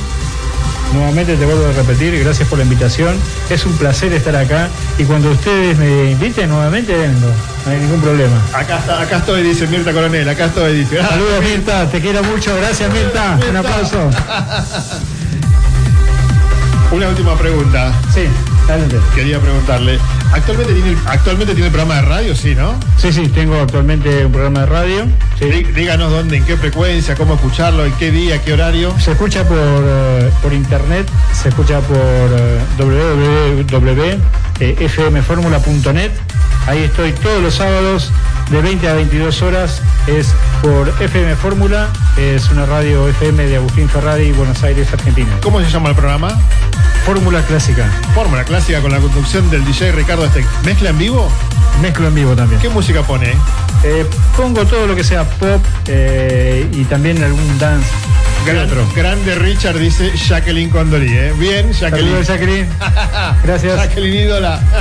Nuevamente 0.94 1.36
te 1.36 1.46
vuelvo 1.46 1.68
a 1.68 1.72
repetir, 1.74 2.18
gracias 2.24 2.48
por 2.48 2.58
la 2.58 2.64
invitación. 2.64 3.16
Es 3.50 3.66
un 3.66 3.78
placer 3.78 4.14
estar 4.14 4.36
acá 4.36 4.70
y 4.98 5.04
cuando 5.04 5.32
ustedes 5.32 5.78
me 5.78 6.12
inviten 6.12 6.50
nuevamente 6.50 6.96
vengo, 6.98 7.28
no 7.66 7.72
hay 7.72 7.80
ningún 7.80 8.02
problema. 8.02 8.42
Acá, 8.54 8.80
está, 8.80 9.02
acá 9.02 9.18
estoy, 9.18 9.44
dice 9.44 9.68
Mirta 9.68 9.92
Coronel, 9.92 10.28
acá 10.28 10.46
estoy, 10.46 10.80
dice. 10.80 10.98
Saludos 11.10 11.44
Mirta, 11.44 11.90
te 11.90 12.00
quiero 12.02 12.24
mucho, 12.24 12.56
gracias 12.58 12.92
Mirta, 12.92 13.38
un 13.50 13.58
aplauso. 13.58 14.10
Una 16.90 17.10
última 17.10 17.38
pregunta. 17.38 17.92
Sí, 18.14 18.22
adelante. 18.70 18.98
Quería 19.14 19.42
preguntarle, 19.42 20.00
¿actualmente 20.34 20.74
tiene, 20.74 20.98
actualmente 21.06 21.54
tiene 21.56 21.70
programa 21.70 21.96
de 21.96 22.02
radio? 22.04 22.36
Sí, 22.36 22.56
¿no? 22.56 22.80
Sí, 22.98 23.12
sí, 23.12 23.28
tengo 23.30 23.60
actualmente 23.60 24.26
un 24.26 24.32
programa 24.32 24.62
de 24.62 24.66
radio. 24.66 25.06
Sí. 25.40 25.46
Dí- 25.46 25.64
Díganos 25.74 26.12
dónde, 26.12 26.38
en 26.38 26.46
qué 26.46 26.58
frecuencia, 26.58 27.16
cómo 27.16 27.36
escucharlo, 27.36 27.86
en 27.86 27.94
qué 27.94 28.12
día, 28.12 28.42
qué 28.42 28.54
horario. 28.54 28.94
Se 29.00 29.12
escucha 29.12 29.44
por, 29.48 29.58
eh, 29.58 30.30
por 30.42 30.54
internet, 30.54 31.08
se 31.34 31.50
escucha 31.50 31.80
por 31.82 31.98
eh, 34.60 34.76
www.fmformula.net. 34.98 36.12
Ahí 36.68 36.84
estoy 36.84 37.14
todos 37.14 37.42
los 37.42 37.56
sábados 37.56 38.12
de 38.50 38.62
20 38.62 38.88
a 38.90 38.94
22 38.94 39.42
horas. 39.42 39.82
Es 40.08 40.34
por 40.62 40.90
FM 41.02 41.36
Fórmula, 41.36 41.88
es 42.18 42.50
una 42.50 42.66
radio 42.66 43.08
FM 43.08 43.48
de 43.48 43.58
Agustín 43.58 43.90
Ferrari, 43.90 44.32
Buenos 44.32 44.62
Aires, 44.64 44.92
Argentina. 44.92 45.30
¿Cómo 45.42 45.62
se 45.62 45.70
llama 45.70 45.90
el 45.90 45.96
programa? 45.96 46.38
Fórmula 47.06 47.42
clásica. 47.44 47.90
Fórmula 48.14 48.44
clásica 48.44 48.82
con 48.82 48.92
la 48.92 49.00
conducción 49.00 49.50
del 49.50 49.64
DJ 49.64 49.94
Ricardo 49.94 50.28
Steck. 50.28 50.46
¿Mezcla 50.66 50.90
en 50.90 50.98
vivo? 50.98 51.32
Mezclo 51.82 52.08
en 52.08 52.16
vivo 52.16 52.36
también. 52.36 52.60
¿Qué 52.60 52.70
música 52.70 53.02
pone? 53.04 53.34
Eh, 53.84 54.06
pongo 54.36 54.66
todo 54.66 54.88
lo 54.88 54.96
que 54.96 55.04
sea 55.04 55.24
pop 55.24 55.64
eh, 55.88 56.68
y 56.74 56.84
también 56.86 57.24
algún 57.24 57.60
dance. 57.60 57.88
Gran- 58.46 58.66
otro. 58.68 58.88
Grande 58.96 59.36
Richard 59.36 59.78
dice 59.78 60.12
Jacqueline 60.16 60.70
Condorí, 60.70 61.12
¿eh? 61.12 61.34
Bien, 61.38 61.72
Jacqueline. 61.74 62.24
Saludos, 62.24 62.28
Jacqueline. 62.28 62.68
Gracias. 63.44 63.76
Jacqueline 63.76 64.14
ídola. 64.26 64.60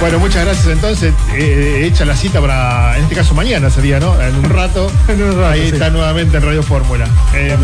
Bueno, 0.00 0.18
muchas 0.18 0.44
gracias. 0.44 0.66
Entonces, 0.66 1.14
eh, 1.34 1.84
hecha 1.86 2.04
la 2.04 2.14
cita 2.14 2.38
para, 2.40 2.94
en 2.98 3.04
este 3.04 3.14
caso 3.14 3.32
mañana 3.32 3.70
sería, 3.70 4.00
¿no? 4.00 4.20
En 4.20 4.34
un 4.36 4.44
rato. 4.50 4.90
En 5.08 5.22
un 5.22 5.30
rato, 5.36 5.46
Ahí 5.46 5.62
sí. 5.68 5.72
está 5.74 5.88
nuevamente 5.88 6.36
en 6.36 6.42
Radio 6.42 6.62
Fórmula. 6.62 7.06
Eh, 7.32 7.56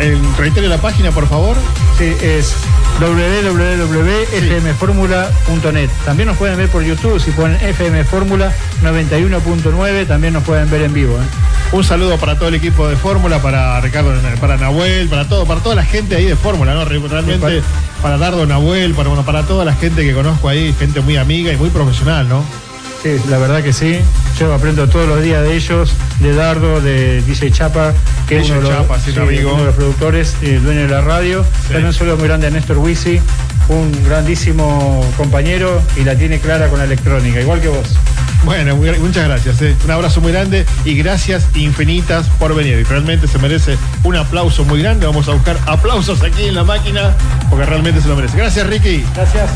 en- 0.00 0.36
reitere 0.36 0.66
la 0.68 0.78
página, 0.78 1.12
por 1.12 1.28
favor. 1.28 1.56
Sí, 1.96 2.12
es 2.22 2.54
www.fmformula.net. 3.00 5.90
También 6.04 6.28
nos 6.28 6.36
pueden 6.36 6.58
ver 6.58 6.68
por 6.68 6.82
YouTube 6.82 7.18
si 7.18 7.30
ponen 7.30 7.58
FM 7.60 8.04
Fórmula 8.04 8.52
91.9, 8.82 10.06
también 10.06 10.34
nos 10.34 10.44
pueden 10.44 10.70
ver 10.70 10.82
en 10.82 10.92
vivo. 10.92 11.16
¿eh? 11.16 11.24
Un 11.72 11.82
saludo 11.82 12.18
para 12.18 12.36
todo 12.36 12.48
el 12.48 12.56
equipo 12.56 12.86
de 12.88 12.96
Fórmula, 12.96 13.40
para 13.40 13.80
Ricardo, 13.80 14.12
para 14.40 14.58
Nahuel, 14.58 15.08
para 15.08 15.26
todo, 15.28 15.46
para 15.46 15.60
toda 15.60 15.76
la 15.76 15.84
gente 15.84 16.16
ahí 16.16 16.26
de 16.26 16.36
Fórmula, 16.36 16.74
¿no? 16.74 16.84
Realmente 16.84 17.62
para 18.02 18.18
Dardo 18.18 18.44
Nahuel, 18.46 18.92
para, 18.94 19.08
bueno, 19.08 19.24
para 19.24 19.44
toda 19.44 19.64
la 19.64 19.72
gente 19.74 20.04
que 20.04 20.12
conozco 20.12 20.48
ahí, 20.48 20.74
gente 20.78 21.00
muy 21.00 21.16
amiga 21.16 21.50
y 21.52 21.56
muy 21.56 21.70
profesional, 21.70 22.28
¿no? 22.28 22.44
Sí, 23.02 23.16
la 23.30 23.38
verdad 23.38 23.62
que 23.62 23.72
sí. 23.72 23.98
Yo 24.38 24.52
aprendo 24.54 24.86
todos 24.88 25.08
los 25.08 25.22
días 25.22 25.42
de 25.42 25.54
ellos, 25.56 25.92
de 26.20 26.34
Dardo, 26.34 26.80
de 26.80 27.22
DJ 27.22 27.50
Chapa, 27.50 27.92
que 28.28 28.38
es 28.40 28.50
uno 28.50 28.60
de, 28.60 28.62
los, 28.68 29.02
sí, 29.02 29.12
sí, 29.12 29.18
uno 29.44 29.58
de 29.58 29.64
los 29.64 29.74
productores, 29.74 30.36
el 30.42 30.62
dueño 30.62 30.82
de 30.82 30.88
la 30.88 31.00
radio. 31.00 31.44
También 31.68 31.86
un 31.86 31.94
saludo 31.94 32.16
muy 32.18 32.28
grande 32.28 32.48
a 32.48 32.50
Néstor 32.50 32.76
Wisi, 32.78 33.20
un 33.68 33.90
grandísimo 34.04 35.04
compañero 35.16 35.80
y 35.96 36.04
la 36.04 36.14
tiene 36.14 36.40
clara 36.40 36.68
con 36.68 36.78
la 36.78 36.84
electrónica, 36.84 37.40
igual 37.40 37.60
que 37.62 37.68
vos. 37.68 37.96
Bueno, 38.44 38.76
muy- 38.76 38.90
muchas 38.98 39.26
gracias. 39.28 39.60
¿eh? 39.62 39.74
Un 39.84 39.90
abrazo 39.90 40.20
muy 40.20 40.32
grande 40.32 40.66
y 40.84 40.94
gracias 40.94 41.46
infinitas 41.54 42.26
por 42.38 42.54
venir. 42.54 42.86
Realmente 42.88 43.26
se 43.28 43.38
merece 43.38 43.76
un 44.04 44.16
aplauso 44.16 44.64
muy 44.64 44.82
grande. 44.82 45.06
Vamos 45.06 45.26
a 45.28 45.32
buscar 45.32 45.58
aplausos 45.66 46.22
aquí 46.22 46.44
en 46.46 46.54
la 46.54 46.64
máquina 46.64 47.14
porque 47.48 47.64
realmente 47.66 48.00
se 48.02 48.08
lo 48.08 48.16
merece. 48.16 48.36
Gracias, 48.36 48.66
Ricky. 48.66 49.04
Gracias. 49.14 49.50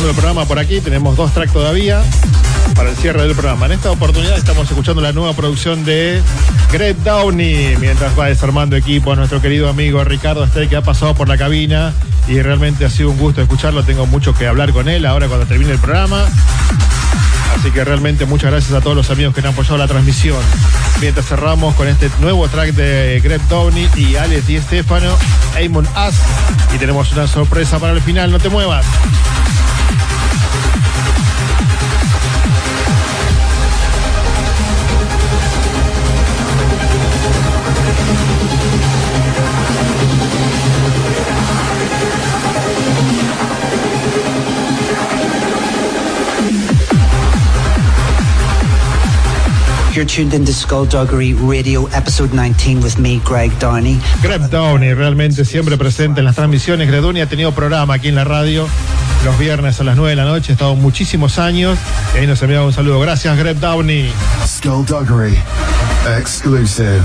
El 0.00 0.14
programa 0.14 0.46
por 0.46 0.58
aquí. 0.58 0.80
Tenemos 0.80 1.16
dos 1.16 1.34
tracks 1.34 1.52
todavía 1.52 2.02
para 2.74 2.88
el 2.88 2.96
cierre 2.96 3.22
del 3.22 3.32
programa. 3.32 3.66
En 3.66 3.72
esta 3.72 3.90
oportunidad 3.90 4.38
estamos 4.38 4.66
escuchando 4.68 5.02
la 5.02 5.12
nueva 5.12 5.34
producción 5.34 5.84
de 5.84 6.22
Greg 6.72 6.96
Downey 7.04 7.76
mientras 7.78 8.18
va 8.18 8.26
desarmando 8.26 8.74
equipo 8.74 9.12
a 9.12 9.16
nuestro 9.16 9.42
querido 9.42 9.68
amigo 9.68 10.02
Ricardo 10.02 10.44
Estey 10.44 10.68
que 10.68 10.76
ha 10.76 10.82
pasado 10.82 11.14
por 11.14 11.28
la 11.28 11.36
cabina 11.36 11.92
y 12.26 12.40
realmente 12.40 12.86
ha 12.86 12.90
sido 12.90 13.10
un 13.10 13.18
gusto 13.18 13.42
escucharlo. 13.42 13.84
Tengo 13.84 14.06
mucho 14.06 14.34
que 14.34 14.46
hablar 14.46 14.72
con 14.72 14.88
él 14.88 15.04
ahora 15.04 15.28
cuando 15.28 15.44
termine 15.46 15.72
el 15.72 15.78
programa. 15.78 16.24
Así 17.58 17.70
que 17.70 17.84
realmente 17.84 18.24
muchas 18.24 18.50
gracias 18.50 18.72
a 18.72 18.80
todos 18.80 18.96
los 18.96 19.10
amigos 19.10 19.34
que 19.34 19.40
han 19.40 19.48
apoyado 19.48 19.76
la 19.76 19.86
transmisión. 19.86 20.40
Mientras 21.02 21.26
cerramos 21.26 21.74
con 21.74 21.86
este 21.86 22.10
nuevo 22.18 22.48
track 22.48 22.72
de 22.72 23.20
Greg 23.22 23.46
Downey 23.48 23.90
y 23.96 24.16
Alex 24.16 24.46
Di 24.46 24.58
Stefano, 24.58 25.18
Amon 25.62 25.86
As. 25.94 26.14
Y 26.74 26.78
tenemos 26.78 27.12
una 27.12 27.26
sorpresa 27.26 27.78
para 27.78 27.92
el 27.92 28.00
final, 28.00 28.32
no 28.32 28.38
te 28.38 28.48
muevas. 28.48 28.86
You're 49.94 50.06
tuned 50.06 50.32
into 50.32 50.54
Skullduggery 50.54 51.34
Radio, 51.34 51.86
episode 51.88 52.32
19, 52.32 52.80
with 52.80 52.98
me, 52.98 53.20
Greg 53.24 53.50
Downey. 53.58 54.00
Greg 54.22 54.48
Downey, 54.48 54.94
realmente 54.94 55.44
siempre 55.44 55.76
presente 55.76 56.20
en 56.20 56.24
las 56.24 56.34
transmisiones. 56.34 56.88
Greg 56.88 57.02
Downey 57.02 57.20
ha 57.20 57.28
tenido 57.28 57.52
programa 57.52 57.94
aquí 57.94 58.08
en 58.08 58.14
la 58.14 58.24
radio 58.24 58.66
los 59.24 59.38
viernes 59.38 59.78
a 59.80 59.84
las 59.84 59.96
9 59.96 60.10
de 60.10 60.16
la 60.16 60.24
noche, 60.24 60.52
ha 60.52 60.54
estado 60.54 60.74
muchísimos 60.74 61.38
años 61.38 61.78
y 62.14 62.18
ahí 62.18 62.26
nos 62.26 62.42
enviaba 62.42 62.66
un 62.66 62.72
saludo. 62.72 63.00
Gracias, 63.00 63.36
Greg 63.38 63.60
Downey. 63.60 64.10
Skullduggery. 64.46 65.38
Exclusive. 66.18 67.02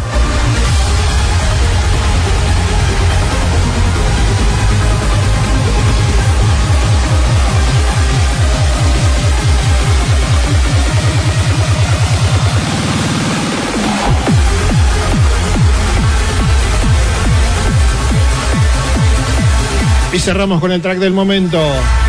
Y 20.18 20.19
cerramos 20.19 20.60
con 20.60 20.72
el 20.72 20.81
track 20.81 20.98
del 20.98 21.14
momento. 21.14 21.61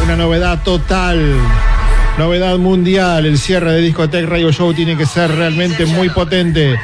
Una 0.02 0.16
novedad 0.16 0.62
total. 0.62 1.36
Novedad 2.16 2.56
mundial. 2.56 3.26
El 3.26 3.36
cierre 3.36 3.72
de 3.72 3.82
Discotech 3.82 4.26
Radio 4.26 4.50
Show 4.50 4.72
tiene 4.72 4.96
que 4.96 5.04
ser 5.04 5.30
realmente 5.30 5.84
muy 5.84 6.08
potente. 6.08 6.74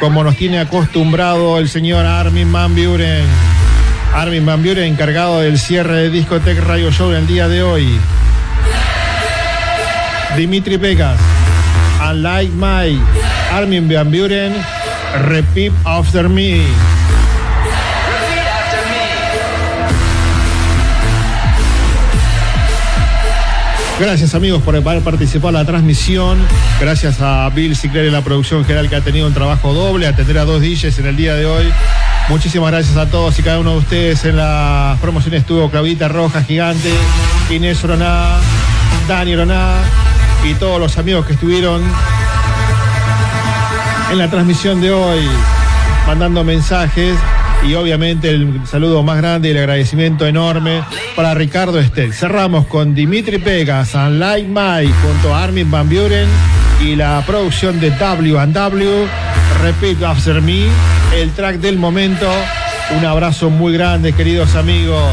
Como 0.00 0.24
nos 0.24 0.36
tiene 0.36 0.58
acostumbrado 0.58 1.58
el 1.58 1.68
señor 1.68 2.06
Armin 2.06 2.50
Van 2.50 2.74
Buren. 2.74 3.26
Armin 4.14 4.46
Van 4.46 4.62
Buren, 4.62 4.84
encargado 4.84 5.40
del 5.40 5.58
cierre 5.58 5.96
de 5.96 6.08
Discotech 6.08 6.58
Radio 6.60 6.90
Show 6.90 7.10
en 7.10 7.16
el 7.18 7.26
día 7.26 7.46
de 7.46 7.62
hoy. 7.62 8.00
Dimitri 10.34 10.78
Vegas. 10.78 11.20
Unlike 12.10 12.52
My. 12.54 12.98
Armin 13.52 13.86
Van 13.86 14.10
Buren. 14.10 14.54
Repeat 15.26 15.74
after 15.84 16.26
me. 16.26 16.64
Gracias 24.00 24.34
amigos 24.34 24.62
por 24.62 24.74
haber 24.74 25.02
participado 25.02 25.50
en 25.50 25.54
la 25.56 25.66
transmisión. 25.66 26.38
Gracias 26.80 27.20
a 27.20 27.50
Bill 27.50 27.76
Sicler 27.76 28.06
en 28.06 28.14
la 28.14 28.22
producción 28.22 28.64
general 28.64 28.88
que 28.88 28.96
ha 28.96 29.02
tenido 29.02 29.26
un 29.26 29.34
trabajo 29.34 29.74
doble, 29.74 30.06
atender 30.06 30.38
a 30.38 30.46
dos 30.46 30.62
DJs 30.62 31.00
en 31.00 31.06
el 31.06 31.16
día 31.16 31.34
de 31.34 31.44
hoy. 31.44 31.70
Muchísimas 32.30 32.70
gracias 32.70 32.96
a 32.96 33.10
todos 33.10 33.38
y 33.38 33.42
cada 33.42 33.58
uno 33.58 33.72
de 33.72 33.76
ustedes. 33.76 34.24
En 34.24 34.38
la 34.38 34.96
promoción 35.02 35.34
estuvo 35.34 35.70
Claudita 35.70 36.08
Roja, 36.08 36.42
Gigante, 36.42 36.90
Inés 37.50 37.84
Oroná, 37.84 38.38
Dani 39.06 39.34
Oroná 39.34 39.74
y 40.48 40.54
todos 40.54 40.80
los 40.80 40.96
amigos 40.96 41.26
que 41.26 41.34
estuvieron 41.34 41.82
en 44.10 44.18
la 44.18 44.30
transmisión 44.30 44.80
de 44.80 44.92
hoy, 44.92 45.28
mandando 46.06 46.42
mensajes 46.42 47.16
y 47.66 47.74
obviamente 47.74 48.30
el 48.30 48.66
saludo 48.66 49.02
más 49.02 49.18
grande 49.18 49.48
y 49.48 49.50
el 49.52 49.58
agradecimiento 49.58 50.26
enorme 50.26 50.82
para 51.14 51.34
Ricardo 51.34 51.78
Estel. 51.78 52.12
Cerramos 52.14 52.66
con 52.66 52.94
Dimitri 52.94 53.38
Pegas, 53.38 53.94
Unlike 53.94 54.48
Mike, 54.48 54.94
junto 55.02 55.34
a 55.34 55.44
Armin 55.44 55.70
Van 55.70 55.88
Buren 55.88 56.28
y 56.82 56.96
la 56.96 57.22
producción 57.26 57.78
de 57.80 57.90
W&W, 57.90 59.06
Repeat 59.62 60.02
After 60.02 60.40
Me, 60.40 60.66
el 61.14 61.30
track 61.32 61.56
del 61.56 61.78
momento. 61.78 62.30
Un 62.96 63.04
abrazo 63.04 63.50
muy 63.50 63.72
grande, 63.72 64.12
queridos 64.12 64.54
amigos. 64.54 65.12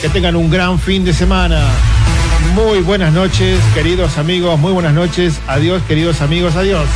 Que 0.00 0.08
tengan 0.08 0.36
un 0.36 0.50
gran 0.50 0.78
fin 0.78 1.04
de 1.04 1.12
semana. 1.12 1.60
Muy 2.54 2.80
buenas 2.80 3.12
noches, 3.12 3.58
queridos 3.74 4.16
amigos. 4.16 4.58
Muy 4.58 4.72
buenas 4.72 4.94
noches. 4.94 5.40
Adiós, 5.46 5.82
queridos 5.86 6.22
amigos. 6.22 6.56
Adiós. 6.56 6.86